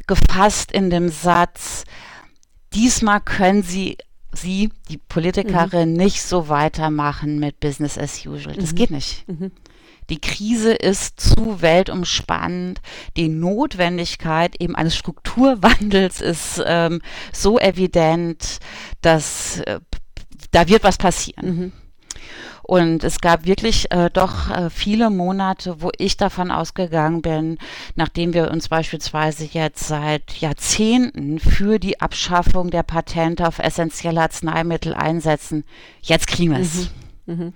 gefasst 0.06 0.70
in 0.70 0.90
dem 0.90 1.08
Satz, 1.08 1.84
diesmal 2.72 3.20
können 3.20 3.62
Sie 3.62 3.96
Sie, 4.36 4.70
die 4.88 4.98
Politikerin, 4.98 5.92
nicht 5.92 6.20
so 6.20 6.48
weitermachen 6.48 7.38
mit 7.38 7.60
Business 7.60 7.96
as 7.96 8.26
usual. 8.26 8.56
Das 8.56 8.72
Mhm. 8.72 8.76
geht 8.76 8.90
nicht. 8.90 9.28
Mhm. 9.28 9.52
Die 10.11 10.20
Krise 10.20 10.72
ist 10.72 11.20
zu 11.20 11.62
weltumspannend. 11.62 12.80
Die 13.16 13.28
Notwendigkeit 13.28 14.61
eben 14.61 14.74
eines 14.74 14.96
Strukturwandels 14.96 16.20
ist 16.20 16.62
ähm, 16.66 17.00
so 17.32 17.59
evident, 17.59 18.59
dass 19.00 19.61
äh, 19.61 19.80
da 20.50 20.68
wird 20.68 20.84
was 20.84 20.98
passieren. 20.98 21.46
Mhm. 21.46 21.72
Und 22.66 23.05
es 23.05 23.20
gab 23.20 23.44
wirklich 23.44 23.90
äh, 23.90 24.09
doch 24.11 24.50
äh, 24.50 24.70
viele 24.70 25.11
Monate, 25.11 25.82
wo 25.82 25.90
ich 25.98 26.16
davon 26.16 26.50
ausgegangen 26.50 27.20
bin, 27.20 27.59
nachdem 27.94 28.32
wir 28.32 28.50
uns 28.50 28.68
beispielsweise 28.68 29.44
jetzt 29.44 29.86
seit 29.86 30.40
Jahrzehnten 30.40 31.38
für 31.38 31.78
die 31.78 32.00
Abschaffung 32.00 32.70
der 32.70 32.82
Patente 32.82 33.46
auf 33.46 33.59
essentielle 33.59 34.22
Arzneimittel 34.22 34.94
einsetzen, 34.94 35.64
jetzt 36.00 36.26
kriegen 36.26 36.52
wir 36.52 36.61
es. 36.61 36.88
Mhm. 37.26 37.52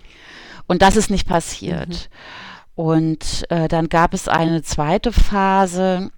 Und 0.68 0.82
das 0.82 0.94
ist 0.96 1.10
nicht 1.10 1.26
passiert. 1.26 2.08
Und 2.76 3.44
äh, 3.50 3.66
dann 3.66 3.88
gab 3.88 4.14
es 4.14 4.28
eine 4.28 4.62
zweite 4.62 5.10
Phase, 5.10 6.12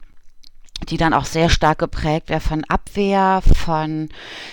die 0.89 0.97
dann 0.97 1.15
auch 1.15 1.25
sehr 1.25 1.49
stark 1.49 1.79
geprägt 1.79 2.29
wäre 2.29 2.41
von 2.41 2.65
Abwehr, 2.65 3.43
von 3.55 4.09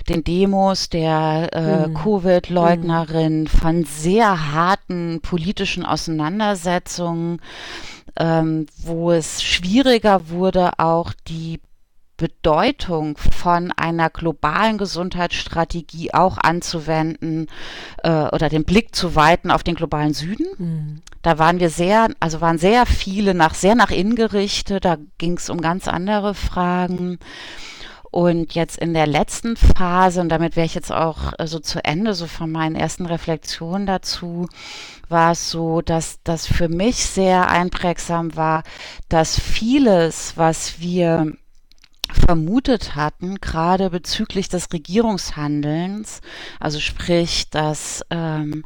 den 0.08 0.24
Demos 0.24 0.90
der 0.90 1.50
äh, 1.54 1.88
Mhm. 1.88 1.94
Covid-Leugnerin, 1.96 3.48
von 3.48 3.84
sehr 3.84 4.54
harten 4.54 5.20
politischen 5.22 5.86
Auseinandersetzungen, 5.86 7.42
ähm, 8.18 8.68
wo 8.78 9.12
es 9.12 9.44
schwieriger 9.44 10.30
wurde, 10.30 10.80
auch 10.80 11.12
die 11.28 11.60
Bedeutung 12.18 13.18
von 13.18 13.72
einer 13.72 14.10
globalen 14.10 14.80
Gesundheitsstrategie 14.80 16.14
auch 16.14 16.40
anzuwenden 16.40 17.48
äh, 18.04 18.10
oder 18.10 18.50
den 18.50 18.66
Blick 18.66 18.96
zu 18.96 19.16
weiten 19.16 19.52
auf 19.52 19.64
den 19.64 19.76
globalen 19.76 20.14
Süden. 20.14 20.48
Mhm. 20.58 21.02
Da 21.22 21.38
waren 21.38 21.60
wir 21.60 21.70
sehr, 21.70 22.10
also 22.20 22.42
waren 22.42 22.58
sehr 22.58 22.86
viele 22.86 23.36
nach, 23.36 23.54
sehr 23.54 23.76
nach 23.76 23.92
innen 23.92 24.16
gerichtet, 24.16 24.84
da 24.84 24.98
ging 25.18 25.38
es 25.38 25.50
um 25.50 25.62
ganz 25.62 25.88
andere 25.88 26.34
Fragen. 26.34 27.20
Und 28.10 28.56
jetzt 28.56 28.80
in 28.80 28.94
der 28.94 29.06
letzten 29.06 29.58
Phase, 29.58 30.22
und 30.22 30.30
damit 30.30 30.56
wäre 30.56 30.66
ich 30.66 30.74
jetzt 30.74 30.92
auch 30.92 31.34
äh, 31.38 31.46
so 31.46 31.60
zu 31.60 31.84
Ende, 31.84 32.16
so 32.16 32.26
von 32.26 32.52
meinen 32.52 32.76
ersten 32.76 33.06
Reflexionen 33.06 33.86
dazu, 33.86 34.48
war 35.08 35.34
es 35.34 35.52
so, 35.52 35.82
dass 35.82 36.20
das 36.24 36.48
für 36.48 36.70
mich 36.70 37.06
sehr 37.06 37.50
einprägsam 37.50 38.36
war, 38.36 38.64
dass 39.10 39.40
vieles, 39.40 40.34
was 40.36 40.80
wir 40.80 41.34
vermutet 42.14 42.96
hatten, 42.96 43.36
gerade 43.42 43.90
bezüglich 43.90 44.50
des 44.50 44.72
Regierungshandelns, 44.72 46.22
also 46.60 46.80
sprich, 46.80 47.50
dass 47.50 48.04
ähm, 48.10 48.64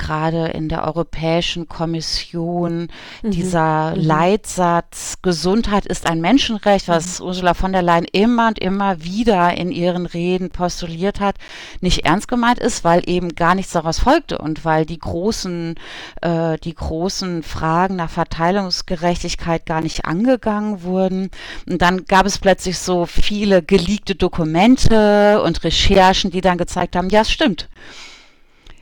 gerade 0.00 0.48
in 0.48 0.68
der 0.68 0.84
Europäischen 0.84 1.68
Kommission 1.68 2.88
mhm. 3.22 3.30
dieser 3.30 3.94
mhm. 3.94 4.02
Leitsatz 4.02 5.18
Gesundheit 5.22 5.86
ist 5.86 6.08
ein 6.08 6.20
Menschenrecht, 6.20 6.88
was 6.88 7.20
mhm. 7.20 7.26
Ursula 7.26 7.54
von 7.54 7.72
der 7.72 7.82
Leyen 7.82 8.06
immer 8.10 8.48
und 8.48 8.58
immer 8.58 9.04
wieder 9.04 9.56
in 9.56 9.70
ihren 9.70 10.06
Reden 10.06 10.50
postuliert 10.50 11.20
hat, 11.20 11.36
nicht 11.80 12.04
ernst 12.06 12.28
gemeint 12.28 12.58
ist, 12.58 12.82
weil 12.82 13.02
eben 13.08 13.34
gar 13.34 13.54
nichts 13.54 13.72
daraus 13.72 14.00
folgte 14.00 14.38
und 14.38 14.64
weil 14.64 14.86
die 14.86 14.98
großen, 14.98 15.74
äh, 16.22 16.56
die 16.58 16.74
großen 16.74 17.42
Fragen 17.42 17.96
nach 17.96 18.10
Verteilungsgerechtigkeit 18.10 19.66
gar 19.66 19.82
nicht 19.82 20.06
angegangen 20.06 20.82
wurden. 20.82 21.30
Und 21.68 21.82
dann 21.82 22.06
gab 22.06 22.24
es 22.24 22.38
plötzlich 22.38 22.78
so 22.78 23.04
viele 23.04 23.62
geleakte 23.62 24.14
Dokumente 24.14 25.42
und 25.42 25.62
Recherchen, 25.62 26.30
die 26.30 26.40
dann 26.40 26.58
gezeigt 26.58 26.96
haben, 26.96 27.10
ja, 27.10 27.20
es 27.20 27.30
stimmt. 27.30 27.68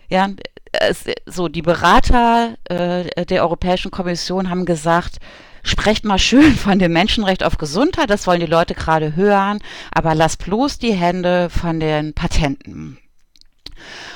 Ja, 0.09 0.31
es, 0.73 1.05
so 1.27 1.49
die 1.49 1.62
Berater 1.62 2.57
äh, 2.64 3.25
der 3.27 3.43
Europäischen 3.43 3.91
Kommission 3.91 4.51
haben 4.51 4.64
gesagt, 4.64 5.19
sprecht 5.62 6.05
mal 6.05 6.19
schön 6.19 6.55
von 6.55 6.79
dem 6.79 6.93
Menschenrecht 6.93 7.45
auf 7.45 7.59
Gesundheit, 7.59 8.11
das 8.11 8.27
wollen 8.27 8.41
die 8.41 8.47
Leute 8.47 8.75
gerade 8.75 9.16
hören, 9.16 9.59
aber 9.93 10.14
lasst 10.14 10.45
bloß 10.45 10.79
die 10.79 10.95
Hände 10.95 11.51
von 11.51 11.81
den 11.81 12.14
Patenten. 12.14 12.99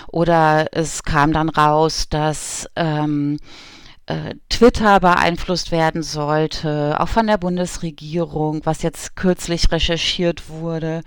Oder 0.08 0.66
es 0.72 1.02
kam 1.02 1.32
dann 1.32 1.48
raus, 1.48 2.08
dass 2.10 2.68
ähm, 2.76 3.38
äh, 4.06 4.34
Twitter 4.48 5.00
beeinflusst 5.00 5.70
werden 5.70 6.02
sollte, 6.02 6.96
auch 6.98 7.08
von 7.08 7.26
der 7.26 7.38
Bundesregierung, 7.38 8.60
was 8.64 8.82
jetzt 8.82 9.16
kürzlich 9.16 9.70
recherchiert 9.70 10.48
wurde 10.48 11.02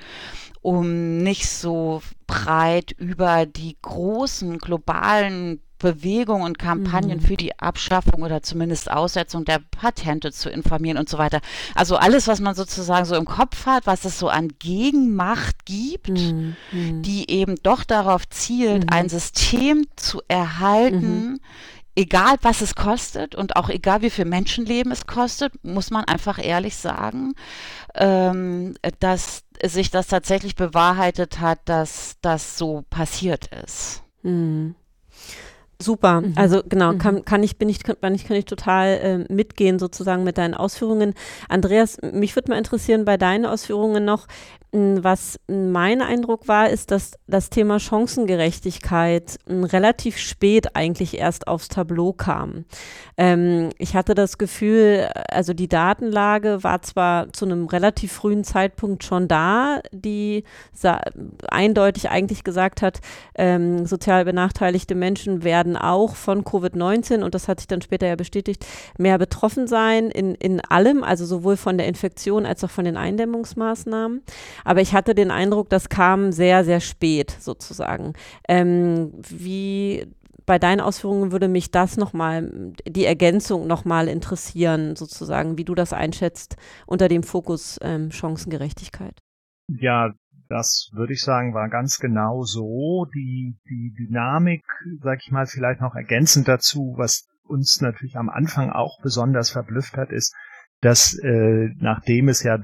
um 0.65 1.17
nicht 1.19 1.47
so 1.47 2.01
breit 2.25 2.91
über 2.97 3.45
die 3.45 3.77
großen 3.83 4.57
globalen 4.57 5.61
Bewegungen 5.77 6.41
und 6.41 6.57
Kampagnen 6.57 7.19
mhm. 7.19 7.21
für 7.21 7.37
die 7.37 7.59
Abschaffung 7.59 8.23
oder 8.23 8.41
zumindest 8.41 8.89
Aussetzung 8.89 9.45
der 9.45 9.59
Patente 9.59 10.31
zu 10.31 10.49
informieren 10.49 10.97
und 10.97 11.07
so 11.07 11.19
weiter. 11.19 11.39
Also 11.75 11.97
alles, 11.97 12.27
was 12.27 12.39
man 12.39 12.55
sozusagen 12.55 13.05
so 13.05 13.15
im 13.15 13.25
Kopf 13.25 13.67
hat, 13.67 13.85
was 13.85 14.05
es 14.05 14.17
so 14.17 14.27
an 14.27 14.47
Gegenmacht 14.57 15.65
gibt, 15.65 16.09
mhm. 16.09 16.55
mhm. 16.71 17.03
die 17.03 17.29
eben 17.29 17.57
doch 17.61 17.83
darauf 17.83 18.27
zielt, 18.29 18.85
mhm. 18.85 18.89
ein 18.89 19.09
System 19.09 19.85
zu 19.95 20.23
erhalten, 20.27 21.33
mhm. 21.33 21.39
Egal 21.95 22.35
was 22.41 22.61
es 22.61 22.75
kostet 22.75 23.35
und 23.35 23.55
auch 23.55 23.69
egal 23.69 24.01
wie 24.01 24.09
viel 24.09 24.25
Menschenleben 24.25 24.91
es 24.91 25.07
kostet, 25.07 25.53
muss 25.63 25.91
man 25.91 26.03
einfach 26.05 26.43
ehrlich 26.43 26.75
sagen, 26.75 27.33
ähm, 27.95 28.75
dass 28.99 29.43
sich 29.63 29.89
das 29.91 30.07
tatsächlich 30.07 30.55
bewahrheitet 30.55 31.39
hat, 31.39 31.59
dass 31.65 32.17
das 32.21 32.57
so 32.57 32.83
passiert 32.89 33.47
ist. 33.63 34.03
Mhm. 34.23 34.75
Super. 35.81 36.21
Mhm. 36.21 36.33
Also 36.35 36.61
genau, 36.67 36.93
mhm. 36.93 36.97
kann, 36.99 37.25
kann 37.25 37.43
ich, 37.43 37.57
bin 37.57 37.69
ich, 37.69 37.83
kann 37.83 38.15
ich, 38.15 38.25
kann 38.25 38.37
ich 38.37 38.45
total 38.45 38.87
äh, 39.27 39.33
mitgehen 39.33 39.79
sozusagen 39.79 40.23
mit 40.23 40.37
deinen 40.37 40.53
Ausführungen. 40.53 41.13
Andreas, 41.49 41.97
mich 42.01 42.35
würde 42.35 42.51
mal 42.51 42.57
interessieren 42.57 43.05
bei 43.05 43.17
deinen 43.17 43.45
Ausführungen 43.45 44.05
noch, 44.05 44.27
was 44.75 45.39
mein 45.47 46.01
Eindruck 46.01 46.47
war, 46.47 46.69
ist, 46.69 46.91
dass 46.91 47.13
das 47.27 47.49
Thema 47.49 47.79
Chancengerechtigkeit 47.79 49.37
relativ 49.47 50.17
spät 50.17 50.75
eigentlich 50.75 51.17
erst 51.17 51.47
aufs 51.47 51.69
Tableau 51.69 52.11
kam. 52.11 52.65
Ähm, 53.17 53.69
ich 53.77 53.95
hatte 53.95 54.15
das 54.15 54.37
Gefühl, 54.37 55.09
also 55.29 55.53
die 55.53 55.69
Datenlage 55.69 56.63
war 56.63 56.81
zwar 56.81 57.31
zu 57.31 57.45
einem 57.45 57.67
relativ 57.67 58.11
frühen 58.11 58.43
Zeitpunkt 58.43 59.03
schon 59.05 59.27
da, 59.29 59.79
die 59.91 60.43
eindeutig 61.47 62.09
eigentlich 62.09 62.43
gesagt 62.43 62.81
hat, 62.81 62.99
ähm, 63.35 63.85
sozial 63.85 64.25
benachteiligte 64.25 64.95
Menschen 64.95 65.43
werden 65.43 65.77
auch 65.77 66.15
von 66.15 66.43
Covid-19, 66.43 67.23
und 67.23 67.33
das 67.33 67.47
hat 67.47 67.59
sich 67.59 67.67
dann 67.67 67.81
später 67.81 68.07
ja 68.07 68.15
bestätigt, 68.15 68.65
mehr 68.97 69.17
betroffen 69.17 69.67
sein 69.67 70.09
in, 70.09 70.35
in 70.35 70.59
allem, 70.59 71.03
also 71.03 71.25
sowohl 71.25 71.55
von 71.55 71.77
der 71.77 71.87
Infektion 71.87 72.45
als 72.45 72.63
auch 72.63 72.69
von 72.69 72.83
den 72.83 72.97
Eindämmungsmaßnahmen. 72.97 74.21
Aber 74.65 74.81
ich 74.81 74.93
hatte 74.93 75.15
den 75.15 75.31
Eindruck, 75.31 75.69
das 75.69 75.87
kam 75.87 76.33
sehr, 76.33 76.65
sehr 76.65 76.81
spät 76.81 77.31
sozusagen. 77.31 78.13
Ähm, 78.49 79.13
wie 79.29 80.05
bei 80.45 80.59
deinen 80.59 80.81
Ausführungen 80.81 81.31
würde 81.31 81.47
mich 81.47 81.71
das 81.71 81.97
nochmal, 81.97 82.73
die 82.87 83.05
Ergänzung 83.05 83.67
nochmal 83.67 84.07
interessieren, 84.07 84.95
sozusagen, 84.95 85.57
wie 85.57 85.63
du 85.63 85.73
das 85.73 85.93
einschätzt 85.93 86.57
unter 86.85 87.07
dem 87.07 87.23
Fokus 87.23 87.79
ähm, 87.81 88.11
Chancengerechtigkeit. 88.11 89.21
Ja, 89.67 90.11
das 90.47 90.91
würde 90.93 91.13
ich 91.13 91.21
sagen, 91.21 91.53
war 91.53 91.69
ganz 91.69 91.97
genau 91.97 92.43
so. 92.43 93.07
Die, 93.15 93.57
die 93.67 93.93
Dynamik, 93.97 94.63
sag 95.01 95.19
ich 95.23 95.31
mal, 95.31 95.47
vielleicht 95.47 95.81
noch 95.81 95.95
ergänzend 95.95 96.47
dazu, 96.47 96.93
was 96.97 97.27
uns 97.43 97.81
natürlich 97.81 98.17
am 98.17 98.29
Anfang 98.29 98.71
auch 98.71 98.99
besonders 99.01 99.49
verblüfft 99.49 99.97
hat, 99.97 100.11
ist, 100.11 100.35
dass 100.81 101.17
äh, 101.17 101.69
nachdem 101.77 102.27
es 102.27 102.43
ja 102.43 102.57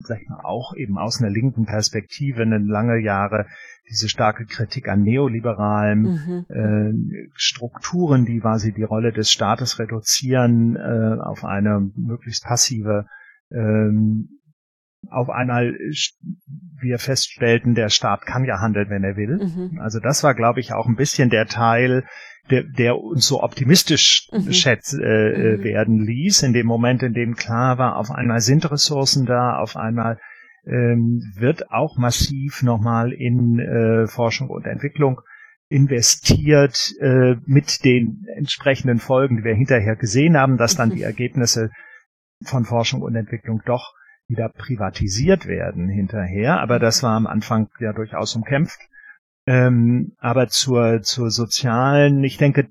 sag 0.00 0.22
ich 0.22 0.28
mal, 0.28 0.40
auch 0.42 0.74
eben 0.74 0.98
aus 0.98 1.20
einer 1.20 1.30
linken 1.30 1.66
Perspektive 1.66 2.42
eine 2.42 2.58
lange 2.58 2.98
Jahre 2.98 3.46
diese 3.88 4.08
starke 4.08 4.46
Kritik 4.46 4.88
an 4.88 5.02
neoliberalen 5.02 6.02
mhm. 6.02 6.46
äh, 6.48 7.28
Strukturen, 7.34 8.24
die 8.24 8.40
quasi 8.40 8.72
die 8.72 8.84
Rolle 8.84 9.12
des 9.12 9.30
Staates 9.30 9.78
reduzieren 9.78 10.76
äh, 10.76 11.20
auf 11.20 11.44
eine 11.44 11.90
möglichst 11.96 12.44
passive 12.44 13.06
ähm, 13.50 14.40
auf 15.08 15.30
einmal 15.30 15.76
wir 16.80 16.98
feststellten, 16.98 17.74
der 17.74 17.88
Staat 17.88 18.26
kann 18.26 18.44
ja 18.44 18.60
handeln, 18.60 18.90
wenn 18.90 19.04
er 19.04 19.16
will. 19.16 19.38
Mhm. 19.38 19.80
Also 19.80 19.98
das 19.98 20.22
war, 20.22 20.34
glaube 20.34 20.60
ich, 20.60 20.72
auch 20.72 20.86
ein 20.86 20.96
bisschen 20.96 21.30
der 21.30 21.46
Teil, 21.46 22.04
der, 22.50 22.64
der 22.64 22.98
uns 22.98 23.26
so 23.26 23.42
optimistisch 23.42 24.28
mhm. 24.32 24.52
schätz, 24.52 24.92
äh, 24.92 25.02
äh, 25.02 25.56
mhm. 25.56 25.64
werden 25.64 26.04
ließ, 26.04 26.42
in 26.42 26.52
dem 26.52 26.66
Moment, 26.66 27.02
in 27.02 27.14
dem 27.14 27.36
klar 27.36 27.78
war, 27.78 27.96
auf 27.96 28.10
einmal 28.10 28.40
sind 28.40 28.70
Ressourcen 28.70 29.26
da, 29.26 29.56
auf 29.58 29.76
einmal 29.76 30.18
ähm, 30.66 31.22
wird 31.36 31.70
auch 31.70 31.96
massiv 31.96 32.62
nochmal 32.62 33.12
in 33.12 33.58
äh, 33.58 34.06
Forschung 34.06 34.50
und 34.50 34.66
Entwicklung 34.66 35.20
investiert 35.68 36.92
äh, 37.00 37.36
mit 37.46 37.84
den 37.84 38.26
entsprechenden 38.36 38.98
Folgen, 38.98 39.38
die 39.38 39.44
wir 39.44 39.54
hinterher 39.54 39.96
gesehen 39.96 40.36
haben, 40.36 40.58
dass 40.58 40.74
dann 40.74 40.90
die 40.90 41.02
Ergebnisse 41.04 41.70
von 42.42 42.64
Forschung 42.64 43.02
und 43.02 43.14
Entwicklung 43.14 43.62
doch 43.64 43.94
wieder 44.26 44.48
privatisiert 44.48 45.46
werden 45.46 45.88
hinterher. 45.88 46.60
Aber 46.60 46.78
das 46.78 47.02
war 47.02 47.16
am 47.16 47.26
Anfang 47.26 47.68
ja 47.78 47.92
durchaus 47.92 48.34
umkämpft. 48.36 48.80
Ähm, 49.46 50.12
aber 50.18 50.48
zur, 50.48 51.02
zur 51.02 51.30
sozialen, 51.30 52.22
ich 52.22 52.36
denke, 52.36 52.68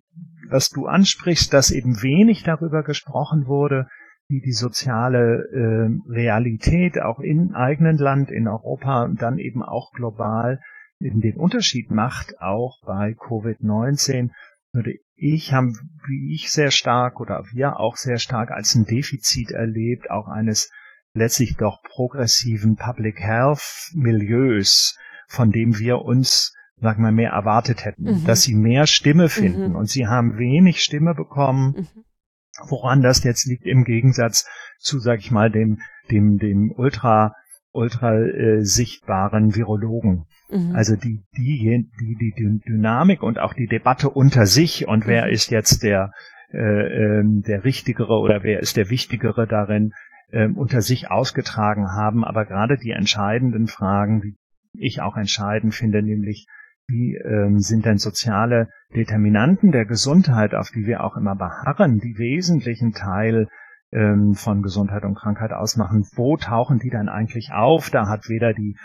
was 0.50 0.70
du 0.70 0.88
ansprichst, 0.88 1.54
dass 1.54 1.72
eben 1.72 2.02
wenig 2.02 2.44
darüber 2.44 2.84
gesprochen 2.84 3.48
wurde, 3.48 3.88
wie 4.28 4.42
die 4.42 4.54
soziale 4.54 5.48
äh, 5.52 6.12
Realität 6.12 7.02
auch 7.02 7.20
im 7.20 7.56
eigenen 7.56 7.98
Land, 7.98 8.30
in 8.30 8.48
Europa 8.48 9.04
und 9.04 9.22
dann 9.22 9.40
eben 9.40 9.64
auch 9.64 9.92
global 9.92 10.60
eben 11.00 11.22
den 11.22 11.38
Unterschied 11.38 11.92
macht, 11.92 12.40
auch 12.40 12.80
bei 12.86 13.14
Covid-19, 13.14 14.30
würde 14.72 14.94
ich 15.16 15.54
haben, 15.54 15.78
wie 16.08 16.34
ich 16.34 16.52
sehr 16.52 16.72
stark 16.72 17.20
oder 17.20 17.44
wir 17.52 17.80
auch 17.80 17.96
sehr 17.96 18.20
stark 18.20 18.52
als 18.52 18.76
ein 18.76 18.86
Defizit 18.86 19.52
erlebt, 19.52 20.12
auch 20.12 20.28
eines 20.28 20.72
letztlich 21.14 21.58
doch 21.58 21.82
progressiven 21.84 22.76
Public 22.76 23.20
Health 23.20 23.92
Milieus, 23.96 24.98
von 25.28 25.52
dem 25.52 25.80
wir 25.80 26.02
uns 26.04 26.54
sag 26.82 26.98
mal, 26.98 27.12
mehr 27.12 27.32
erwartet 27.32 27.86
hätten, 27.86 28.04
mhm. 28.04 28.26
dass 28.26 28.42
sie 28.42 28.56
mehr 28.56 28.88
Stimme 28.88 29.30
finden. 29.30 29.70
Mhm. 29.70 29.76
Und 29.76 29.90
sie 29.90 30.08
haben 30.08 30.38
wenig 30.38 30.82
Stimme 30.82 31.14
bekommen. 31.14 31.76
Mhm. 31.78 32.04
Woran 32.68 33.02
das 33.02 33.24
jetzt 33.24 33.46
liegt 33.46 33.66
im 33.66 33.86
Gegensatz 33.86 34.46
zu, 34.80 35.00
sag 35.00 35.20
ich 35.20 35.32
mal, 35.32 35.50
dem, 35.50 35.80
dem, 36.12 36.38
dem 36.38 36.74
ultra, 36.76 37.34
ultra 37.72 38.18
äh, 38.18 38.64
sichtbaren 38.64 39.56
Virologen. 39.56 40.26
Mhm. 40.50 40.76
Also 40.76 40.96
die, 40.96 41.24
die, 41.38 41.90
die, 42.00 42.18
die 42.20 42.60
Dynamik 42.68 43.24
und 43.24 43.40
auch 43.40 43.54
die 43.54 43.68
Debatte 43.68 44.10
unter 44.10 44.46
sich 44.46 44.88
und 44.88 45.08
wer 45.08 45.26
mhm. 45.26 45.32
ist 45.32 45.52
jetzt 45.52 45.84
der, 45.84 46.12
äh, 46.52 46.58
äh, 46.58 47.24
der 47.24 47.64
Richtigere 47.64 48.20
oder 48.20 48.44
wer 48.44 48.60
ist 48.60 48.76
der 48.76 48.90
Wichtigere 48.90 49.48
darin, 49.48 49.94
äh, 50.32 50.48
unter 50.48 50.82
sich 50.82 51.10
ausgetragen 51.10 51.92
haben. 51.92 52.26
Aber 52.26 52.46
gerade 52.46 52.78
die 52.78 52.92
entscheidenden 52.92 53.68
Fragen, 53.68 54.22
die 54.22 54.36
ich 54.74 55.02
auch 55.02 55.18
entscheidend 55.18 55.76
finde, 55.76 56.02
nämlich 56.02 56.48
wie 56.90 57.16
ähm, 57.16 57.60
sind 57.60 57.86
denn 57.86 57.98
soziale 57.98 58.70
Determinanten 58.96 59.72
der 59.72 59.86
Gesundheit, 59.86 60.56
auf 60.56 60.72
die 60.72 60.86
wir 60.86 61.04
auch 61.04 61.16
immer 61.16 61.36
beharren, 61.36 62.00
die 62.00 62.18
wesentlichen 62.18 62.94
Teil 62.94 63.48
ähm, 63.92 64.34
von 64.34 64.62
Gesundheit 64.62 65.04
und 65.04 65.16
Krankheit 65.16 65.52
ausmachen? 65.52 66.08
Wo 66.16 66.38
tauchen 66.38 66.80
die 66.80 66.90
dann 66.90 67.08
eigentlich 67.08 67.52
auf? 67.54 67.90
Da 67.90 68.08
hat 68.08 68.28
weder 68.30 68.54
die 68.54 68.76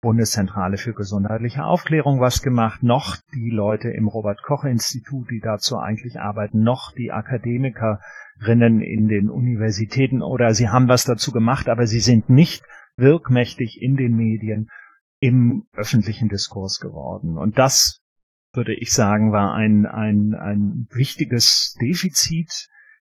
Bundeszentrale 0.00 0.76
für 0.76 0.92
gesundheitliche 0.92 1.64
Aufklärung 1.64 2.20
was 2.20 2.42
gemacht, 2.42 2.84
noch 2.84 3.16
die 3.34 3.50
Leute 3.50 3.90
im 3.90 4.06
Robert 4.06 4.42
Koch 4.42 4.64
Institut, 4.64 5.28
die 5.30 5.40
dazu 5.40 5.78
eigentlich 5.78 6.20
arbeiten, 6.20 6.62
noch 6.62 6.92
die 6.92 7.10
Akademikerinnen 7.10 8.80
in 8.80 9.08
den 9.08 9.28
Universitäten 9.28 10.22
oder 10.22 10.54
sie 10.54 10.68
haben 10.68 10.86
was 10.86 11.04
dazu 11.04 11.32
gemacht, 11.32 11.68
aber 11.68 11.88
sie 11.88 11.98
sind 11.98 12.30
nicht 12.30 12.62
wirkmächtig 12.96 13.82
in 13.82 13.96
den 13.96 14.14
Medien 14.14 14.68
im 15.20 15.66
öffentlichen 15.72 16.28
Diskurs 16.28 16.78
geworden. 16.80 17.38
Und 17.38 17.58
das 17.58 18.00
würde 18.52 18.74
ich 18.74 18.92
sagen, 18.92 19.32
war 19.32 19.54
ein, 19.54 19.86
ein, 19.86 20.34
ein 20.34 20.88
wichtiges 20.90 21.76
Defizit, 21.80 22.68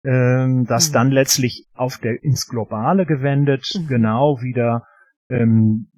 ähm, 0.05 0.65
das 0.67 0.91
mhm. 0.91 0.93
dann 0.95 1.11
letztlich 1.11 1.67
auf 1.75 1.99
der, 1.99 2.23
ins 2.23 2.47
Globale 2.47 3.05
gewendet 3.05 3.69
mhm. 3.75 3.89
genau 3.89 4.41
wieder 4.41 4.87
ähm, 5.29 5.89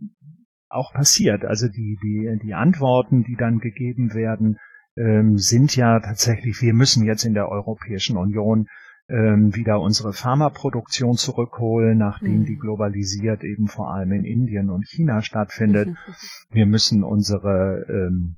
auch 0.69 0.93
passiert. 0.93 1.45
Also 1.45 1.69
die, 1.69 1.99
die, 2.03 2.39
die 2.43 2.55
Antworten, 2.55 3.25
die 3.25 3.37
dann 3.37 3.59
gegeben 3.59 4.15
werden, 4.15 4.59
ähm, 4.97 5.37
sind 5.37 5.77
ja 5.77 6.01
tatsächlich, 6.01 6.61
wir 6.63 6.75
müssen 6.75 7.05
jetzt 7.05 7.25
in 7.25 7.35
der 7.35 7.49
Europäischen 7.49 8.17
Union 8.17 8.67
ähm, 9.11 9.55
wieder 9.55 9.81
unsere 9.81 10.13
Pharmaproduktion 10.13 11.17
zurückholen, 11.17 11.99
nachdem 11.99 12.41
mhm. 12.41 12.45
die 12.45 12.57
globalisiert 12.57 13.43
eben 13.43 13.67
vor 13.67 13.93
allem 13.93 14.13
in 14.13 14.25
Indien 14.25 14.71
und 14.71 14.87
China 14.87 15.21
stattfindet. 15.23 15.89
Wir 16.51 16.67
müssen 16.67 17.03
unsere 17.03 17.85
ähm, 17.89 18.37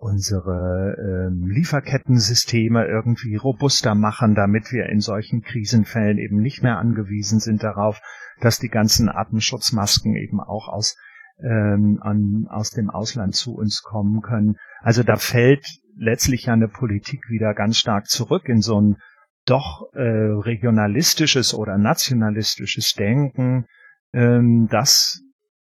unsere 0.00 0.96
ähm, 0.98 1.48
Lieferkettensysteme 1.48 2.86
irgendwie 2.86 3.34
robuster 3.34 3.96
machen, 3.96 4.36
damit 4.36 4.70
wir 4.70 4.86
in 4.86 5.00
solchen 5.00 5.42
Krisenfällen 5.42 6.18
eben 6.18 6.40
nicht 6.40 6.62
mehr 6.62 6.78
angewiesen 6.78 7.40
sind 7.40 7.64
darauf, 7.64 8.00
dass 8.40 8.60
die 8.60 8.68
ganzen 8.68 9.08
Atemschutzmasken 9.08 10.14
eben 10.14 10.40
auch 10.40 10.68
aus 10.68 10.96
ähm, 11.42 11.98
an, 12.00 12.46
aus 12.48 12.70
dem 12.70 12.90
Ausland 12.90 13.34
zu 13.34 13.54
uns 13.54 13.82
kommen 13.82 14.22
können. 14.22 14.56
Also 14.80 15.02
da 15.02 15.16
fällt 15.16 15.66
letztlich 15.96 16.46
ja 16.46 16.52
eine 16.52 16.68
Politik 16.68 17.28
wieder 17.28 17.54
ganz 17.54 17.76
stark 17.76 18.06
zurück 18.06 18.48
in 18.48 18.60
so 18.60 18.80
ein 18.80 18.96
doch 19.48 19.92
äh, 19.94 20.00
regionalistisches 20.00 21.54
oder 21.54 21.78
nationalistisches 21.78 22.94
Denken, 22.94 23.66
ähm, 24.12 24.68
das, 24.70 25.22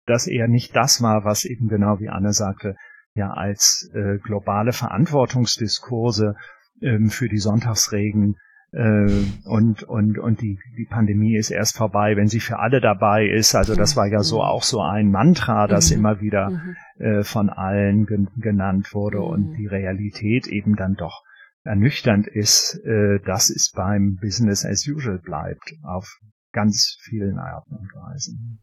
das 0.07 0.27
eher 0.27 0.49
nicht 0.49 0.75
das 0.77 1.03
war, 1.03 1.25
was 1.25 1.45
eben 1.45 1.68
genau 1.68 1.99
wie 2.01 2.09
Anne 2.09 2.33
sagte, 2.33 2.77
ja 3.14 3.31
als 3.31 3.91
äh, 3.95 4.18
globale 4.18 4.73
Verantwortungsdiskurse 4.73 6.37
ähm, 6.81 7.11
für 7.11 7.29
die 7.29 7.39
Sonntagsregen 7.39 8.37
äh, 8.73 9.07
und 9.45 9.83
und 9.83 10.18
und 10.18 10.41
die 10.41 10.59
die 10.79 10.87
Pandemie 10.87 11.37
ist 11.37 11.51
erst 11.51 11.77
vorbei, 11.77 12.16
wenn 12.16 12.29
sie 12.29 12.41
für 12.41 12.59
alle 12.59 12.81
dabei 12.81 13.27
ist. 13.27 13.55
Also 13.55 13.75
das 13.75 13.97
war 13.97 14.07
ja 14.07 14.23
so 14.23 14.37
mhm. 14.37 14.43
auch 14.43 14.62
so 14.62 14.81
ein 14.81 15.11
Mantra, 15.11 15.66
das 15.66 15.91
mhm. 15.91 15.99
immer 15.99 16.20
wieder 16.20 16.51
mhm. 16.51 16.77
äh, 16.99 17.23
von 17.23 17.51
allen 17.51 18.07
gen 18.07 18.29
genannt 18.37 18.95
wurde 18.95 19.18
mhm. 19.18 19.25
und 19.25 19.53
die 19.55 19.66
Realität 19.66 20.47
eben 20.47 20.75
dann 20.77 20.95
doch 20.95 21.23
ernüchternd 21.65 22.27
ist, 22.27 22.81
äh, 22.85 23.21
dass 23.25 23.51
es 23.51 23.71
beim 23.75 24.17
Business 24.21 24.65
as 24.65 24.87
usual 24.87 25.19
bleibt 25.19 25.75
auf 25.83 26.19
ganz 26.53 26.97
vielen 27.01 27.39
Arten 27.39 27.77
und 27.77 27.95
Weisen. 27.95 28.63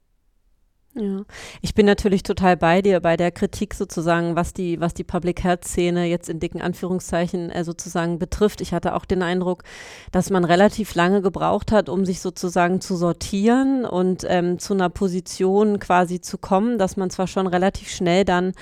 Ja, 0.95 1.22
ich 1.62 1.76
bin 1.76 1.86
natürlich 1.86 2.24
total 2.24 2.58
bei 2.58 2.82
dir 2.82 3.00
bei 3.00 3.16
der 3.16 3.32
Kritik 3.32 3.76
sozusagen, 3.76 4.36
was 4.36 4.54
die, 4.54 4.82
was 4.82 4.95
die 4.95 5.04
Public 5.04 5.43
Health 5.43 5.64
Szene 5.64 6.06
jetzt 6.06 6.30
in 6.30 6.39
dicken 6.39 6.62
Anführungszeichen 6.62 7.52
äh, 7.52 7.64
sozusagen 7.64 8.18
betrifft. 8.18 8.60
Ich 8.60 8.74
hatte 8.74 8.95
auch 8.95 9.06
den 9.06 9.22
Eindruck, 9.22 9.64
dass 10.12 10.32
man 10.32 10.43
relativ 10.43 10.95
lange 10.95 11.22
gebraucht 11.22 11.72
hat, 11.72 11.89
um 11.89 12.06
sich 12.06 12.22
sozusagen 12.22 12.82
zu 12.82 12.95
sortieren 12.95 13.86
und 13.86 14.26
ähm, 14.28 14.58
zu 14.58 14.74
einer 14.74 14.89
Position 14.89 15.78
quasi 15.78 16.22
zu 16.22 16.39
kommen, 16.39 16.80
dass 16.80 16.97
man 16.97 17.12
zwar 17.12 17.28
schon 17.28 17.45
relativ 17.45 17.89
schnell 17.89 18.26
dann 18.26 18.54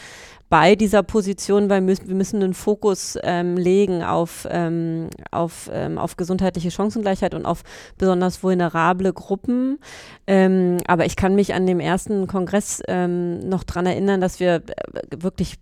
bei 0.50 0.76
dieser 0.76 1.04
Position, 1.04 1.70
weil 1.70 1.86
wir 1.86 2.16
müssen 2.16 2.40
den 2.40 2.54
Fokus 2.54 3.18
ähm, 3.24 3.58
legen 3.58 4.04
auf, 4.04 4.48
ähm, 4.50 5.10
auf, 5.32 5.70
ähm, 5.74 5.98
auf 5.98 6.16
gesundheitliche 6.16 6.72
Chancengleichheit 6.72 7.34
und 7.34 7.46
auf 7.46 7.64
besonders 7.98 8.44
vulnerable 8.44 9.12
Gruppen. 9.12 9.80
Ähm, 10.26 10.78
aber 10.88 11.06
ich 11.06 11.16
kann 11.16 11.36
mich 11.36 11.54
an 11.54 11.66
dem 11.66 11.80
ersten 11.80 12.28
Kongress 12.28 12.82
ähm, 12.88 13.40
noch 13.40 13.64
dran 13.64 13.86
erinnern, 13.86 14.22
dass 14.22 14.40
wir 14.40 14.56
äh, 14.56 14.62
wirklich 15.18 15.58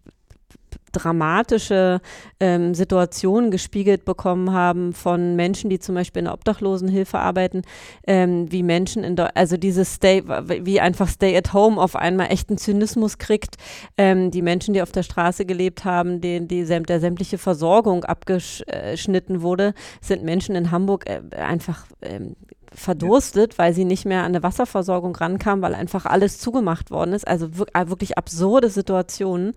dramatische 0.96 2.02
ähm, 2.39 2.74
Situationen 2.74 3.52
gespiegelt 3.52 4.06
bekommen 4.06 4.54
haben 4.54 4.93
von 4.93 5.36
Menschen, 5.36 5.70
die 5.70 5.80
zum 5.80 5.96
Beispiel 5.96 6.20
in 6.20 6.26
der 6.26 6.34
Obdachlosenhilfe 6.34 7.20
arbeiten, 7.20 7.64
ähm, 8.08 8.52
wie 8.52 8.64
Menschen 8.64 9.04
in, 9.04 9.16
der, 9.16 9.36
also 9.36 9.58
dieses 9.58 9.96
Stay, 9.96 10.24
wie 10.26 10.80
einfach 10.80 11.08
Stay 11.08 11.36
at 11.36 11.54
Home 11.54 11.80
auf 11.80 11.96
einmal 11.96 12.32
echten 12.32 12.58
Zynismus 12.58 13.18
kriegt. 13.18 13.56
Ähm, 13.98 14.32
die 14.32 14.41
Menschen, 14.41 14.74
die 14.74 14.82
auf 14.82 14.91
der 14.91 15.04
Straße 15.04 15.46
gelebt 15.46 15.86
haben, 15.86 16.22
denen 16.22 16.48
die, 16.48 16.66
der 16.66 17.00
sämtliche 17.00 17.38
Versorgung 17.38 18.04
abgeschnitten 18.06 19.41
wurde, 19.41 19.74
sind 20.02 20.24
Menschen 20.24 20.56
in 20.56 20.72
Hamburg 20.72 21.10
äh, 21.10 21.22
einfach 21.36 21.86
ähm, 22.02 22.36
verdurstet, 22.76 23.58
weil 23.58 23.74
sie 23.74 23.86
nicht 23.86 24.06
mehr 24.06 24.20
an 24.20 24.28
eine 24.28 24.44
Wasserversorgung 24.44 25.16
rankamen, 25.16 25.62
weil 25.62 25.76
einfach 25.76 26.06
alles 26.06 26.38
zugemacht 26.40 26.92
worden 26.92 27.14
ist. 27.14 27.28
Also 27.28 27.58
wirklich 27.58 28.18
absurde 28.18 28.70
Situationen. 28.70 29.54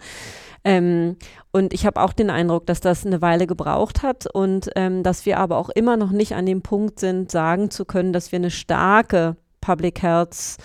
Ähm, 0.64 1.16
und 1.52 1.72
ich 1.72 1.86
habe 1.86 2.00
auch 2.00 2.12
den 2.12 2.30
Eindruck, 2.30 2.66
dass 2.66 2.80
das 2.80 3.06
eine 3.06 3.22
Weile 3.22 3.46
gebraucht 3.46 4.02
hat 4.02 4.26
und 4.32 4.70
ähm, 4.76 5.02
dass 5.02 5.26
wir 5.26 5.38
aber 5.38 5.56
auch 5.56 5.68
immer 5.70 5.96
noch 5.96 6.10
nicht 6.10 6.34
an 6.34 6.46
dem 6.46 6.62
Punkt 6.62 7.00
sind, 7.00 7.30
sagen 7.30 7.70
zu 7.70 7.84
können, 7.84 8.12
dass 8.12 8.32
wir 8.32 8.38
eine 8.38 8.50
starke 8.50 9.36
Public 9.60 10.02
Health 10.02 10.56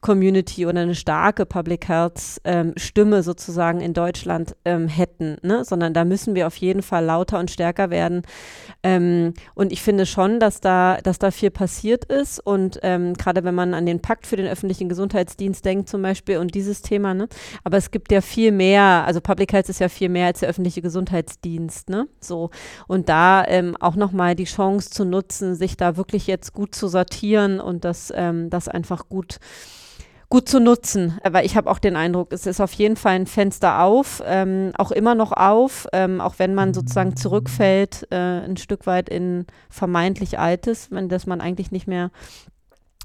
Community 0.00 0.66
oder 0.66 0.80
eine 0.80 0.94
starke 0.94 1.44
Public 1.44 1.88
Health 1.88 2.40
ähm, 2.44 2.72
Stimme 2.76 3.22
sozusagen 3.22 3.80
in 3.80 3.92
Deutschland 3.92 4.56
ähm, 4.64 4.88
hätten, 4.88 5.36
ne? 5.42 5.64
sondern 5.64 5.92
da 5.92 6.04
müssen 6.04 6.34
wir 6.34 6.46
auf 6.46 6.56
jeden 6.56 6.82
Fall 6.82 7.04
lauter 7.04 7.38
und 7.38 7.50
stärker 7.50 7.90
werden. 7.90 8.22
Ähm, 8.82 9.34
und 9.54 9.72
ich 9.72 9.82
finde 9.82 10.06
schon, 10.06 10.40
dass 10.40 10.60
da, 10.60 10.98
dass 11.02 11.18
da 11.18 11.30
viel 11.30 11.50
passiert 11.50 12.06
ist 12.06 12.40
und 12.40 12.80
ähm, 12.82 13.14
gerade 13.14 13.44
wenn 13.44 13.54
man 13.54 13.74
an 13.74 13.84
den 13.84 14.00
Pakt 14.00 14.26
für 14.26 14.36
den 14.36 14.46
öffentlichen 14.46 14.88
Gesundheitsdienst 14.88 15.64
denkt 15.64 15.88
zum 15.88 16.00
Beispiel 16.00 16.38
und 16.38 16.54
dieses 16.54 16.80
Thema, 16.80 17.12
ne? 17.12 17.28
aber 17.62 17.76
es 17.76 17.90
gibt 17.90 18.10
ja 18.10 18.22
viel 18.22 18.52
mehr, 18.52 19.04
also 19.06 19.20
Public 19.20 19.52
Health 19.52 19.68
ist 19.68 19.80
ja 19.80 19.90
viel 19.90 20.08
mehr 20.08 20.26
als 20.26 20.40
der 20.40 20.48
öffentliche 20.48 20.80
Gesundheitsdienst, 20.80 21.90
ne? 21.90 22.06
So 22.20 22.50
und 22.86 23.08
da 23.08 23.44
ähm, 23.46 23.76
auch 23.80 23.96
nochmal 23.96 24.34
die 24.34 24.44
Chance 24.44 24.90
zu 24.90 25.04
nutzen, 25.04 25.54
sich 25.54 25.76
da 25.76 25.96
wirklich 25.96 26.26
jetzt 26.26 26.52
gut 26.54 26.74
zu 26.74 26.88
sortieren 26.88 27.60
und 27.60 27.84
das, 27.84 28.12
ähm, 28.16 28.48
das 28.50 28.68
einfach 28.68 29.08
gut 29.08 29.38
gut 30.30 30.48
zu 30.48 30.60
nutzen. 30.60 31.18
Aber 31.24 31.44
ich 31.44 31.56
habe 31.56 31.68
auch 31.68 31.80
den 31.80 31.96
Eindruck, 31.96 32.32
es 32.32 32.46
ist 32.46 32.60
auf 32.60 32.72
jeden 32.72 32.96
Fall 32.96 33.14
ein 33.14 33.26
Fenster 33.26 33.82
auf, 33.82 34.22
ähm, 34.24 34.72
auch 34.78 34.92
immer 34.92 35.14
noch 35.16 35.32
auf, 35.32 35.88
ähm, 35.92 36.20
auch 36.20 36.36
wenn 36.38 36.54
man 36.54 36.72
sozusagen 36.72 37.16
zurückfällt, 37.16 38.06
äh, 38.10 38.16
ein 38.16 38.56
Stück 38.56 38.86
weit 38.86 39.08
in 39.08 39.46
vermeintlich 39.68 40.38
Altes, 40.38 40.90
wenn 40.92 41.08
das 41.08 41.26
man 41.26 41.40
eigentlich 41.40 41.72
nicht 41.72 41.88
mehr 41.88 42.10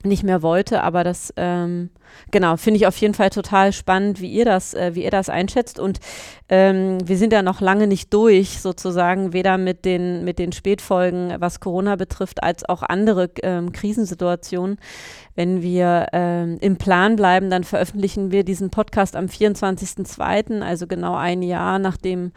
nicht 0.04 0.24
mehr 0.24 0.42
wollte, 0.42 0.84
aber 0.84 1.04
das 1.04 1.34
ähm, 1.36 1.90
genau 2.32 2.58
finde 2.58 2.78
ich 2.78 2.88
auf 2.88 2.98
jeden 2.98 3.14
Fall 3.14 3.30
total 3.30 3.74
spannend, 3.74 4.22
wie 4.22 4.32
ihr 4.32 4.46
das, 4.46 4.74
äh, 4.74 4.94
wie 4.94 5.04
ihr 5.04 5.12
das 5.12 5.30
einschätzt 5.30 5.80
und 5.80 6.00
ähm, 6.48 6.98
wir 7.04 7.18
sind 7.18 7.34
ja 7.34 7.42
noch 7.42 7.62
lange 7.62 7.88
nicht 7.88 8.14
durch 8.14 8.62
sozusagen 8.62 9.34
weder 9.34 9.58
mit 9.58 9.84
den 9.84 10.24
mit 10.24 10.38
den 10.38 10.52
Spätfolgen, 10.52 11.36
was 11.40 11.60
Corona 11.60 11.96
betrifft, 11.96 12.44
als 12.44 12.68
auch 12.68 12.84
andere 12.84 13.32
ähm, 13.42 13.72
Krisensituationen. 13.72 14.78
Wenn 15.34 15.62
wir 15.62 16.08
ähm, 16.14 16.58
im 16.62 16.78
Plan 16.78 17.16
bleiben, 17.16 17.50
dann 17.50 17.64
veröffentlichen 17.64 18.32
wir 18.32 18.44
diesen 18.44 18.70
Podcast 18.70 19.16
am 19.16 19.26
24.02., 19.26 20.62
also 20.62 20.88
genau 20.88 21.16
ein 21.16 21.42
Jahr 21.42 21.80
nachdem 21.80 22.32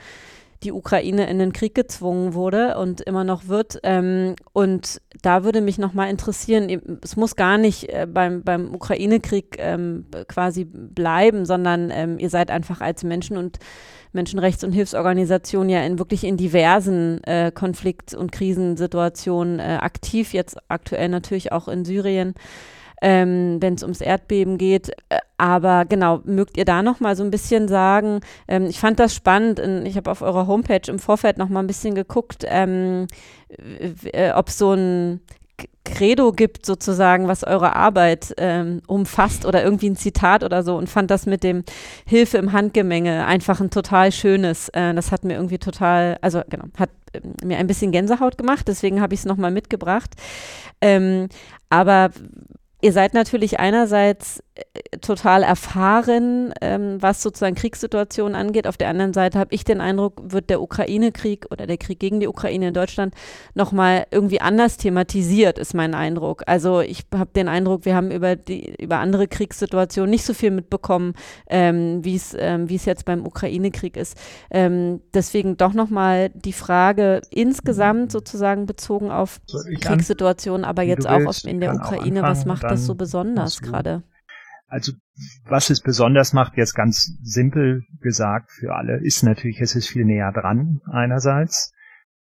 die 0.65 0.73
Ukraine 0.73 1.29
in 1.29 1.39
den 1.39 1.53
Krieg 1.53 1.75
gezwungen 1.75 2.35
wurde 2.35 2.77
und 2.79 3.01
immer 3.01 3.25
noch 3.25 3.47
wird. 3.47 3.79
Ähm, 3.85 4.35
und 4.53 5.01
da 5.23 5.45
würde 5.45 5.61
mich 5.61 5.79
nochmal 5.79 6.11
interessieren, 6.11 6.99
es 7.03 7.17
muss 7.17 7.37
gar 7.37 7.59
nicht 7.59 7.89
äh, 7.89 8.07
beim, 8.11 8.43
beim 8.43 8.75
Ukraine-Krieg 8.75 9.57
ähm, 9.59 10.07
quasi 10.27 10.65
bleiben, 10.65 11.45
sondern 11.45 11.91
ähm, 11.93 12.19
ihr 12.19 12.31
seid 12.31 12.51
einfach 12.51 12.81
als 12.81 13.05
Menschen 13.05 13.37
und 13.37 13.59
Menschenrechts- 14.13 14.65
und 14.65 14.73
Hilfsorganisationen 14.73 15.69
ja 15.69 15.83
in 15.83 15.99
wirklich 15.99 16.25
in 16.25 16.37
diversen 16.37 17.23
äh, 17.25 17.53
Konflikt- 17.55 18.15
und 18.15 18.33
Krisensituationen 18.33 19.59
äh, 19.61 19.79
aktiv, 19.81 20.33
jetzt 20.33 20.57
aktuell 20.69 21.09
natürlich 21.09 21.53
auch 21.53 21.69
in 21.69 21.85
Syrien 21.85 22.35
ähm, 23.01 23.59
wenn 23.61 23.75
es 23.75 23.83
ums 23.83 24.01
Erdbeben 24.01 24.59
geht. 24.59 24.91
Äh, 25.09 25.19
aber 25.37 25.85
genau, 25.85 26.21
mögt 26.25 26.57
ihr 26.57 26.65
da 26.65 26.83
noch 26.83 27.01
mal 27.01 27.17
so 27.17 27.23
ein 27.23 27.31
bisschen 27.31 27.69
sagen? 27.69 28.21
Ähm, 28.49 28.67
ich 28.67 28.81
fand 28.81 28.99
das 28.99 29.15
spannend. 29.15 29.61
Ich 29.85 29.97
habe 29.97 30.11
auf 30.11 30.23
eurer 30.23 30.47
Homepage 30.47 30.91
im 30.91 30.99
Vorfeld 30.99 31.39
noch 31.39 31.49
mal 31.49 31.61
ein 31.61 31.67
bisschen 31.67 31.95
geguckt, 31.95 32.45
ähm, 32.49 33.07
äh, 34.13 34.33
ob 34.33 34.51
so 34.51 34.73
ein 34.73 35.21
Credo 35.85 36.33
gibt, 36.33 36.67
sozusagen, 36.67 37.29
was 37.29 37.45
eure 37.45 37.75
Arbeit 37.75 38.35
ähm, 38.37 38.83
umfasst 38.87 39.47
oder 39.47 39.65
irgendwie 39.65 39.91
ein 39.91 39.97
Zitat 39.97 40.45
oder 40.45 40.63
so 40.63 40.77
und 40.77 40.89
fand 40.89 41.11
das 41.11 41.27
mit 41.27 41.43
dem 41.43 41.65
Hilfe 42.07 42.39
im 42.39 42.53
Handgemenge 42.53 43.27
einfach 43.27 43.61
ein 43.61 43.71
total 43.71 44.13
schönes. 44.13 44.69
Äh, 44.71 44.95
das 44.95 45.11
hat 45.11 45.25
mir 45.25 45.35
irgendwie 45.35 45.59
total, 45.59 46.19
also 46.21 46.43
genau, 46.49 46.65
hat 46.77 46.91
äh, 47.13 47.21
mir 47.45 47.59
ein 47.59 47.67
bisschen 47.67 47.91
Gänsehaut 47.91 48.39
gemacht, 48.39 48.69
deswegen 48.69 49.01
habe 49.01 49.15
ich 49.15 49.21
es 49.21 49.27
nochmal 49.27 49.51
mitgebracht. 49.51 50.11
Ähm, 50.81 51.29
aber 51.71 52.11
Ihr 52.81 52.93
seid 52.93 53.13
natürlich 53.13 53.59
einerseits 53.59 54.43
total 55.01 55.43
erfahren, 55.43 56.53
ähm, 56.61 57.01
was 57.01 57.23
sozusagen 57.23 57.55
Kriegssituationen 57.55 58.35
angeht. 58.35 58.67
Auf 58.67 58.77
der 58.77 58.89
anderen 58.89 59.13
Seite 59.13 59.39
habe 59.39 59.55
ich 59.55 59.65
den 59.65 59.81
Eindruck, 59.81 60.21
wird 60.23 60.51
der 60.51 60.61
Ukraine-Krieg 60.61 61.47
oder 61.51 61.67
der 61.67 61.79
Krieg 61.79 62.01
gegen 62.01 62.21
die 62.21 62.29
Ukraine 62.29 62.69
in 62.69 62.75
Deutschland 62.75 63.15
nochmal 63.55 64.07
irgendwie 64.11 64.41
anders 64.41 64.77
thematisiert, 64.77 65.59
ist 65.59 65.75
mein 65.75 65.95
Eindruck. 65.95 66.43
Also 66.47 66.81
ich 66.81 67.05
habe 67.15 67.31
den 67.35 67.49
Eindruck, 67.49 67.85
wir 67.85 67.95
haben 67.95 68.11
über 68.11 68.37
die 68.37 68.75
über 68.83 68.99
andere 68.99 69.29
Kriegssituationen 69.29 70.11
nicht 70.11 70.25
so 70.25 70.35
viel 70.35 70.51
mitbekommen, 70.51 71.15
ähm, 71.49 72.05
wie 72.05 72.17
es 72.17 72.35
ähm, 72.39 72.67
es 72.71 72.85
jetzt 72.85 73.05
beim 73.05 73.27
Ukraine-Krieg 73.27 73.97
ist. 73.97 74.17
Ähm, 74.51 75.01
deswegen 75.15 75.57
doch 75.57 75.75
nochmal 75.75 76.31
die 76.31 76.53
Frage 76.53 77.21
insgesamt 77.31 78.13
sozusagen 78.13 78.67
bezogen 78.67 79.11
auf 79.11 79.41
Kriegssituationen, 79.81 80.65
aber 80.65 80.83
jetzt 80.83 81.07
auch 81.07 81.25
auf, 81.27 81.45
in 81.45 81.61
der 81.61 81.75
Ukraine, 81.75 82.23
was 82.23 82.45
macht 82.45 82.65
das 82.65 82.87
so 82.87 82.95
besonders 82.95 83.61
gerade? 83.61 84.03
Also 84.69 84.93
was 85.47 85.71
es 85.71 85.81
besonders 85.81 86.33
macht, 86.35 86.57
jetzt 86.57 86.75
ganz 86.75 87.19
simpel 87.23 87.83
gesagt 88.01 88.51
für 88.53 88.75
alle, 88.75 88.99
ist 89.03 89.23
natürlich, 89.23 89.61
es 89.61 89.75
ist 89.75 89.89
viel 89.89 90.05
näher 90.05 90.31
dran 90.33 90.81
einerseits. 90.91 91.73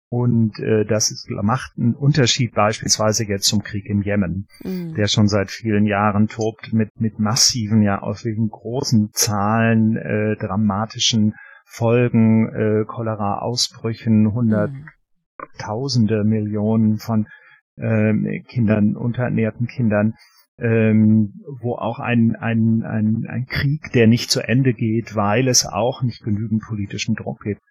Und 0.08 0.60
äh, 0.60 0.86
das 0.86 1.10
ist, 1.10 1.28
macht 1.30 1.74
einen 1.78 1.96
Unterschied 1.96 2.54
beispielsweise 2.54 3.26
jetzt 3.26 3.46
zum 3.48 3.64
Krieg 3.64 3.86
im 3.88 4.04
Jemen, 4.04 4.48
mhm. 4.64 4.94
der 4.94 5.08
schon 5.08 5.28
seit 5.28 5.50
vielen 5.50 5.88
Jahren 5.88 6.28
tobt 6.28 6.72
mit, 6.72 6.90
mit 7.02 7.20
massiven, 7.20 7.82
ja 7.82 8.00
auf 8.00 8.24
wegen 8.24 8.48
großen 8.50 9.10
Zahlen, 9.14 9.98
äh, 9.98 10.36
dramatischen 10.38 11.34
Folgen, 11.66 12.48
äh, 12.54 12.86
Cholera-Ausbrüchen, 12.86 14.32
hunderttausende 14.32 16.24
mhm. 16.24 16.30
Millionen 16.30 16.98
von 17.00 17.28
äh, 17.76 18.42
Kindern, 18.48 18.96
unterernährten 18.96 19.66
Kindern 19.66 20.14
ähm, 20.58 21.34
wo 21.62 21.76
auch 21.76 22.00
ein, 22.00 22.36
ein, 22.36 22.84
ein, 22.84 23.26
ein 23.28 23.46
Krieg, 23.46 23.92
der 23.94 24.08
nicht 24.08 24.32
zu 24.32 24.42
Ende 24.42 24.74
geht, 24.74 25.16
weil 25.16 25.48
es 25.48 25.66
auch 25.66 26.02
nicht 26.02 26.24
genügend 26.24 26.64
politischen 26.64 27.16
Druck 27.16 27.42
gibt, 27.44 27.62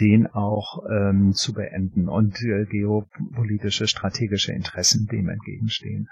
den 0.00 0.28
auch 0.28 0.84
ähm, 0.88 1.32
zu 1.32 1.52
beenden 1.52 2.08
und 2.08 2.40
äh, 2.42 2.66
geopolitische, 2.66 3.88
strategische 3.88 4.52
Interessen 4.52 5.06
dem 5.06 5.28
entgegenstehen. 5.28 6.08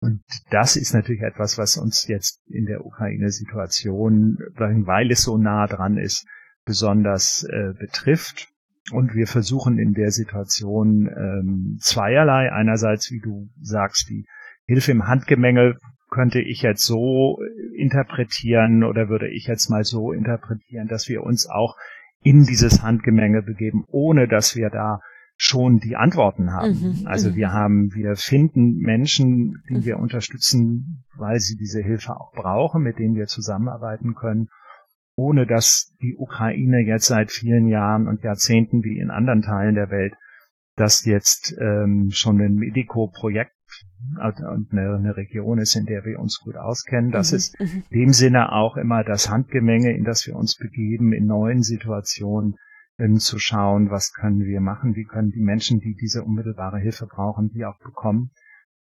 Und 0.00 0.22
das 0.50 0.76
ist 0.76 0.94
natürlich 0.94 1.22
etwas, 1.22 1.58
was 1.58 1.76
uns 1.76 2.06
jetzt 2.06 2.40
in 2.48 2.66
der 2.66 2.84
Ukraine-Situation, 2.84 4.38
weil 4.56 5.10
es 5.10 5.22
so 5.22 5.36
nah 5.36 5.66
dran 5.66 5.98
ist, 5.98 6.26
besonders 6.64 7.44
äh, 7.44 7.74
betrifft. 7.78 8.48
Und 8.92 9.14
wir 9.14 9.26
versuchen 9.26 9.78
in 9.78 9.92
der 9.92 10.10
Situation 10.10 11.06
ähm, 11.06 11.78
zweierlei. 11.80 12.50
Einerseits, 12.50 13.10
wie 13.10 13.20
du 13.20 13.50
sagst, 13.60 14.08
die 14.08 14.26
Hilfe 14.66 14.92
im 14.92 15.06
Handgemenge 15.06 15.76
könnte 16.10 16.40
ich 16.40 16.62
jetzt 16.62 16.84
so 16.84 17.38
interpretieren 17.76 18.84
oder 18.84 19.08
würde 19.08 19.28
ich 19.28 19.46
jetzt 19.46 19.70
mal 19.70 19.84
so 19.84 20.12
interpretieren, 20.12 20.88
dass 20.88 21.08
wir 21.08 21.22
uns 21.22 21.48
auch 21.48 21.76
in 22.22 22.44
dieses 22.44 22.82
Handgemenge 22.82 23.42
begeben, 23.42 23.84
ohne 23.88 24.28
dass 24.28 24.56
wir 24.56 24.70
da 24.70 25.00
schon 25.36 25.78
die 25.78 25.96
Antworten 25.96 26.52
haben. 26.52 27.00
Mhm, 27.00 27.06
also 27.06 27.30
mhm. 27.30 27.36
wir 27.36 27.52
haben, 27.52 27.94
wir 27.94 28.16
finden 28.16 28.76
Menschen, 28.76 29.62
die 29.70 29.86
wir 29.86 29.98
unterstützen, 29.98 31.04
weil 31.16 31.40
sie 31.40 31.56
diese 31.56 31.80
Hilfe 31.80 32.14
auch 32.20 32.32
brauchen, 32.32 32.82
mit 32.82 32.98
denen 32.98 33.14
wir 33.14 33.26
zusammenarbeiten 33.26 34.14
können, 34.14 34.48
ohne 35.14 35.46
dass 35.46 35.94
die 36.02 36.14
Ukraine 36.14 36.80
jetzt 36.80 37.06
seit 37.06 37.30
vielen 37.30 37.68
Jahren 37.68 38.06
und 38.06 38.22
Jahrzehnten 38.22 38.84
wie 38.84 38.98
in 38.98 39.10
anderen 39.10 39.40
Teilen 39.40 39.76
der 39.76 39.90
Welt 39.90 40.14
das 40.80 41.04
jetzt 41.04 41.54
ähm, 41.60 42.10
schon 42.10 42.40
ein 42.40 42.54
Medico-Projekt 42.54 43.52
und 44.16 44.72
eine, 44.72 44.94
eine, 44.96 45.16
Region 45.16 45.58
ist, 45.58 45.76
in 45.76 45.84
der 45.84 46.04
wir 46.04 46.18
uns 46.18 46.40
gut 46.40 46.56
auskennen. 46.56 47.10
Das 47.10 47.32
mhm. 47.32 47.36
ist 47.36 47.60
mhm. 47.60 47.82
in 47.90 48.00
dem 48.00 48.12
Sinne 48.12 48.52
auch 48.52 48.76
immer 48.76 49.04
das 49.04 49.28
Handgemenge, 49.28 49.94
in 49.94 50.04
das 50.04 50.26
wir 50.26 50.34
uns 50.36 50.56
begeben, 50.56 51.12
in 51.12 51.26
neuen 51.26 51.62
Situationen 51.62 52.56
ähm, 52.98 53.16
zu 53.18 53.38
schauen, 53.38 53.90
was 53.90 54.12
können 54.12 54.44
wir 54.44 54.60
machen, 54.60 54.96
wie 54.96 55.04
können 55.04 55.30
die 55.30 55.42
Menschen, 55.42 55.80
die 55.80 55.94
diese 55.94 56.24
unmittelbare 56.24 56.78
Hilfe 56.78 57.06
brauchen, 57.06 57.50
die 57.50 57.64
auch 57.64 57.78
bekommen. 57.78 58.30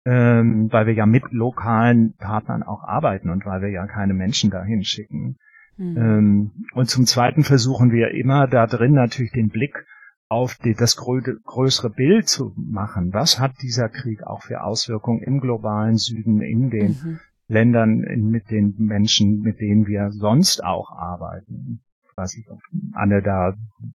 Ähm, 0.05 0.73
weil 0.73 0.87
wir 0.87 0.95
ja 0.95 1.07
mit 1.07 1.25
lokalen 1.31 2.15
Partnern 2.17 2.65
auch 2.65 2.83
arbeiten 2.83 3.31
und 3.31 3.47
weil 3.47 3.63
wir 3.63 3.71
ja 3.71 3.87
keine 3.87 4.15
Menschen 4.15 4.51
dahin 4.51 4.83
schicken. 4.83 5.37
Mhm. 5.77 5.97
Ähm, 5.97 6.51
und 6.75 6.89
zum 6.89 7.07
Zweiten 7.07 7.45
versuchen 7.45 7.93
wir 7.93 8.11
immer 8.13 8.47
da 8.47 8.67
drin 8.67 8.93
natürlich 8.93 9.33
den 9.33 9.49
Blick 9.49 9.85
auf 10.33 10.55
die, 10.55 10.73
das 10.73 10.97
größere 10.97 11.91
Bild 11.91 12.27
zu 12.27 12.55
machen. 12.57 13.13
Was 13.13 13.39
hat 13.39 13.53
dieser 13.61 13.91
Krieg 13.91 14.23
auch 14.23 14.43
für 14.43 14.63
Auswirkungen 14.63 15.23
im 15.23 15.41
globalen 15.41 15.99
Süden, 15.99 16.41
in 16.41 16.71
den 16.71 16.93
mhm. 16.93 17.21
Ländern, 17.49 17.99
mit 18.31 18.51
den 18.51 18.75
Menschen, 18.79 19.41
mit 19.41 19.61
denen 19.61 19.87
wir 19.87 20.11
sonst 20.11 20.65
auch 20.65 20.91
arbeiten? 20.91 21.83
Ich 22.11 22.17
weiß 22.17 22.35
nicht, 22.39 22.49
ob 22.49 22.61
Anne 22.95 23.21
da 23.21 23.53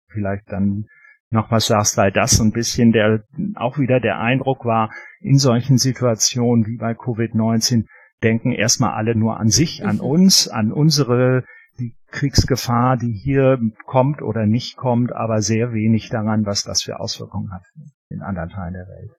vielleicht 0.10 0.52
dann 0.52 0.86
noch 1.32 1.50
was 1.50 1.66
sagst, 1.66 1.98
weil 1.98 2.12
das 2.12 2.38
so 2.38 2.44
ein 2.44 2.52
bisschen 2.52 2.92
der, 2.92 3.24
auch 3.56 3.80
wieder 3.80 4.00
der 4.00 4.20
Eindruck 4.20 4.64
war, 4.64 4.92
in 5.20 5.40
solchen 5.40 5.80
Situationen 5.80 6.68
wie 6.68 6.78
bei 6.78 6.92
Covid-19 6.92 7.86
denken 8.22 8.52
erstmal 8.52 8.94
alle 8.94 9.16
nur 9.16 9.40
an 9.40 9.50
sich, 9.50 9.84
an 9.84 9.96
mhm. 9.96 10.02
uns, 10.02 10.48
an 10.48 10.72
unsere 10.72 11.46
die 11.80 11.96
Kriegsgefahr, 12.12 12.98
die 12.98 13.12
hier 13.12 13.60
kommt 13.86 14.22
oder 14.22 14.46
nicht 14.46 14.78
kommt, 14.78 15.14
aber 15.14 15.42
sehr 15.42 15.74
wenig 15.74 16.10
daran, 16.10 16.46
was 16.46 16.64
das 16.64 16.82
für 16.82 17.00
Auswirkungen 17.00 17.52
hat 17.52 17.64
in 18.10 18.22
anderen 18.22 18.50
Teilen 18.50 18.74
der 18.74 18.88
Welt. 18.88 19.12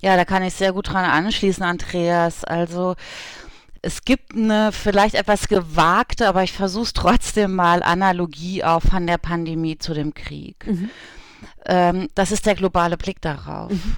Ja, 0.00 0.16
da 0.16 0.24
kann 0.24 0.42
ich 0.42 0.54
sehr 0.54 0.72
gut 0.72 0.92
dran 0.92 1.04
anschließen, 1.04 1.64
Andreas. 1.64 2.44
Also 2.44 2.94
es 3.82 4.02
gibt 4.04 4.34
eine 4.34 4.70
vielleicht 4.72 5.14
etwas 5.14 5.48
gewagte, 5.48 6.28
aber 6.28 6.42
ich 6.42 6.52
versuche 6.52 6.84
es 6.84 6.92
trotzdem 6.92 7.54
mal, 7.54 7.82
Analogie 7.82 8.62
auch 8.64 8.82
von 8.82 9.06
der 9.06 9.18
Pandemie 9.18 9.78
zu 9.78 9.94
dem 9.94 10.14
Krieg. 10.14 10.66
Mhm. 10.66 10.90
Ähm, 11.66 12.08
das 12.14 12.32
ist 12.32 12.46
der 12.46 12.54
globale 12.54 12.96
Blick 12.96 13.20
darauf. 13.20 13.72
Mhm. 13.72 13.96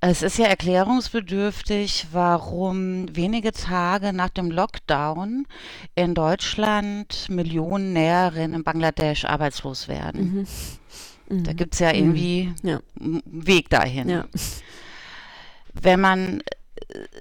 Es 0.00 0.22
ist 0.22 0.38
ja 0.38 0.46
erklärungsbedürftig, 0.46 2.08
warum 2.12 3.14
wenige 3.16 3.52
Tage 3.52 4.12
nach 4.12 4.28
dem 4.28 4.50
Lockdown 4.50 5.46
in 5.94 6.14
Deutschland 6.14 7.28
Millionen 7.30 7.92
Näherinnen 7.92 8.54
in 8.54 8.64
Bangladesch 8.64 9.24
arbeitslos 9.24 9.88
werden. 9.88 10.46
Mhm. 11.28 11.36
Mhm. 11.38 11.44
Da 11.44 11.52
gibt 11.54 11.74
es 11.74 11.80
ja 11.80 11.92
irgendwie 11.92 12.52
mhm. 12.62 12.68
ja. 12.68 12.80
einen 13.00 13.22
Weg 13.26 13.70
dahin. 13.70 14.08
Ja. 14.08 14.26
Wenn 15.72 16.00
man 16.00 16.42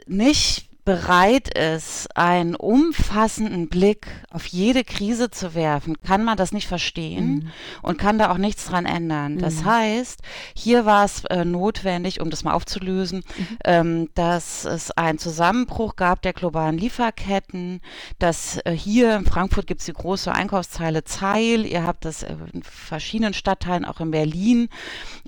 nicht 0.05 0.69
bereit 0.85 1.57
ist, 1.57 2.15
einen 2.15 2.53
umfassenden 2.55 3.69
Blick 3.69 4.05
auf 4.29 4.45
jede 4.45 4.83
Krise 4.83 5.31
zu 5.31 5.55
werfen, 5.55 5.99
kann 6.01 6.23
man 6.23 6.37
das 6.37 6.51
nicht 6.51 6.67
verstehen 6.67 7.27
mhm. 7.27 7.51
und 7.81 7.97
kann 7.97 8.19
da 8.19 8.31
auch 8.31 8.37
nichts 8.37 8.65
dran 8.65 8.85
ändern. 8.85 9.39
Das 9.39 9.61
mhm. 9.61 9.65
heißt, 9.65 10.21
hier 10.55 10.85
war 10.85 11.03
es 11.03 11.25
äh, 11.25 11.43
notwendig, 11.43 12.21
um 12.21 12.29
das 12.29 12.43
mal 12.43 12.53
aufzulösen, 12.53 13.23
mhm. 13.35 13.57
ähm, 13.65 14.09
dass 14.13 14.65
es 14.65 14.91
einen 14.91 15.17
Zusammenbruch 15.17 15.95
gab 15.95 16.21
der 16.21 16.33
globalen 16.33 16.77
Lieferketten, 16.77 17.81
dass 18.19 18.59
äh, 18.63 18.71
hier 18.71 19.15
in 19.15 19.25
Frankfurt 19.25 19.65
gibt 19.65 19.81
es 19.81 19.87
die 19.87 19.93
große 19.93 20.31
Einkaufszeile 20.31 21.03
Zeil, 21.03 21.65
ihr 21.65 21.83
habt 21.83 22.05
das 22.05 22.21
äh, 22.21 22.35
in 22.53 22.61
verschiedenen 22.61 23.33
Stadtteilen, 23.33 23.85
auch 23.85 24.01
in 24.01 24.11
Berlin, 24.11 24.69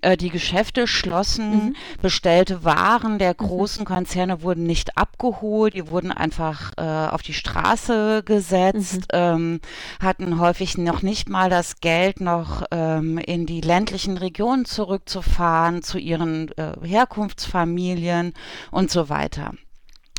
äh, 0.01 0.17
die 0.17 0.29
Geschäfte 0.29 0.85
schlossen, 0.85 1.49
mhm. 1.49 1.75
bestellte 1.99 2.63
Waren 2.63 3.17
der 3.17 3.31
mhm. 3.31 3.47
großen 3.47 3.85
Konzerne 3.85 4.43
wurden 4.43 4.63
nicht 4.67 4.97
abgeholt, 4.97 5.46
abgeholt, 5.47 5.73
die 5.73 5.89
wurden 5.89 6.11
einfach 6.11 6.73
äh, 6.77 6.81
auf 6.81 7.21
die 7.21 7.33
Straße 7.33 8.23
gesetzt, 8.23 9.07
mhm. 9.13 9.19
ähm, 9.19 9.59
hatten 10.01 10.39
häufig 10.39 10.77
noch 10.77 11.01
nicht 11.01 11.29
mal 11.29 11.49
das 11.49 11.79
Geld, 11.79 12.19
noch 12.19 12.63
ähm, 12.71 13.17
in 13.17 13.45
die 13.45 13.61
ländlichen 13.61 14.17
Regionen 14.17 14.65
zurückzufahren, 14.65 15.81
zu 15.83 15.97
ihren 15.97 16.51
äh, 16.57 16.73
Herkunftsfamilien 16.83 18.33
und 18.71 18.91
so 18.91 19.09
weiter. 19.09 19.53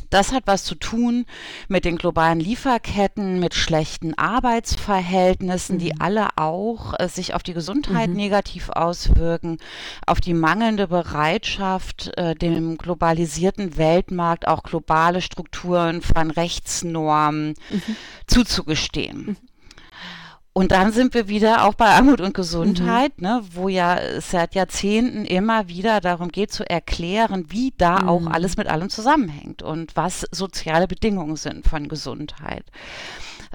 Das 0.09 0.31
hat 0.31 0.43
was 0.45 0.63
zu 0.63 0.75
tun 0.75 1.25
mit 1.67 1.85
den 1.85 1.97
globalen 1.97 2.39
Lieferketten, 2.39 3.39
mit 3.39 3.53
schlechten 3.53 4.17
Arbeitsverhältnissen, 4.17 5.75
mhm. 5.75 5.79
die 5.79 5.99
alle 5.99 6.29
auch 6.35 6.93
äh, 6.97 7.07
sich 7.07 7.33
auf 7.33 7.43
die 7.43 7.53
Gesundheit 7.53 8.09
mhm. 8.09 8.15
negativ 8.15 8.69
auswirken, 8.69 9.57
auf 10.05 10.19
die 10.19 10.33
mangelnde 10.33 10.87
Bereitschaft, 10.87 12.11
äh, 12.17 12.35
dem 12.35 12.77
globalisierten 12.77 13.77
Weltmarkt 13.77 14.47
auch 14.47 14.63
globale 14.63 15.21
Strukturen 15.21 16.01
von 16.01 16.31
Rechtsnormen 16.31 17.55
mhm. 17.69 17.95
zuzugestehen. 18.25 19.37
Und 20.53 20.71
dann 20.71 20.91
sind 20.91 21.13
wir 21.13 21.27
wieder 21.27 21.65
auch 21.65 21.75
bei 21.75 21.85
Armut 21.85 22.21
und 22.21 22.33
Gesundheit, 22.33 23.17
mhm. 23.17 23.23
ne, 23.23 23.41
wo 23.53 23.69
ja 23.69 24.19
seit 24.19 24.55
Jahrzehnten 24.55 25.25
immer 25.25 25.67
wieder 25.67 26.01
darum 26.01 26.29
geht 26.29 26.51
zu 26.51 26.67
erklären, 26.69 27.45
wie 27.49 27.73
da 27.77 28.01
mhm. 28.01 28.09
auch 28.09 28.27
alles 28.27 28.57
mit 28.57 28.67
allem 28.67 28.89
zusammenhängt 28.89 29.61
und 29.61 29.95
was 29.95 30.25
soziale 30.31 30.87
Bedingungen 30.87 31.35
sind 31.35 31.67
von 31.67 31.87
Gesundheit. 31.87 32.65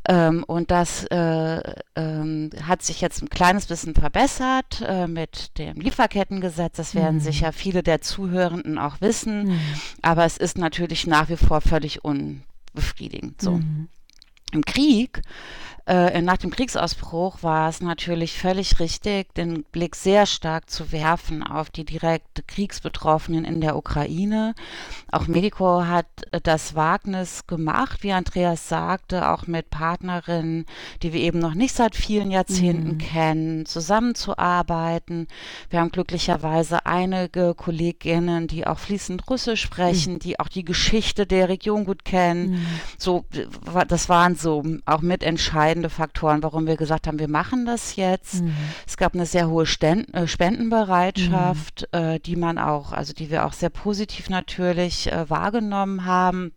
Ähm, 0.07 0.45
und 0.47 0.71
das 0.71 1.05
äh, 1.07 1.61
ähm, 1.97 2.51
hat 2.63 2.83
sich 2.83 3.01
jetzt 3.01 3.23
ein 3.23 3.31
kleines 3.31 3.67
bisschen 3.67 3.95
verbessert 3.95 4.83
äh, 4.87 5.07
mit 5.07 5.59
dem 5.59 5.81
Lieferkettengesetz. 5.81 6.77
Das 6.77 6.95
werden 6.95 7.17
mhm. 7.17 7.21
sicher 7.21 7.53
viele 7.53 7.83
der 7.83 8.03
Zuhörenden 8.03 8.79
auch 8.79 9.01
wissen. 9.01 9.49
Mhm. 9.49 9.61
Aber 10.03 10.25
es 10.25 10.37
ist 10.37 10.59
natürlich 10.59 11.07
nach 11.07 11.31
wie 11.31 11.37
vor 11.37 11.61
völlig 11.63 12.05
unbefriedigend. 12.05 13.41
So. 13.41 13.53
Mhm. 13.53 13.89
Im 14.55 14.65
Krieg 14.65 15.23
äh, 15.87 16.23
nach 16.23 16.39
dem 16.39 16.51
Kriegsausbruch 16.51 17.43
war 17.43 17.69
es 17.69 17.83
natürlich 17.83 18.39
völlig 18.39 18.81
richtig, 18.81 19.35
den 19.35 19.65
Blick 19.65 19.97
sehr 19.97 20.25
stark 20.25 20.71
zu 20.71 20.93
werfen 20.93 21.43
auf 21.43 21.69
die 21.69 21.85
direkt 21.85 22.49
Kriegsbetroffenen 22.49 23.45
in 23.45 23.61
der 23.61 23.77
Ukraine. 23.77 24.55
Auch 25.13 25.27
Medico 25.27 25.85
hat 25.85 26.07
äh, 26.31 26.41
das 26.43 26.75
Wagnis 26.75 27.47
gemacht, 27.47 28.03
wie 28.03 28.13
Andreas 28.13 28.67
sagte, 28.67 29.29
auch 29.29 29.47
mit 29.47 29.69
Partnerinnen, 29.69 30.65
die 31.03 31.13
wir 31.13 31.21
eben 31.21 31.39
noch 31.39 31.53
nicht 31.53 31.75
seit 31.75 31.97
vielen 31.97 32.31
Jahrzehnten 32.31 32.95
mhm. 32.95 32.99
kennen, 32.99 33.67
zusammenzuarbeiten. 33.67 35.29
Wir 35.69 35.81
haben 35.81 35.91
glücklicherweise 35.93 36.87
einige 36.87 37.55
Kolleginnen, 37.55 38.47
die 38.47 38.67
auch 38.67 38.79
fließend 38.79 39.29
Russisch 39.29 39.61
sprechen, 39.61 40.15
mhm. 40.15 40.19
die 40.21 40.41
auch 40.41 40.49
die 40.49 40.65
Geschichte 40.65 41.27
der 41.27 41.51
Region 41.51 41.85
gut 41.85 42.07
kennen. 42.07 42.53
Mhm. 42.53 42.67
So, 42.97 43.27
das 43.87 44.09
waren 44.09 44.35
so 44.45 44.63
auch 44.87 45.01
mitentscheidende 45.01 45.55
entscheidende 45.65 45.91
Faktoren, 45.91 46.43
warum 46.43 46.67
wir 46.67 46.77
gesagt 46.77 47.07
haben, 47.07 47.19
wir 47.19 47.29
machen 47.29 47.65
das 47.65 47.97
jetzt. 47.97 48.43
Mhm. 48.43 48.55
Es 48.87 48.97
gab 48.97 49.15
eine 49.15 49.27
sehr 49.27 49.49
hohe 49.49 49.67
Ständ 49.67 50.13
äh, 50.15 50.27
Spendenbereitschaft, 50.27 51.89
mhm. 51.93 51.99
äh, 51.99 52.19
die 52.19 52.37
man 52.37 52.59
auch, 52.59 52.93
also 52.93 53.13
die 53.13 53.31
wir 53.31 53.47
auch 53.47 53.53
sehr 53.53 53.71
positiv 53.71 54.29
natürlich 54.31 55.11
äh, 55.11 55.29
wahrgenommen 55.31 56.05
haben. 56.05 56.53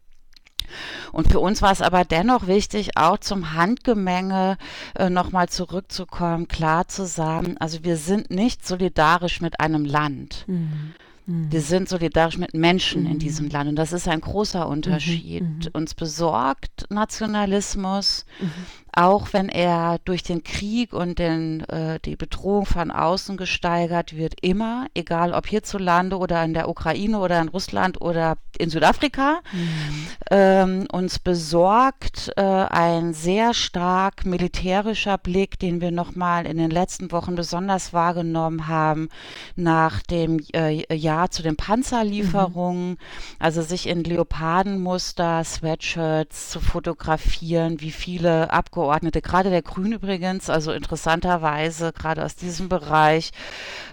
Und 1.14 1.32
für 1.32 1.40
uns 1.40 1.62
war 1.62 1.72
es 1.72 1.82
aber 1.82 2.04
dennoch 2.04 2.48
wichtig, 2.48 2.98
auch 2.98 3.18
zum 3.18 3.54
Handgemenge 3.54 4.58
äh, 4.96 5.10
nochmal 5.10 5.48
zurückzukommen, 5.48 6.48
klar 6.48 6.88
zu 6.88 7.06
sagen, 7.06 7.56
also 7.60 7.84
wir 7.84 7.96
sind 7.96 8.30
nicht 8.30 8.68
solidarisch 8.68 9.40
mit 9.40 9.60
einem 9.62 9.86
Land. 9.86 10.44
Mhm. 10.48 10.94
Mhm. 11.28 11.52
Wir 11.52 11.62
sind 11.62 11.88
solidarisch 11.88 12.38
mit 12.38 12.54
Menschen 12.54 13.04
mhm. 13.04 13.12
in 13.12 13.20
diesem 13.20 13.50
Land 13.50 13.70
und 13.70 13.76
das 13.76 13.94
ist 13.94 14.08
ein 14.08 14.22
großer 14.22 14.68
Unterschied. 14.68 15.44
Mhm. 15.44 15.50
mhm. 15.50 15.70
Uns 15.74 15.94
besorgt 15.94 16.88
Nationalismus, 16.90 18.26
mhm 18.40 18.87
auch 18.98 19.32
wenn 19.32 19.48
er 19.48 20.00
durch 20.06 20.24
den 20.24 20.44
Krieg 20.44 20.92
und 20.92 21.20
den, 21.20 21.62
äh, 21.70 22.00
die 22.04 22.16
Bedrohung 22.16 22.66
von 22.66 22.90
außen 22.90 23.38
gesteigert 23.38 24.18
wird, 24.18 24.34
immer, 24.42 24.88
egal 24.96 25.34
ob 25.34 25.46
hierzulande 25.46 26.18
oder 26.18 26.44
in 26.44 26.56
der 26.56 26.68
Ukraine 26.68 27.20
oder 27.20 27.40
in 27.40 27.50
Russland 27.50 28.02
oder 28.02 28.38
in 28.58 28.72
Südafrika, 28.72 29.42
mhm. 29.54 30.08
ähm, 30.32 30.88
uns 30.92 31.20
besorgt 31.20 32.32
äh, 32.38 32.42
ein 32.42 33.14
sehr 33.14 33.54
stark 33.54 34.26
militärischer 34.26 35.20
Blick, 35.20 35.60
den 35.60 35.80
wir 35.80 35.92
nochmal 35.92 36.48
in 36.48 36.58
den 36.58 36.72
letzten 36.72 37.12
Wochen 37.12 37.36
besonders 37.36 37.94
wahrgenommen 37.94 38.68
haben, 38.68 39.10
nach 39.56 40.02
dem 40.02 40.40
äh, 40.56 40.96
Jahr 40.96 41.30
zu 41.30 41.44
den 41.44 41.56
Panzerlieferungen, 41.56 42.90
mhm. 42.92 42.98
also 43.38 43.62
sich 43.62 43.88
in 43.88 44.04
Leopardenmuster, 44.04 45.44
Sweatshirts 45.44 46.50
zu 46.50 46.60
fotografieren, 46.60 47.80
wie 47.80 47.92
viele 47.92 48.52
Abgeordnete 48.52 48.87
Abgeordnete, 48.88 49.22
gerade 49.22 49.50
der 49.50 49.62
Grüne 49.62 49.96
übrigens, 49.96 50.50
also 50.50 50.72
interessanterweise 50.72 51.92
gerade 51.92 52.24
aus 52.24 52.36
diesem 52.36 52.70
Bereich, 52.70 53.32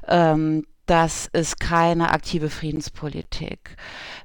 ähm, 0.06 0.66
das 0.86 1.28
ist 1.32 1.58
keine 1.58 2.10
aktive 2.10 2.50
Friedenspolitik. 2.50 3.76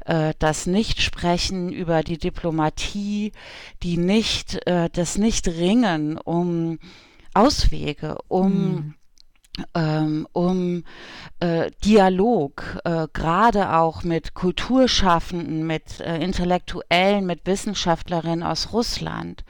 Äh, 0.06 0.34
das 0.40 0.68
Nicht-Sprechen 0.68 1.72
über 1.72 2.04
die 2.04 2.18
Diplomatie, 2.18 3.32
die 3.82 3.98
nicht, 3.98 4.68
äh, 4.68 4.90
das 4.92 5.18
Nicht-Ringen 5.18 6.18
um 6.18 6.80
Auswege, 7.34 8.18
um 8.28 8.52
mhm 8.52 8.94
ähm, 9.76 10.26
um 10.32 10.84
äh, 11.40 11.70
Dialog, 11.84 12.78
äh, 12.86 13.08
gerade 13.12 13.74
auch 13.74 14.04
mit 14.04 14.34
Kulturschaffenden, 14.34 15.68
mit 15.68 16.00
äh, 16.00 16.18
Intellektuellen, 16.24 17.26
mit 17.26 17.46
Wissenschaftlerinnen 17.46 18.44
aus 18.44 18.72
Russland 18.72 19.44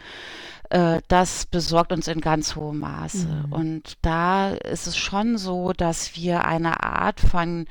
äh, 0.69 1.01
das 1.07 1.45
besorgt 1.47 1.91
uns 1.91 2.07
in 2.07 2.21
ganz 2.21 2.55
hohem 2.55 2.79
Maße. 2.79 3.27
Mhm. 3.27 3.53
Und 3.53 3.97
da 4.01 4.51
ist 4.51 4.87
es 4.87 4.97
schon 4.97 5.37
so, 5.37 5.73
dass 5.73 6.15
wir 6.15 6.45
eine 6.45 6.83
Art 6.83 7.19
von 7.19 7.65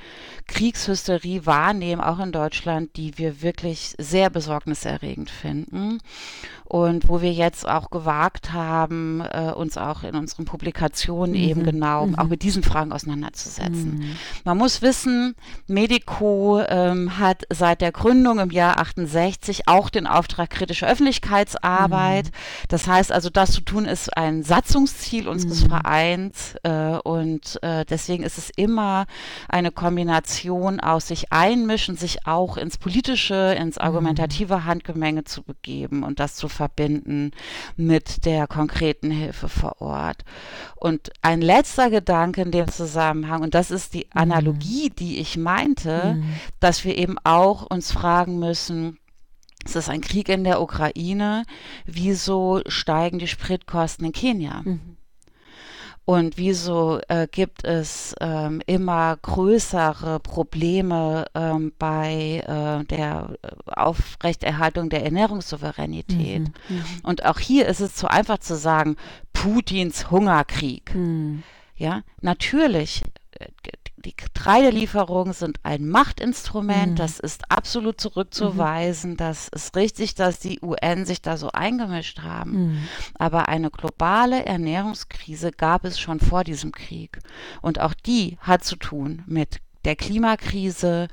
Kriegshysterie 0.47 1.47
wahrnehmen, 1.47 2.01
auch 2.01 2.19
in 2.19 2.33
Deutschland, 2.33 2.97
die 2.97 3.17
wir 3.17 3.41
wirklich 3.41 3.95
sehr 3.99 4.31
besorgniserregend 4.31 5.31
finden 5.31 5.99
und 6.69 7.09
wo 7.09 7.23
wir 7.23 7.33
jetzt 7.33 7.67
auch 7.67 7.89
gewagt 7.89 8.53
haben, 8.53 9.23
äh, 9.23 9.53
uns 9.57 9.79
auch 9.79 10.03
in 10.03 10.15
unseren 10.15 10.45
Publikationen 10.45 11.31
mhm. 11.31 11.49
eben 11.49 11.65
genau 11.65 12.07
mhm. 12.07 12.15
auch 12.17 12.27
mit 12.27 12.43
diesen 12.43 12.63
Fragen 12.63 12.93
auseinanderzusetzen. 12.93 13.99
Mhm. 13.99 14.17
Man 14.45 14.59
muss 14.59 14.83
wissen, 14.83 15.35
Medico 15.67 16.61
ähm, 16.69 17.19
hat 17.19 17.45
seit 17.51 17.81
der 17.81 17.91
Gründung 17.91 18.39
im 18.39 18.51
Jahr 18.51 18.79
68 18.81 19.67
auch 19.67 19.89
den 19.89 20.07
Auftrag 20.07 20.51
kritische 20.51 20.87
Öffentlichkeitsarbeit. 20.87 22.27
Mhm. 22.27 22.67
Das 22.69 22.87
heißt 22.87 23.13
also, 23.13 23.31
das 23.31 23.53
zu 23.53 23.63
tun 23.63 23.87
ist 23.87 24.15
ein 24.19 24.43
Satzungsziel 24.43 25.27
unseres 25.27 25.65
mhm. 25.65 25.69
Vereins 25.71 26.55
äh, 26.65 26.99
und 26.99 27.63
äh, 27.63 27.87
deswegen 27.87 28.25
ist 28.25 28.37
es 28.37 28.51
immer 28.51 29.07
eine 29.49 29.73
Kombination 29.73 30.81
aus 30.81 31.09
sich 31.09 31.33
einmischen, 31.33 31.97
sich 31.97 32.27
auch 32.27 32.59
ins 32.59 32.77
politische, 32.77 33.57
ins 33.59 33.77
mhm. 33.77 33.83
argumentative 33.83 34.67
Handgemenge 34.67 35.25
zu 35.25 35.43
begeben 35.43 36.03
und 36.03 36.21
das 36.21 36.35
zu 36.35 36.51
verbinden 36.59 37.31
mit 37.77 38.25
der 38.27 38.47
konkreten 38.47 39.11
Hilfe 39.11 39.49
vor 39.49 39.81
Ort. 39.81 40.25
Und 40.77 41.11
ein 41.23 41.41
letzter 41.41 41.89
Gedanke 41.89 42.43
in 42.43 42.51
dem 42.51 42.69
Zusammenhang, 42.69 43.43
und 43.43 43.55
das 43.55 43.71
ist 43.71 43.95
die 43.95 44.07
mhm. 44.07 44.21
Analogie, 44.21 44.91
die 44.91 45.19
ich 45.19 45.37
meinte, 45.37 46.17
mhm. 46.17 46.35
dass 46.61 46.85
wir 46.85 46.99
eben 46.99 47.17
auch 47.25 47.63
uns 47.63 47.93
fragen 47.93 48.39
müssen, 48.39 48.99
es 49.65 49.77
ist 49.77 49.89
ein 49.89 50.01
Krieg 50.01 50.29
in 50.29 50.45
der 50.45 50.63
Ukraine. 50.63 51.45
Wieso 51.85 52.63
steigen 52.67 53.19
die 53.19 53.27
Spritkosten 53.27 54.07
in 54.07 54.13
Kenia? 54.13 54.63
Mhm. 54.65 54.98
Und 56.09 56.39
wieso 56.39 57.01
äh, 57.09 57.29
gibt 57.31 57.67
es 57.67 58.15
ähm, 58.19 58.63
immer 58.65 59.19
größere 59.21 60.21
Probleme 60.21 61.27
ähm, 61.35 61.75
bei 61.79 62.43
äh, 62.47 62.85
der 62.87 63.37
äh, 63.43 63.49
Aufrechterhaltung 63.67 64.89
der 64.89 65.05
Ernährungssouveränität? 65.05 66.49
Mhm, 66.71 66.77
mhm, 66.77 66.85
Und 67.03 67.27
auch 67.27 67.39
hier 67.39 67.67
ist 67.67 67.81
es 67.81 67.95
zu 67.95 68.09
einfach 68.09 68.39
zu 68.39 68.57
sagen, 68.57 68.97
Putins 69.35 70.11
Hungerkrieg. 70.11 70.95
Mhm. 70.95 71.43
Ja, 71.77 72.01
natürlich 72.23 73.03
äh, 73.33 73.49
die 74.05 74.17
Getreidelieferungen 74.17 75.33
sind 75.33 75.59
ein 75.63 75.89
Machtinstrument, 75.89 76.93
mhm. 76.93 76.97
das 76.97 77.19
ist 77.19 77.51
absolut 77.51 78.01
zurückzuweisen. 78.01 79.13
Mhm. 79.13 79.17
Das 79.17 79.49
ist 79.49 79.77
richtig, 79.77 80.15
dass 80.15 80.39
die 80.39 80.61
UN 80.63 81.05
sich 81.05 81.23
da 81.23 81.37
so 81.37 81.51
eingemischt 81.53 82.21
haben. 82.21 82.53
Mhm. 82.53 82.89
Aber 83.15 83.49
eine 83.49 83.71
globale 83.71 84.45
Ernährungskrise 84.45 85.51
gab 85.53 85.85
es 85.85 85.99
schon 85.99 86.21
vor 86.21 86.45
diesem 86.45 86.73
Krieg. 86.73 87.19
Und 87.61 87.81
auch 87.81 87.95
die 87.95 88.39
hat 88.41 88.65
zu 88.65 88.77
tun 88.77 89.23
mit 89.27 89.61
der 89.85 89.97
Klimakrise, 89.97 91.09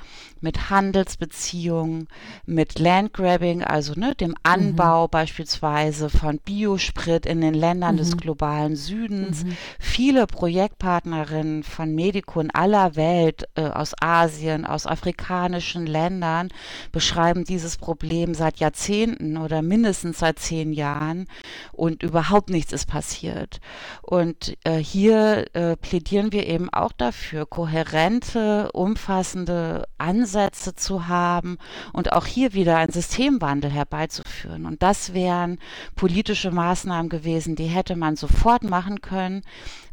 mit 0.46 0.70
Handelsbeziehungen, 0.70 2.08
mit 2.46 2.78
Landgrabbing, 2.78 3.64
also 3.64 3.94
ne, 3.96 4.14
dem 4.14 4.36
Anbau 4.44 5.08
mhm. 5.08 5.10
beispielsweise 5.10 6.10
von 6.10 6.38
Biosprit 6.38 7.26
in 7.26 7.42
den 7.42 7.56
Ländern 7.56 7.96
mhm. 7.96 7.98
des 8.00 8.16
globalen 8.16 8.76
Südens. 8.76 9.44
Mhm. 9.44 9.58
Viele 9.80 10.28
Projektpartnerinnen 10.28 11.64
von 11.64 11.96
Medico 11.96 12.40
in 12.40 12.52
aller 12.52 12.96
Welt, 12.96 13.46
äh, 13.56 13.64
aus 13.64 13.94
Asien, 14.00 14.66
aus 14.66 14.86
afrikanischen 14.86 15.88
Ländern, 15.88 16.50
beschreiben 16.92 17.44
dieses 17.44 17.78
Problem 17.78 18.36
seit 18.36 18.58
Jahrzehnten 18.58 19.38
oder 19.38 19.64
mindestens 19.64 20.20
seit 20.20 20.38
zehn 20.38 20.74
Jahren 20.74 21.28
und 21.72 22.04
überhaupt 22.04 22.52
nichts 22.52 22.72
ist 22.72 22.86
passiert. 22.86 23.60
Und 24.04 24.56
äh, 24.64 24.78
hier 24.78 25.48
äh, 25.54 25.76
plädieren 25.76 26.32
wir 26.32 26.46
eben 26.46 26.70
auch 26.72 26.92
dafür, 26.92 27.48
kohärente 27.48 28.55
umfassende 28.74 29.88
Ansätze 29.98 30.76
zu 30.76 31.08
haben 31.08 31.58
und 31.94 32.14
auch 32.14 32.26
hier 32.26 32.54
wieder 32.54 32.78
einen 32.78 32.92
Systemwandel 32.92 33.72
herbeizuführen. 33.72 34.66
Und 34.66 34.82
das 34.82 35.14
wären 35.14 35.60
politische 35.96 36.52
Maßnahmen 36.52 37.10
gewesen, 37.10 37.56
die 37.56 37.66
hätte 37.66 37.96
man 37.96 38.16
sofort 38.16 38.64
machen 38.64 39.02
können, 39.02 39.42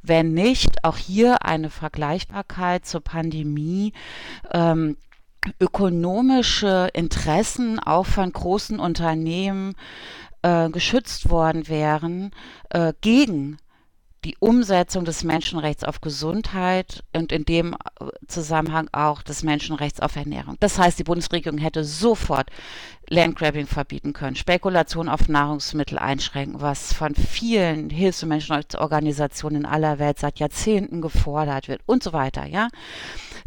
wenn 0.02 0.32
nicht 0.32 0.84
auch 0.84 0.96
hier 0.96 1.44
eine 1.44 1.70
Vergleichbarkeit 1.70 2.86
zur 2.86 3.00
Pandemie 3.00 3.92
ähm, 4.52 4.96
ökonomische 5.60 6.88
Interessen 6.92 7.78
auch 7.78 8.06
von 8.06 8.32
großen 8.32 8.78
Unternehmen 8.78 9.74
äh, 10.42 10.70
geschützt 10.70 11.30
worden 11.30 11.68
wären 11.68 12.30
äh, 12.70 12.92
gegen 13.00 13.58
die 14.24 14.36
Umsetzung 14.38 15.04
des 15.04 15.24
Menschenrechts 15.24 15.84
auf 15.84 16.00
Gesundheit 16.00 17.02
und 17.12 17.32
in 17.32 17.44
dem 17.44 17.74
äh, 17.74 18.06
Zusammenhang 18.26 18.88
auch 18.92 19.22
des 19.22 19.42
Menschenrechts 19.42 20.00
auf 20.00 20.16
Ernährung. 20.16 20.56
Das 20.60 20.78
heißt, 20.78 20.98
die 20.98 21.04
Bundesregierung 21.04 21.58
hätte 21.58 21.84
sofort 21.84 22.48
Landgrabbing 23.08 23.66
verbieten 23.66 24.12
können, 24.12 24.36
Spekulation 24.36 25.08
auf 25.08 25.28
Nahrungsmittel 25.28 25.98
einschränken, 25.98 26.60
was 26.60 26.92
von 26.92 27.14
vielen 27.14 27.90
Hilfs- 27.90 28.22
und 28.22 28.30
Menschenrechtsorganisationen 28.30 29.62
in 29.62 29.66
aller 29.66 29.98
Welt 29.98 30.18
seit 30.18 30.38
Jahrzehnten 30.38 31.00
gefordert 31.02 31.68
wird 31.68 31.82
und 31.86 32.02
so 32.02 32.12
weiter, 32.12 32.46
ja. 32.46 32.68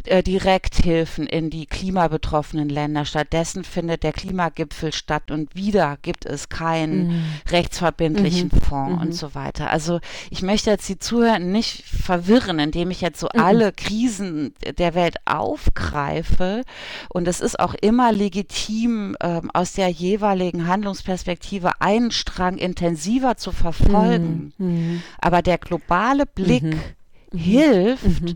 Äh, 0.08 0.22
Direkthilfen 0.22 1.26
in 1.26 1.50
die 1.50 1.66
klimabetroffenen 1.66 2.70
Länder. 2.70 3.06
Stattdessen 3.06 3.64
findet 3.64 4.04
der 4.04 4.14
Klimagipfel 4.14 4.94
statt 4.94 5.32
und 5.32 5.56
wieder 5.56 5.98
gibt 6.02 6.26
es 6.26 6.50
keinen 6.50 7.08
mhm. 7.08 7.24
rechtsverbindlichen 7.50 8.52
mhm. 8.54 8.62
Fonds 8.62 8.96
mhm. 8.96 9.02
und 9.02 9.14
so 9.14 9.34
weiter. 9.34 9.72
Also 9.72 10.00
ich 10.30 10.42
möchte 10.42 10.70
jetzt 10.70 10.88
die 10.90 11.00
Zuhörer 11.00 11.40
nicht 11.40 11.84
verwirren, 11.86 12.60
indem 12.60 12.92
ich 12.92 13.02
jetzt 13.02 13.20
so 13.20 13.28
mhm. 13.34 13.42
alle 13.42 13.72
Krisen 13.72 14.54
der 14.78 14.94
Welt 14.94 15.18
aufgreife. 15.26 16.64
Und 17.10 17.28
es 17.28 17.42
ist 17.42 17.60
auch 17.60 17.74
immer 17.74 18.12
legitim, 18.12 19.16
ähm, 19.22 19.50
aus 19.54 19.74
der 19.74 19.90
jeweiligen 19.90 20.68
Handlungsperspektive 20.68 21.82
einen 21.82 22.12
Strang 22.12 22.58
intensiver 22.58 23.38
zu 23.38 23.52
verfolgen. 23.52 24.54
Mhm. 24.58 24.68
Mhm. 24.68 25.04
Aber 25.20 25.42
der 25.42 25.58
globale 25.58 26.26
Blick 26.26 26.76
hilft, 27.34 28.36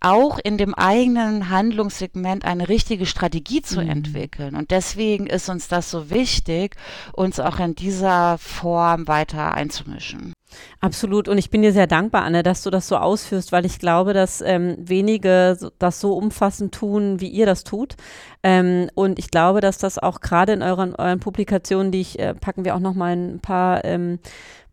auch 0.00 0.38
in 0.42 0.58
dem 0.58 0.74
eigenen 0.74 1.50
Handlungssegment 1.50 2.44
eine 2.44 2.68
richtige 2.68 3.06
Strategie 3.06 3.62
zu 3.62 3.82
mhm. 3.82 3.90
entwickeln. 3.90 4.56
Und 4.56 4.70
deswegen 4.70 5.26
ist 5.26 5.48
uns 5.48 5.68
das 5.68 5.90
so 5.90 6.10
wichtig, 6.10 6.76
uns 7.12 7.38
auch 7.38 7.58
in 7.60 7.74
dieser 7.74 8.38
Form 8.38 9.06
weiter 9.06 9.54
einzumischen. 9.54 10.32
Absolut. 10.80 11.28
Und 11.28 11.38
ich 11.38 11.50
bin 11.50 11.62
dir 11.62 11.72
sehr 11.72 11.86
dankbar, 11.86 12.22
Anne, 12.22 12.42
dass 12.42 12.62
du 12.62 12.70
das 12.70 12.88
so 12.88 12.96
ausführst, 12.96 13.52
weil 13.52 13.66
ich 13.66 13.78
glaube, 13.78 14.14
dass 14.14 14.40
ähm, 14.40 14.76
wenige 14.78 15.56
das 15.78 16.00
so 16.00 16.14
umfassend 16.14 16.74
tun, 16.74 17.20
wie 17.20 17.28
ihr 17.28 17.46
das 17.46 17.64
tut. 17.64 17.96
Ähm, 18.42 18.88
und 18.94 19.18
ich 19.18 19.30
glaube, 19.30 19.60
dass 19.60 19.78
das 19.78 19.98
auch 19.98 20.20
gerade 20.20 20.52
in 20.52 20.62
euren, 20.62 20.94
euren 20.94 21.20
Publikationen, 21.20 21.92
die 21.92 22.00
ich, 22.00 22.18
äh, 22.18 22.34
packen 22.34 22.64
wir 22.64 22.74
auch 22.74 22.80
noch 22.80 22.94
mal 22.94 23.14
ein 23.14 23.40
paar 23.40 23.84
ähm, 23.84 24.18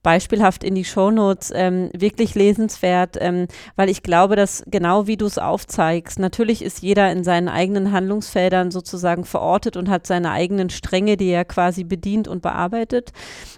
beispielhaft 0.07 0.63
in 0.63 0.73
die 0.73 0.85
Shownotes, 0.85 1.51
ähm, 1.53 1.89
wirklich 1.91 2.33
lesenswert, 2.33 3.17
ähm, 3.19 3.47
weil 3.75 3.89
ich 3.89 4.03
glaube, 4.03 4.37
dass 4.37 4.63
genau 4.65 5.05
wie 5.05 5.17
du 5.17 5.25
es 5.25 5.37
aufzeigst, 5.37 6.17
natürlich 6.17 6.61
ist 6.61 6.81
jeder 6.81 7.11
in 7.11 7.25
seinen 7.25 7.49
eigenen 7.49 7.91
Handlungsfeldern 7.91 8.71
sozusagen 8.71 9.25
verortet 9.25 9.75
und 9.75 9.89
hat 9.89 10.07
seine 10.07 10.31
eigenen 10.31 10.69
Stränge, 10.69 11.17
die 11.17 11.27
er 11.27 11.43
quasi 11.43 11.83
bedient 11.83 12.29
und 12.29 12.41
bearbeitet. 12.41 13.11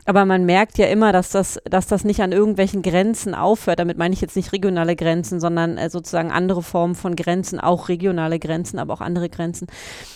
Aber 0.05 0.25
man 0.25 0.43
merkt 0.43 0.79
ja 0.79 0.87
immer, 0.87 1.11
dass 1.11 1.29
das, 1.29 1.59
dass 1.65 1.85
das 1.85 2.03
nicht 2.03 2.19
an 2.19 2.31
irgendwelchen 2.31 2.81
Grenzen 2.81 3.35
aufhört. 3.35 3.77
Damit 3.77 3.99
meine 3.99 4.15
ich 4.15 4.21
jetzt 4.21 4.35
nicht 4.35 4.51
regionale 4.51 4.95
Grenzen, 4.95 5.39
sondern 5.39 5.77
äh, 5.77 5.91
sozusagen 5.91 6.31
andere 6.31 6.63
Formen 6.63 6.95
von 6.95 7.15
Grenzen, 7.15 7.59
auch 7.59 7.89
regionale 7.89 8.39
Grenzen, 8.39 8.79
aber 8.79 8.95
auch 8.95 9.01
andere 9.01 9.29
Grenzen. 9.29 9.67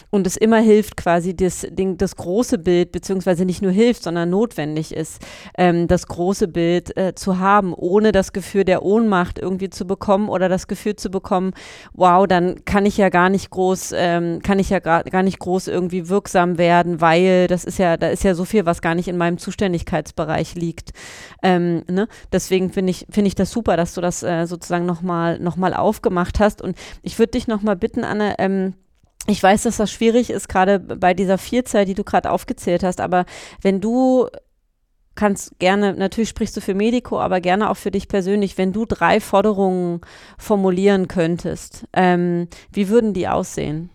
Und 0.10 0.26
es 0.26 0.36
immer 0.36 0.62
hilft 0.62 0.98
quasi 0.98 1.36
das, 1.36 1.68
das 1.70 2.16
große 2.16 2.58
Bild, 2.58 2.92
beziehungsweise 2.92 3.46
nicht 3.46 3.62
nur 3.62 3.72
hilft, 3.72 4.02
sondern 4.02 4.32
notwendig 4.32 4.96
ist, 4.96 5.22
ähm, 5.60 5.88
das 5.88 6.08
große 6.08 6.23
große 6.24 6.48
Bild 6.48 6.96
äh, 6.96 7.16
zu 7.16 7.40
haben, 7.40 7.74
ohne 7.74 8.14
das 8.14 8.32
Gefühl 8.32 8.64
der 8.64 8.84
Ohnmacht 8.84 9.40
irgendwie 9.40 9.70
zu 9.70 9.86
bekommen 9.86 10.30
oder 10.30 10.48
das 10.48 10.68
Gefühl 10.68 10.96
zu 10.96 11.12
bekommen, 11.12 11.52
wow, 11.92 12.26
dann 12.26 12.64
kann 12.64 12.86
ich 12.86 12.96
ja 12.96 13.10
gar 13.10 13.30
nicht 13.30 13.50
groß, 13.50 13.94
ähm, 13.94 14.42
kann 14.42 14.58
ich 14.58 14.70
ja 14.70 14.80
gar, 14.80 15.24
nicht 15.24 15.40
groß 15.40 15.68
irgendwie 15.68 16.08
wirksam 16.08 16.58
werden, 16.58 17.02
weil 17.02 17.48
das 17.48 17.66
ist 17.66 17.78
ja, 17.78 17.98
da 17.98 18.08
ist 18.08 18.24
ja 18.24 18.36
so 18.36 18.46
viel, 18.46 18.66
was 18.66 18.82
gar 18.82 18.96
nicht 18.96 19.10
in 19.10 19.18
meinem 19.18 19.38
Zuständigkeitsbereich 19.38 20.56
liegt. 20.56 20.92
Ähm, 21.42 21.84
ne? 21.90 22.08
Deswegen 22.32 22.72
finde 22.72 22.92
ich, 22.92 23.06
finde 23.10 23.28
ich 23.28 23.36
das 23.36 23.52
super, 23.52 23.76
dass 23.76 23.94
du 23.94 24.00
das 24.00 24.24
äh, 24.24 24.46
sozusagen 24.46 24.86
nochmal 24.86 25.40
noch 25.40 25.58
mal 25.58 25.74
aufgemacht 25.74 26.40
hast. 26.40 26.62
Und 26.62 26.78
ich 27.02 27.20
würde 27.20 27.32
dich 27.32 27.48
nochmal 27.48 27.76
bitten, 27.76 28.06
Anne, 28.06 28.36
ähm, 28.40 28.76
ich 29.28 29.44
weiß, 29.44 29.64
dass 29.64 29.76
das 29.76 29.92
schwierig 29.92 30.30
ist, 30.30 30.48
gerade 30.48 30.80
bei 30.80 31.14
dieser 31.14 31.38
Vielzahl, 31.38 31.84
die 31.84 31.96
du 31.96 32.06
gerade 32.06 32.32
aufgezählt 32.32 32.84
hast, 32.84 33.02
aber 33.02 33.26
wenn 33.62 33.82
du 33.82 34.28
kannst 35.16 35.58
gerne, 35.60 35.94
natürlich 35.94 36.30
sprichst 36.30 36.56
du 36.58 36.62
für 36.62 36.74
Medico, 36.74 37.20
aber 37.20 37.42
gerne 37.42 37.70
auch 37.70 37.78
für 37.78 37.92
dich 37.92 38.08
persönlich, 38.08 38.58
wenn 38.58 38.74
du 38.74 38.86
drei 38.86 39.20
Forderungen 39.20 40.02
formulieren 40.38 41.08
könntest, 41.08 41.86
ähm, 41.94 42.48
wie 42.72 42.90
würden 42.90 43.14
die 43.14 43.28
aussehen? 43.28 43.90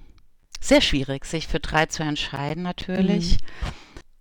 Sehr 0.61 0.81
schwierig, 0.81 1.25
sich 1.25 1.47
für 1.47 1.61
drei 1.61 1.87
zu 1.87 2.03
entscheiden, 2.03 2.63
natürlich. 2.63 3.33
Mhm. 3.33 3.73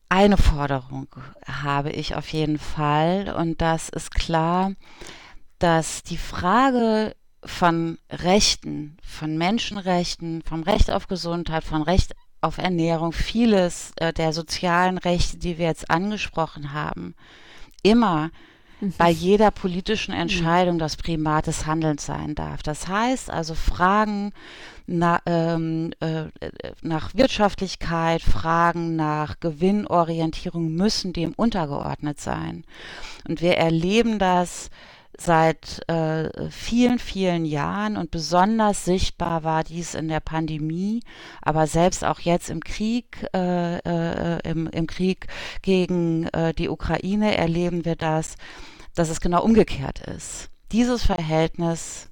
Eine 0.09 0.37
Forderung 0.37 1.07
habe 1.45 1.91
ich 1.91 2.15
auf 2.15 2.29
jeden 2.29 2.59
Fall 2.59 3.33
und 3.37 3.61
das 3.61 3.89
ist 3.89 4.13
klar, 4.13 4.71
dass 5.59 6.03
die 6.03 6.17
Frage 6.17 7.13
von 7.43 7.97
Rechten, 8.09 8.97
von 9.03 9.37
Menschenrechten, 9.37 10.43
vom 10.43 10.63
Recht 10.63 10.91
auf 10.91 11.07
Gesundheit, 11.07 11.63
von 11.63 11.81
Recht 11.81 12.13
auf 12.41 12.57
Ernährung, 12.57 13.11
vieles 13.11 13.91
äh, 13.97 14.13
der 14.13 14.33
sozialen 14.33 14.97
Rechte, 14.97 15.37
die 15.37 15.57
wir 15.57 15.65
jetzt 15.65 15.89
angesprochen 15.89 16.73
haben, 16.73 17.15
immer 17.83 18.31
mhm. 18.79 18.93
bei 18.97 19.09
jeder 19.09 19.51
politischen 19.51 20.13
mhm. 20.13 20.21
Entscheidung 20.21 20.79
das 20.79 20.97
Primat 20.97 21.47
des 21.47 21.65
Handelns 21.65 22.05
sein 22.05 22.35
darf. 22.35 22.63
Das 22.63 22.87
heißt 22.87 23.29
also 23.29 23.55
Fragen 23.55 24.33
na, 24.85 25.19
ähm, 25.25 25.91
äh, 25.99 26.25
nach 26.81 27.13
Wirtschaftlichkeit, 27.13 28.21
Fragen 28.21 28.95
nach 28.95 29.39
Gewinnorientierung 29.39 30.73
müssen 30.73 31.11
dem 31.11 31.33
untergeordnet 31.33 32.21
sein. 32.21 32.63
Und 33.27 33.41
wir 33.41 33.57
erleben 33.57 34.17
das 34.17 34.69
seit 35.21 35.87
äh, 35.89 36.49
vielen, 36.49 36.99
vielen 36.99 37.45
Jahren 37.45 37.97
und 37.97 38.11
besonders 38.11 38.85
sichtbar 38.85 39.43
war 39.43 39.63
dies 39.63 39.95
in 39.95 40.07
der 40.07 40.19
Pandemie, 40.19 41.01
aber 41.41 41.67
selbst 41.67 42.03
auch 42.03 42.19
jetzt 42.19 42.49
im 42.49 42.61
Krieg, 42.61 43.25
äh, 43.33 43.77
äh, 43.77 44.39
im, 44.49 44.67
im 44.67 44.87
Krieg 44.87 45.27
gegen 45.61 46.27
äh, 46.27 46.53
die 46.53 46.69
Ukraine 46.69 47.35
erleben 47.35 47.83
wir 47.83 47.95
das, 47.95 48.35
dass 48.95 49.09
es 49.09 49.19
genau 49.19 49.43
umgekehrt 49.43 50.01
ist. 50.01 50.49
Dieses 50.71 51.03
Verhältnis 51.03 52.09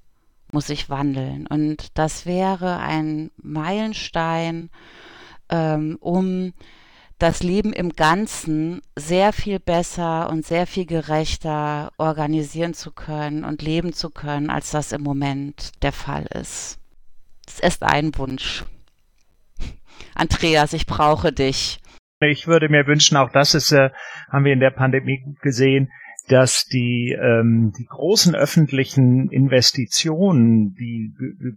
muss 0.51 0.67
sich 0.67 0.89
wandeln 0.89 1.47
und 1.47 1.97
das 1.97 2.25
wäre 2.25 2.79
ein 2.79 3.31
Meilenstein, 3.37 4.69
ähm, 5.49 5.97
um 5.99 6.53
das 7.19 7.43
Leben 7.43 7.71
im 7.71 7.91
Ganzen 7.93 8.81
sehr 8.95 9.31
viel 9.31 9.59
besser 9.59 10.29
und 10.29 10.45
sehr 10.45 10.67
viel 10.67 10.85
gerechter 10.85 11.91
organisieren 11.97 12.73
zu 12.73 12.91
können 12.91 13.45
und 13.45 13.61
leben 13.61 13.93
zu 13.93 14.09
können, 14.09 14.49
als 14.49 14.71
das 14.71 14.91
im 14.91 15.01
Moment 15.01 15.71
der 15.81 15.93
Fall 15.93 16.25
ist. 16.25 16.77
Es 17.47 17.59
ist 17.59 17.83
ein 17.83 18.17
Wunsch. 18.17 18.65
Andreas, 20.15 20.73
ich 20.73 20.85
brauche 20.85 21.31
dich. 21.31 21.79
Ich 22.19 22.47
würde 22.47 22.69
mir 22.69 22.87
wünschen, 22.87 23.17
auch 23.17 23.31
das 23.31 23.53
ist, 23.53 23.71
äh, 23.71 23.91
haben 24.31 24.45
wir 24.45 24.53
in 24.53 24.59
der 24.59 24.71
Pandemie 24.71 25.23
gesehen, 25.41 25.91
dass 26.27 26.65
die, 26.65 27.15
ähm, 27.21 27.71
die 27.77 27.85
großen 27.85 28.35
öffentlichen 28.35 29.29
Investitionen, 29.29 30.73
die 30.73 31.13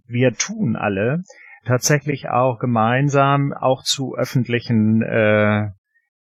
wir 0.07 0.35
tun 0.35 0.77
alle, 0.77 1.25
tatsächlich 1.65 2.29
auch 2.29 2.59
gemeinsam 2.59 3.53
auch 3.53 3.83
zu 3.83 4.17
öffentlichen 4.17 5.03
äh, 5.03 5.71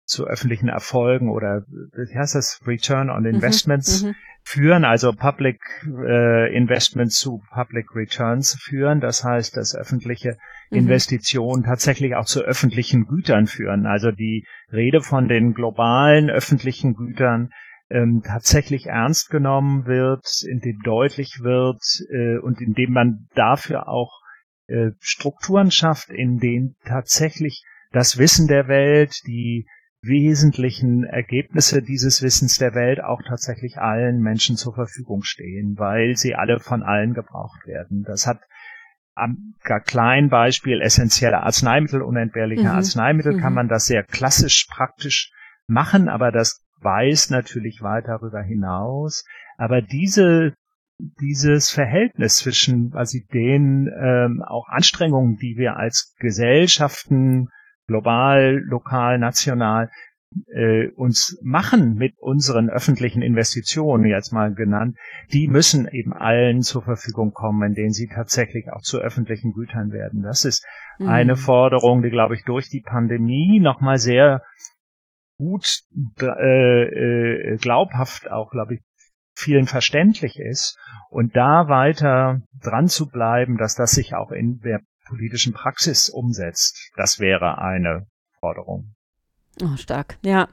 zu 0.07 0.27
öffentlichen 0.27 0.69
Erfolgen 0.69 1.31
oder 1.31 1.63
wie 1.67 2.17
heißt 2.17 2.37
das 2.37 2.61
Return 2.65 3.11
on 3.11 3.23
mhm, 3.23 3.35
Investments 3.35 4.05
mhm, 4.05 4.15
führen, 4.45 4.85
also 4.85 5.13
Public 5.13 5.61
äh, 5.85 6.57
Investments 6.57 7.19
zu 7.19 7.43
Public 7.53 7.87
Returns 7.95 8.57
führen. 8.63 9.01
Das 9.01 9.25
heißt, 9.25 9.57
dass 9.57 9.75
öffentliche 9.75 10.39
mhm. 10.71 10.79
Investitionen 10.79 11.65
tatsächlich 11.65 12.15
auch 12.15 12.25
zu 12.25 12.43
öffentlichen 12.43 13.07
Gütern 13.07 13.49
führen. 13.49 13.87
Also 13.87 14.13
die 14.13 14.47
Rede 14.73 15.01
von 15.01 15.27
den 15.27 15.55
globalen 15.55 16.31
öffentlichen 16.31 16.95
Gütern 16.95 17.51
ähm, 17.91 18.23
tatsächlich 18.25 18.87
ernst 18.87 19.31
genommen 19.31 19.87
wird, 19.87 20.27
in 20.49 20.61
dem 20.61 20.79
deutlich 20.85 21.41
wird 21.43 21.83
äh, 22.11 22.39
und 22.39 22.61
in 22.61 22.75
dem 22.75 22.93
man 22.93 23.27
dafür 23.35 23.89
auch 23.89 24.21
äh, 24.69 24.91
Strukturen 25.01 25.71
schafft, 25.71 26.11
in 26.11 26.39
denen 26.39 26.77
tatsächlich 26.85 27.65
das 27.93 28.19
Wissen 28.19 28.49
der 28.49 28.69
Welt, 28.69 29.23
die 29.27 29.67
wesentlichen 30.03 31.05
Ergebnisse 31.05 31.83
dieses 31.83 32.23
Wissens 32.23 32.59
der 32.59 32.75
Welt 32.75 33.03
auch 33.03 33.23
tatsächlich 33.27 33.79
allen 33.79 34.21
Menschen 34.21 34.57
zur 34.57 34.75
Verfügung 34.75 35.23
stehen, 35.23 35.79
weil 35.79 36.17
sie 36.17 36.35
alle 36.35 36.61
von 36.61 36.83
allen 36.83 37.15
gebraucht 37.15 37.67
werden. 37.67 38.05
Das 38.05 38.27
hat 38.27 38.41
am 39.15 39.55
kleinen 39.85 40.29
Beispiel 40.29 40.81
essentielle 40.83 41.43
Arzneimittel, 41.43 42.03
unentbehrliche 42.03 42.65
mhm. 42.65 42.77
Arzneimittel 42.77 43.35
mhm. 43.35 43.41
kann 43.41 43.55
man 43.55 43.69
das 43.69 43.87
sehr 43.87 44.03
klassisch 44.03 44.67
praktisch 44.71 45.33
machen, 45.67 46.09
aber 46.09 46.31
das 46.31 46.63
weist 46.81 47.31
natürlich 47.31 47.81
weit 47.83 48.07
darüber 48.07 48.43
hinaus. 48.43 49.25
Aber 49.57 49.81
diese 49.81 50.55
dieses 50.99 51.71
Verhältnis 51.71 52.39
zwischen 52.39 52.91
quasi 52.91 53.27
den 53.33 53.91
ähm, 53.99 54.43
auch 54.47 54.69
Anstrengungen, 54.69 55.37
die 55.37 55.57
wir 55.57 55.77
als 55.77 56.15
Gesellschaften 56.19 57.49
global, 57.87 58.63
lokal, 58.67 59.19
national 59.19 59.91
äh, 60.53 60.89
uns 60.97 61.39
machen 61.43 61.95
mit 61.95 62.19
unseren 62.19 62.69
öffentlichen 62.69 63.23
Investitionen, 63.23 64.07
jetzt 64.07 64.33
mal 64.33 64.55
genannt, 64.55 64.97
die 65.33 65.49
müssen 65.49 65.87
eben 65.89 66.13
allen 66.13 66.63
zur 66.63 66.83
Verfügung 66.83 67.33
kommen, 67.33 67.63
in 67.71 67.75
denen 67.75 67.93
sie 67.93 68.09
tatsächlich 68.09 68.71
auch 68.73 68.83
zu 68.83 68.99
öffentlichen 68.99 69.53
Gütern 69.53 69.93
werden. 69.93 70.23
Das 70.23 70.45
ist 70.45 70.67
mhm. 70.99 71.09
eine 71.09 71.37
Forderung, 71.37 72.03
die, 72.03 72.11
glaube 72.11 72.35
ich, 72.35 72.45
durch 72.45 72.69
die 72.69 72.83
Pandemie 72.83 73.61
nochmal 73.61 73.99
sehr 73.99 74.43
gut 75.39 75.83
äh, 76.21 76.83
äh, 76.83 77.57
glaubhaft 77.59 78.31
auch, 78.31 78.51
glaube 78.51 78.75
ich, 78.75 78.81
vielen 79.37 79.67
verständlich 79.67 80.39
ist 80.39 80.79
und 81.11 81.37
da 81.37 81.69
weiter 81.69 82.41
dran 82.63 82.89
zu 82.89 83.09
bleiben, 83.09 83.59
dass 83.59 83.75
das 83.75 83.93
sich 83.93 84.15
auch 84.15 84.33
in 84.33 84.61
der 84.61 84.81
politischen 85.07 85.53
Praxis 85.53 86.09
umsetzt, 86.09 86.91
das 86.97 87.21
wäre 87.21 87.59
eine 87.59 88.07
Forderung. 88.41 88.96
Oh, 89.63 89.77
stark. 89.79 90.19
Ja, 90.23 90.49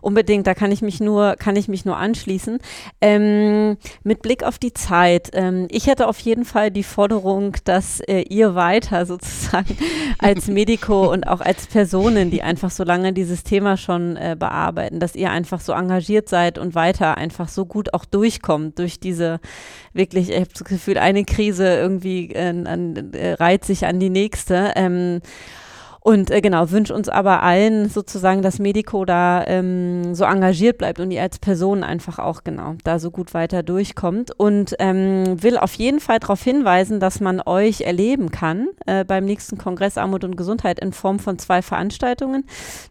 unbedingt. 0.00 0.46
Da 0.46 0.54
kann 0.54 0.72
ich 0.72 0.80
mich 0.80 0.98
nur, 0.98 1.36
kann 1.36 1.56
ich 1.56 1.68
mich 1.68 1.84
nur 1.84 1.98
anschließen. 1.98 2.58
Ähm, 3.02 3.76
mit 4.02 4.22
Blick 4.22 4.44
auf 4.44 4.58
die 4.58 4.72
Zeit. 4.72 5.28
Ähm, 5.34 5.68
ich 5.70 5.86
hätte 5.86 6.08
auf 6.08 6.18
jeden 6.20 6.46
Fall 6.46 6.70
die 6.70 6.82
Forderung, 6.82 7.54
dass 7.64 8.00
äh, 8.00 8.22
ihr 8.22 8.54
weiter 8.54 9.04
sozusagen 9.06 9.76
als 10.18 10.48
Medico 10.48 11.10
und 11.12 11.26
auch 11.26 11.42
als 11.42 11.66
Personen, 11.66 12.30
die 12.30 12.42
einfach 12.42 12.70
so 12.70 12.82
lange 12.82 13.12
dieses 13.12 13.44
Thema 13.44 13.76
schon 13.76 14.16
äh, 14.16 14.36
bearbeiten, 14.38 15.00
dass 15.00 15.14
ihr 15.16 15.30
einfach 15.30 15.60
so 15.60 15.72
engagiert 15.72 16.30
seid 16.30 16.56
und 16.56 16.74
weiter 16.74 17.18
einfach 17.18 17.50
so 17.50 17.66
gut 17.66 17.92
auch 17.92 18.06
durchkommt 18.06 18.78
durch 18.78 19.00
diese 19.00 19.38
wirklich, 19.92 20.30
ich 20.30 20.36
habe 20.36 20.48
das 20.50 20.64
Gefühl, 20.64 20.96
eine 20.96 21.26
Krise 21.26 21.76
irgendwie 21.76 22.30
äh, 22.32 22.48
an, 22.48 23.12
äh, 23.12 23.34
reiht 23.34 23.66
sich 23.66 23.84
an 23.84 24.00
die 24.00 24.10
nächste. 24.10 24.72
Ähm, 24.76 25.20
und 26.06 26.30
äh, 26.30 26.40
genau, 26.40 26.70
wünsche 26.70 26.94
uns 26.94 27.08
aber 27.08 27.42
allen 27.42 27.88
sozusagen, 27.88 28.40
dass 28.40 28.60
Medico 28.60 29.04
da 29.04 29.44
ähm, 29.44 30.14
so 30.14 30.24
engagiert 30.24 30.78
bleibt 30.78 31.00
und 31.00 31.10
ihr 31.10 31.20
als 31.20 31.40
Person 31.40 31.82
einfach 31.82 32.20
auch 32.20 32.44
genau 32.44 32.76
da 32.84 33.00
so 33.00 33.10
gut 33.10 33.34
weiter 33.34 33.64
durchkommt. 33.64 34.30
Und 34.38 34.76
ähm, 34.78 35.42
will 35.42 35.58
auf 35.58 35.74
jeden 35.74 35.98
Fall 35.98 36.20
darauf 36.20 36.40
hinweisen, 36.40 37.00
dass 37.00 37.18
man 37.18 37.42
euch 37.44 37.80
erleben 37.80 38.30
kann 38.30 38.68
äh, 38.86 39.04
beim 39.04 39.24
nächsten 39.24 39.58
Kongress 39.58 39.98
Armut 39.98 40.22
und 40.22 40.36
Gesundheit 40.36 40.78
in 40.78 40.92
Form 40.92 41.18
von 41.18 41.40
zwei 41.40 41.60
Veranstaltungen. 41.60 42.44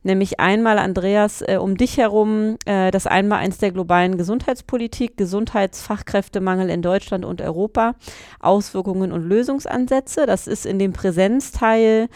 Nämlich 0.04 0.42
einmal, 0.42 0.78
Andreas, 0.78 1.42
äh, 1.42 1.56
um 1.56 1.78
dich 1.78 1.96
herum, 1.96 2.58
äh, 2.66 2.92
das 2.92 3.08
einmal 3.08 3.40
eins 3.40 3.60
der 3.60 3.72
globalen 3.72 4.18
Gesundheitspolitik, 4.18 5.16
Gesundheitsfachkräftemangel 5.16 6.70
in 6.70 6.82
Deutschland 6.82 7.24
und 7.24 7.40
Europa, 7.40 7.96
Auswirkungen 8.42 9.14
und 9.14 9.24
Lösungsansätze. 9.24 10.26
Das 10.26 10.48
ist 10.48 10.66
in 10.66 10.80
dem 10.80 10.92
Präsenzteil 10.92 12.10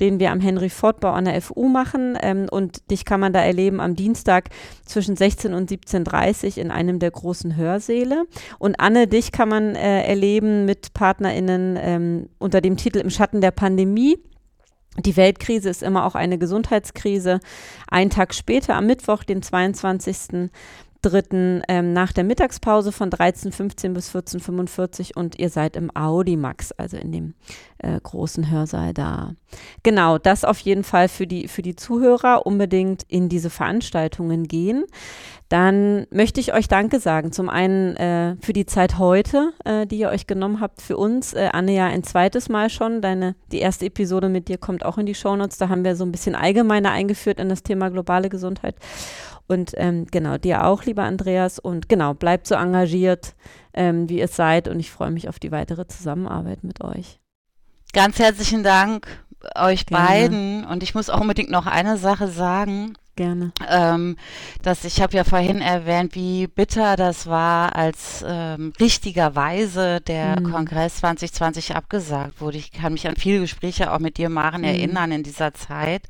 den 0.00 0.20
wir 0.20 0.30
am 0.30 0.40
Henry 0.40 0.70
Ford 0.70 1.00
Bau 1.00 1.12
an 1.12 1.24
der 1.24 1.40
FU 1.40 1.68
machen. 1.68 2.16
Ähm, 2.20 2.46
und 2.50 2.90
dich 2.90 3.04
kann 3.04 3.20
man 3.20 3.32
da 3.32 3.40
erleben 3.40 3.80
am 3.80 3.94
Dienstag 3.94 4.50
zwischen 4.84 5.16
16 5.16 5.54
und 5.54 5.70
17.30 5.70 6.56
Uhr 6.56 6.58
in 6.58 6.70
einem 6.70 6.98
der 6.98 7.10
großen 7.10 7.56
Hörsäle. 7.56 8.24
Und 8.58 8.80
Anne, 8.80 9.06
dich 9.06 9.32
kann 9.32 9.48
man 9.48 9.74
äh, 9.74 10.02
erleben 10.04 10.64
mit 10.64 10.94
PartnerInnen 10.94 11.78
ähm, 11.80 12.28
unter 12.38 12.60
dem 12.60 12.76
Titel 12.76 12.98
Im 12.98 13.10
Schatten 13.10 13.40
der 13.40 13.50
Pandemie. 13.50 14.18
Die 15.04 15.16
Weltkrise 15.16 15.68
ist 15.68 15.82
immer 15.82 16.04
auch 16.04 16.14
eine 16.14 16.38
Gesundheitskrise. 16.38 17.38
Ein 17.88 18.10
Tag 18.10 18.34
später, 18.34 18.74
am 18.74 18.86
Mittwoch, 18.86 19.22
den 19.22 19.42
22 19.42 20.50
dritten 21.02 21.62
ähm, 21.68 21.92
nach 21.92 22.12
der 22.12 22.24
Mittagspause 22.24 22.92
von 22.92 23.10
13.15 23.10 23.90
bis 23.90 24.14
14.45 24.14 25.16
und 25.16 25.38
ihr 25.38 25.50
seid 25.50 25.76
im 25.76 25.94
Audimax, 25.94 26.72
also 26.72 26.96
in 26.96 27.12
dem 27.12 27.34
äh, 27.78 27.98
großen 28.00 28.50
Hörsaal 28.50 28.94
da. 28.94 29.34
Genau, 29.82 30.18
das 30.18 30.44
auf 30.44 30.58
jeden 30.60 30.84
Fall 30.84 31.08
für 31.08 31.26
die, 31.26 31.48
für 31.48 31.62
die 31.62 31.76
Zuhörer 31.76 32.46
unbedingt 32.46 33.04
in 33.08 33.28
diese 33.28 33.50
Veranstaltungen 33.50 34.48
gehen. 34.48 34.84
Dann 35.48 36.06
möchte 36.10 36.40
ich 36.40 36.52
euch 36.52 36.68
Danke 36.68 37.00
sagen. 37.00 37.32
Zum 37.32 37.48
einen 37.48 37.96
äh, 37.96 38.36
für 38.42 38.52
die 38.52 38.66
Zeit 38.66 38.98
heute, 38.98 39.52
äh, 39.64 39.86
die 39.86 39.98
ihr 39.98 40.10
euch 40.10 40.26
genommen 40.26 40.60
habt 40.60 40.82
für 40.82 40.98
uns. 40.98 41.32
Äh, 41.32 41.48
Anne 41.52 41.72
ja 41.72 41.86
ein 41.86 42.02
zweites 42.02 42.50
Mal 42.50 42.68
schon. 42.68 43.00
Deine, 43.00 43.34
die 43.50 43.60
erste 43.60 43.86
Episode 43.86 44.28
mit 44.28 44.48
dir 44.48 44.58
kommt 44.58 44.84
auch 44.84 44.98
in 44.98 45.06
die 45.06 45.14
Shownotes. 45.14 45.56
Da 45.56 45.70
haben 45.70 45.84
wir 45.84 45.96
so 45.96 46.04
ein 46.04 46.12
bisschen 46.12 46.34
allgemeiner 46.34 46.90
eingeführt 46.90 47.40
in 47.40 47.48
das 47.48 47.62
Thema 47.62 47.88
globale 47.90 48.28
Gesundheit. 48.28 48.74
Und 49.48 49.72
ähm, 49.76 50.06
genau, 50.10 50.38
dir 50.38 50.66
auch, 50.66 50.84
lieber 50.84 51.02
Andreas. 51.02 51.58
Und 51.58 51.88
genau, 51.88 52.14
bleibt 52.14 52.46
so 52.46 52.54
engagiert, 52.54 53.34
ähm, 53.74 54.08
wie 54.08 54.18
ihr 54.18 54.28
seid. 54.28 54.68
Und 54.68 54.78
ich 54.78 54.90
freue 54.90 55.10
mich 55.10 55.28
auf 55.28 55.38
die 55.38 55.50
weitere 55.50 55.86
Zusammenarbeit 55.86 56.62
mit 56.62 56.84
euch. 56.84 57.18
Ganz 57.92 58.18
herzlichen 58.18 58.62
Dank 58.62 59.08
euch 59.56 59.86
Gerne. 59.86 60.06
beiden. 60.06 60.64
Und 60.64 60.82
ich 60.82 60.94
muss 60.94 61.10
auch 61.10 61.20
unbedingt 61.20 61.50
noch 61.50 61.66
eine 61.66 61.96
Sache 61.96 62.28
sagen. 62.28 62.94
Gerne. 63.18 63.50
Ähm, 63.68 64.16
dass 64.62 64.84
ich 64.84 65.02
habe 65.02 65.16
ja 65.16 65.24
vorhin 65.24 65.60
erwähnt, 65.60 66.14
wie 66.14 66.46
bitter 66.46 66.94
das 66.94 67.26
war, 67.26 67.74
als 67.74 68.24
ähm, 68.24 68.72
richtigerweise 68.78 70.00
der 70.00 70.38
mhm. 70.38 70.52
Kongress 70.52 70.98
2020 70.98 71.74
abgesagt 71.74 72.40
wurde. 72.40 72.58
Ich 72.58 72.70
kann 72.70 72.92
mich 72.92 73.08
an 73.08 73.16
viele 73.16 73.40
Gespräche 73.40 73.92
auch 73.92 73.98
mit 73.98 74.18
dir, 74.18 74.28
Maren, 74.28 74.60
mhm. 74.60 74.68
erinnern 74.68 75.10
in 75.10 75.24
dieser 75.24 75.52
Zeit. 75.52 76.02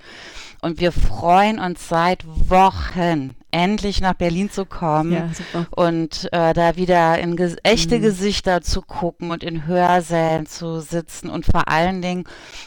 Und 0.61 0.81
wir 0.81 0.93
freuen 0.93 1.59
uns 1.59 1.89
seit 1.89 2.27
Wochen, 2.27 3.35
endlich 3.51 4.01
nach 4.01 4.15
Berlin 4.15 4.51
zu 4.51 4.67
kommen 4.67 5.13
ja, 5.13 5.67
und 5.71 6.29
äh, 6.33 6.53
da 6.53 6.77
wieder 6.77 7.19
in 7.19 7.37
ges 7.37 7.57
echte 7.63 7.99
mhm. 7.99 8.03
Gesichter 8.03 8.61
zu 8.63 8.83
gucken 8.83 9.31
und 9.31 9.43
in 9.43 9.67
Hörsälen 9.67 10.47
zu 10.47 10.81
sitzen 10.81 11.31
und 11.31 11.47
vor 11.47 11.69
allen 11.69 12.03
Dingen 12.03 12.25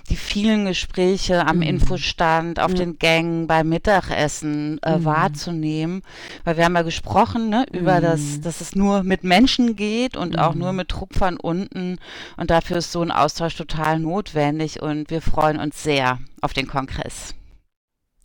die 0.09 0.15
vielen 0.15 0.65
Gespräche 0.65 1.45
am 1.45 1.57
mhm. 1.57 1.63
Infostand, 1.63 2.59
auf 2.59 2.71
ja. 2.71 2.77
den 2.77 2.97
Gängen, 2.97 3.47
beim 3.47 3.69
Mittagessen 3.69 4.79
äh, 4.83 4.97
mhm. 4.97 5.05
wahrzunehmen. 5.05 6.01
Weil 6.43 6.57
wir 6.57 6.65
haben 6.65 6.75
ja 6.75 6.81
gesprochen 6.81 7.49
ne, 7.49 7.65
über 7.71 8.01
das, 8.01 8.19
mhm. 8.21 8.41
dass 8.41 8.61
es 8.61 8.75
nur 8.75 9.03
mit 9.03 9.23
Menschen 9.23 9.75
geht 9.75 10.17
und 10.17 10.39
auch 10.39 10.55
nur 10.55 10.71
mhm. 10.71 10.77
mit 10.77 10.91
von 11.11 11.37
unten. 11.37 11.97
Und 12.37 12.49
dafür 12.49 12.77
ist 12.77 12.91
so 12.91 13.01
ein 13.01 13.11
Austausch 13.11 13.55
total 13.55 13.99
notwendig 13.99 14.81
und 14.81 15.09
wir 15.09 15.21
freuen 15.21 15.59
uns 15.59 15.83
sehr 15.83 16.19
auf 16.41 16.53
den 16.53 16.67
Kongress. 16.67 17.35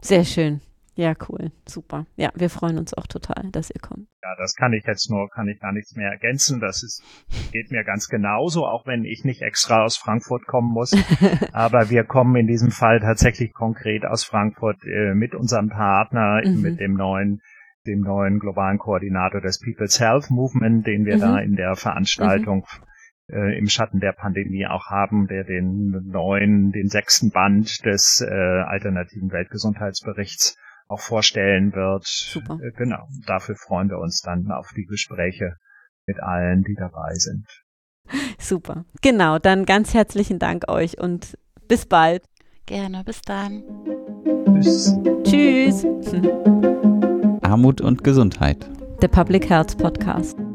Sehr 0.01 0.25
schön. 0.25 0.61
Ja, 0.97 1.15
cool. 1.29 1.53
Super. 1.67 2.07
Ja, 2.17 2.31
wir 2.35 2.49
freuen 2.49 2.79
uns 2.79 2.95
auch 2.95 3.07
total, 3.07 3.51
dass 3.53 3.71
ihr 3.71 3.81
kommt. 3.81 4.09
Ja, 4.23 4.35
das 4.39 4.55
kann 4.55 4.73
ich 4.73 4.85
jetzt 4.87 5.11
nur, 5.11 5.29
kann 5.29 5.47
ich 5.47 5.61
gar 5.61 5.73
nichts 5.73 5.95
mehr 5.95 6.11
ergänzen. 6.11 6.59
Das 6.59 6.83
ist, 6.83 7.03
geht 7.53 7.71
mir 7.71 7.85
ganz 7.85 8.09
genauso, 8.09 8.65
auch 8.67 8.87
wenn 8.87 9.05
ich 9.05 9.23
nicht 9.23 9.43
extra 9.43 9.85
aus 9.85 9.99
Frankfurt 9.99 10.47
kommen 10.47 10.73
muss. 10.73 10.93
Aber 11.53 11.91
wir 11.91 12.05
kommen 12.05 12.35
in 12.37 12.47
diesem 12.47 12.71
Fall 12.71 13.01
tatsächlich 13.01 13.53
konkret 13.53 14.07
aus 14.07 14.25
Frankfurt 14.25 14.83
äh, 14.85 15.13
mit 15.15 15.35
unserem 15.35 15.69
Partner, 15.69 16.41
mhm. 16.43 16.63
mit 16.63 16.81
dem 16.81 16.95
neuen 16.95 17.41
dem 17.87 18.01
neuen 18.01 18.41
globalen 18.41 18.79
Koordinator 18.79 19.41
des 19.41 19.61
People's 19.61 20.01
Health 20.01 20.29
Movement, 20.29 20.85
den 20.89 21.05
wir 21.05 21.19
mhm. 21.19 21.21
da 21.21 21.39
in 21.39 21.55
der 21.55 21.77
Veranstaltung 21.77 22.67
mhm 22.79 22.87
im 23.29 23.67
Schatten 23.67 23.99
der 23.99 24.13
Pandemie 24.13 24.69
auch 24.69 24.87
haben, 24.87 25.27
der 25.27 25.43
den 25.43 25.91
neuen, 26.13 26.71
den 26.71 26.87
sechsten 26.87 27.33
Band 27.33 27.85
des 27.85 28.21
äh, 28.21 28.33
alternativen 28.33 29.33
Weltgesundheitsberichts 29.33 30.57
auch 30.89 31.01
vorstellen 31.01 31.73
wird. 31.75 32.07
Super. 32.07 32.59
Äh, 32.63 32.73
genau. 32.73 33.09
Dafür 33.27 33.57
freuen 33.57 33.89
wir 33.89 33.99
uns 33.99 34.21
dann 34.21 34.51
auf 34.51 34.71
die 34.77 34.85
Gespräche 34.85 35.57
mit 36.07 36.23
allen, 36.23 36.63
die 36.63 36.75
dabei 36.75 37.15
sind. 37.15 37.47
Super. 38.39 38.85
Genau. 39.03 39.39
Dann 39.39 39.65
ganz 39.65 39.95
herzlichen 39.95 40.39
Dank 40.39 40.69
euch 40.69 40.99
und 41.01 41.37
bis 41.69 41.87
bald. 41.87 42.25
Gerne. 42.67 43.05
Bis 43.05 43.23
dann. 43.23 43.63
Tschüss. 44.63 44.97
Tschüss. 45.25 45.85
Armut 47.43 47.81
und 47.81 48.05
Gesundheit. 48.05 48.69
Der 49.03 49.09
Public 49.09 49.49
Health 49.49 49.79
Podcast. 49.79 50.46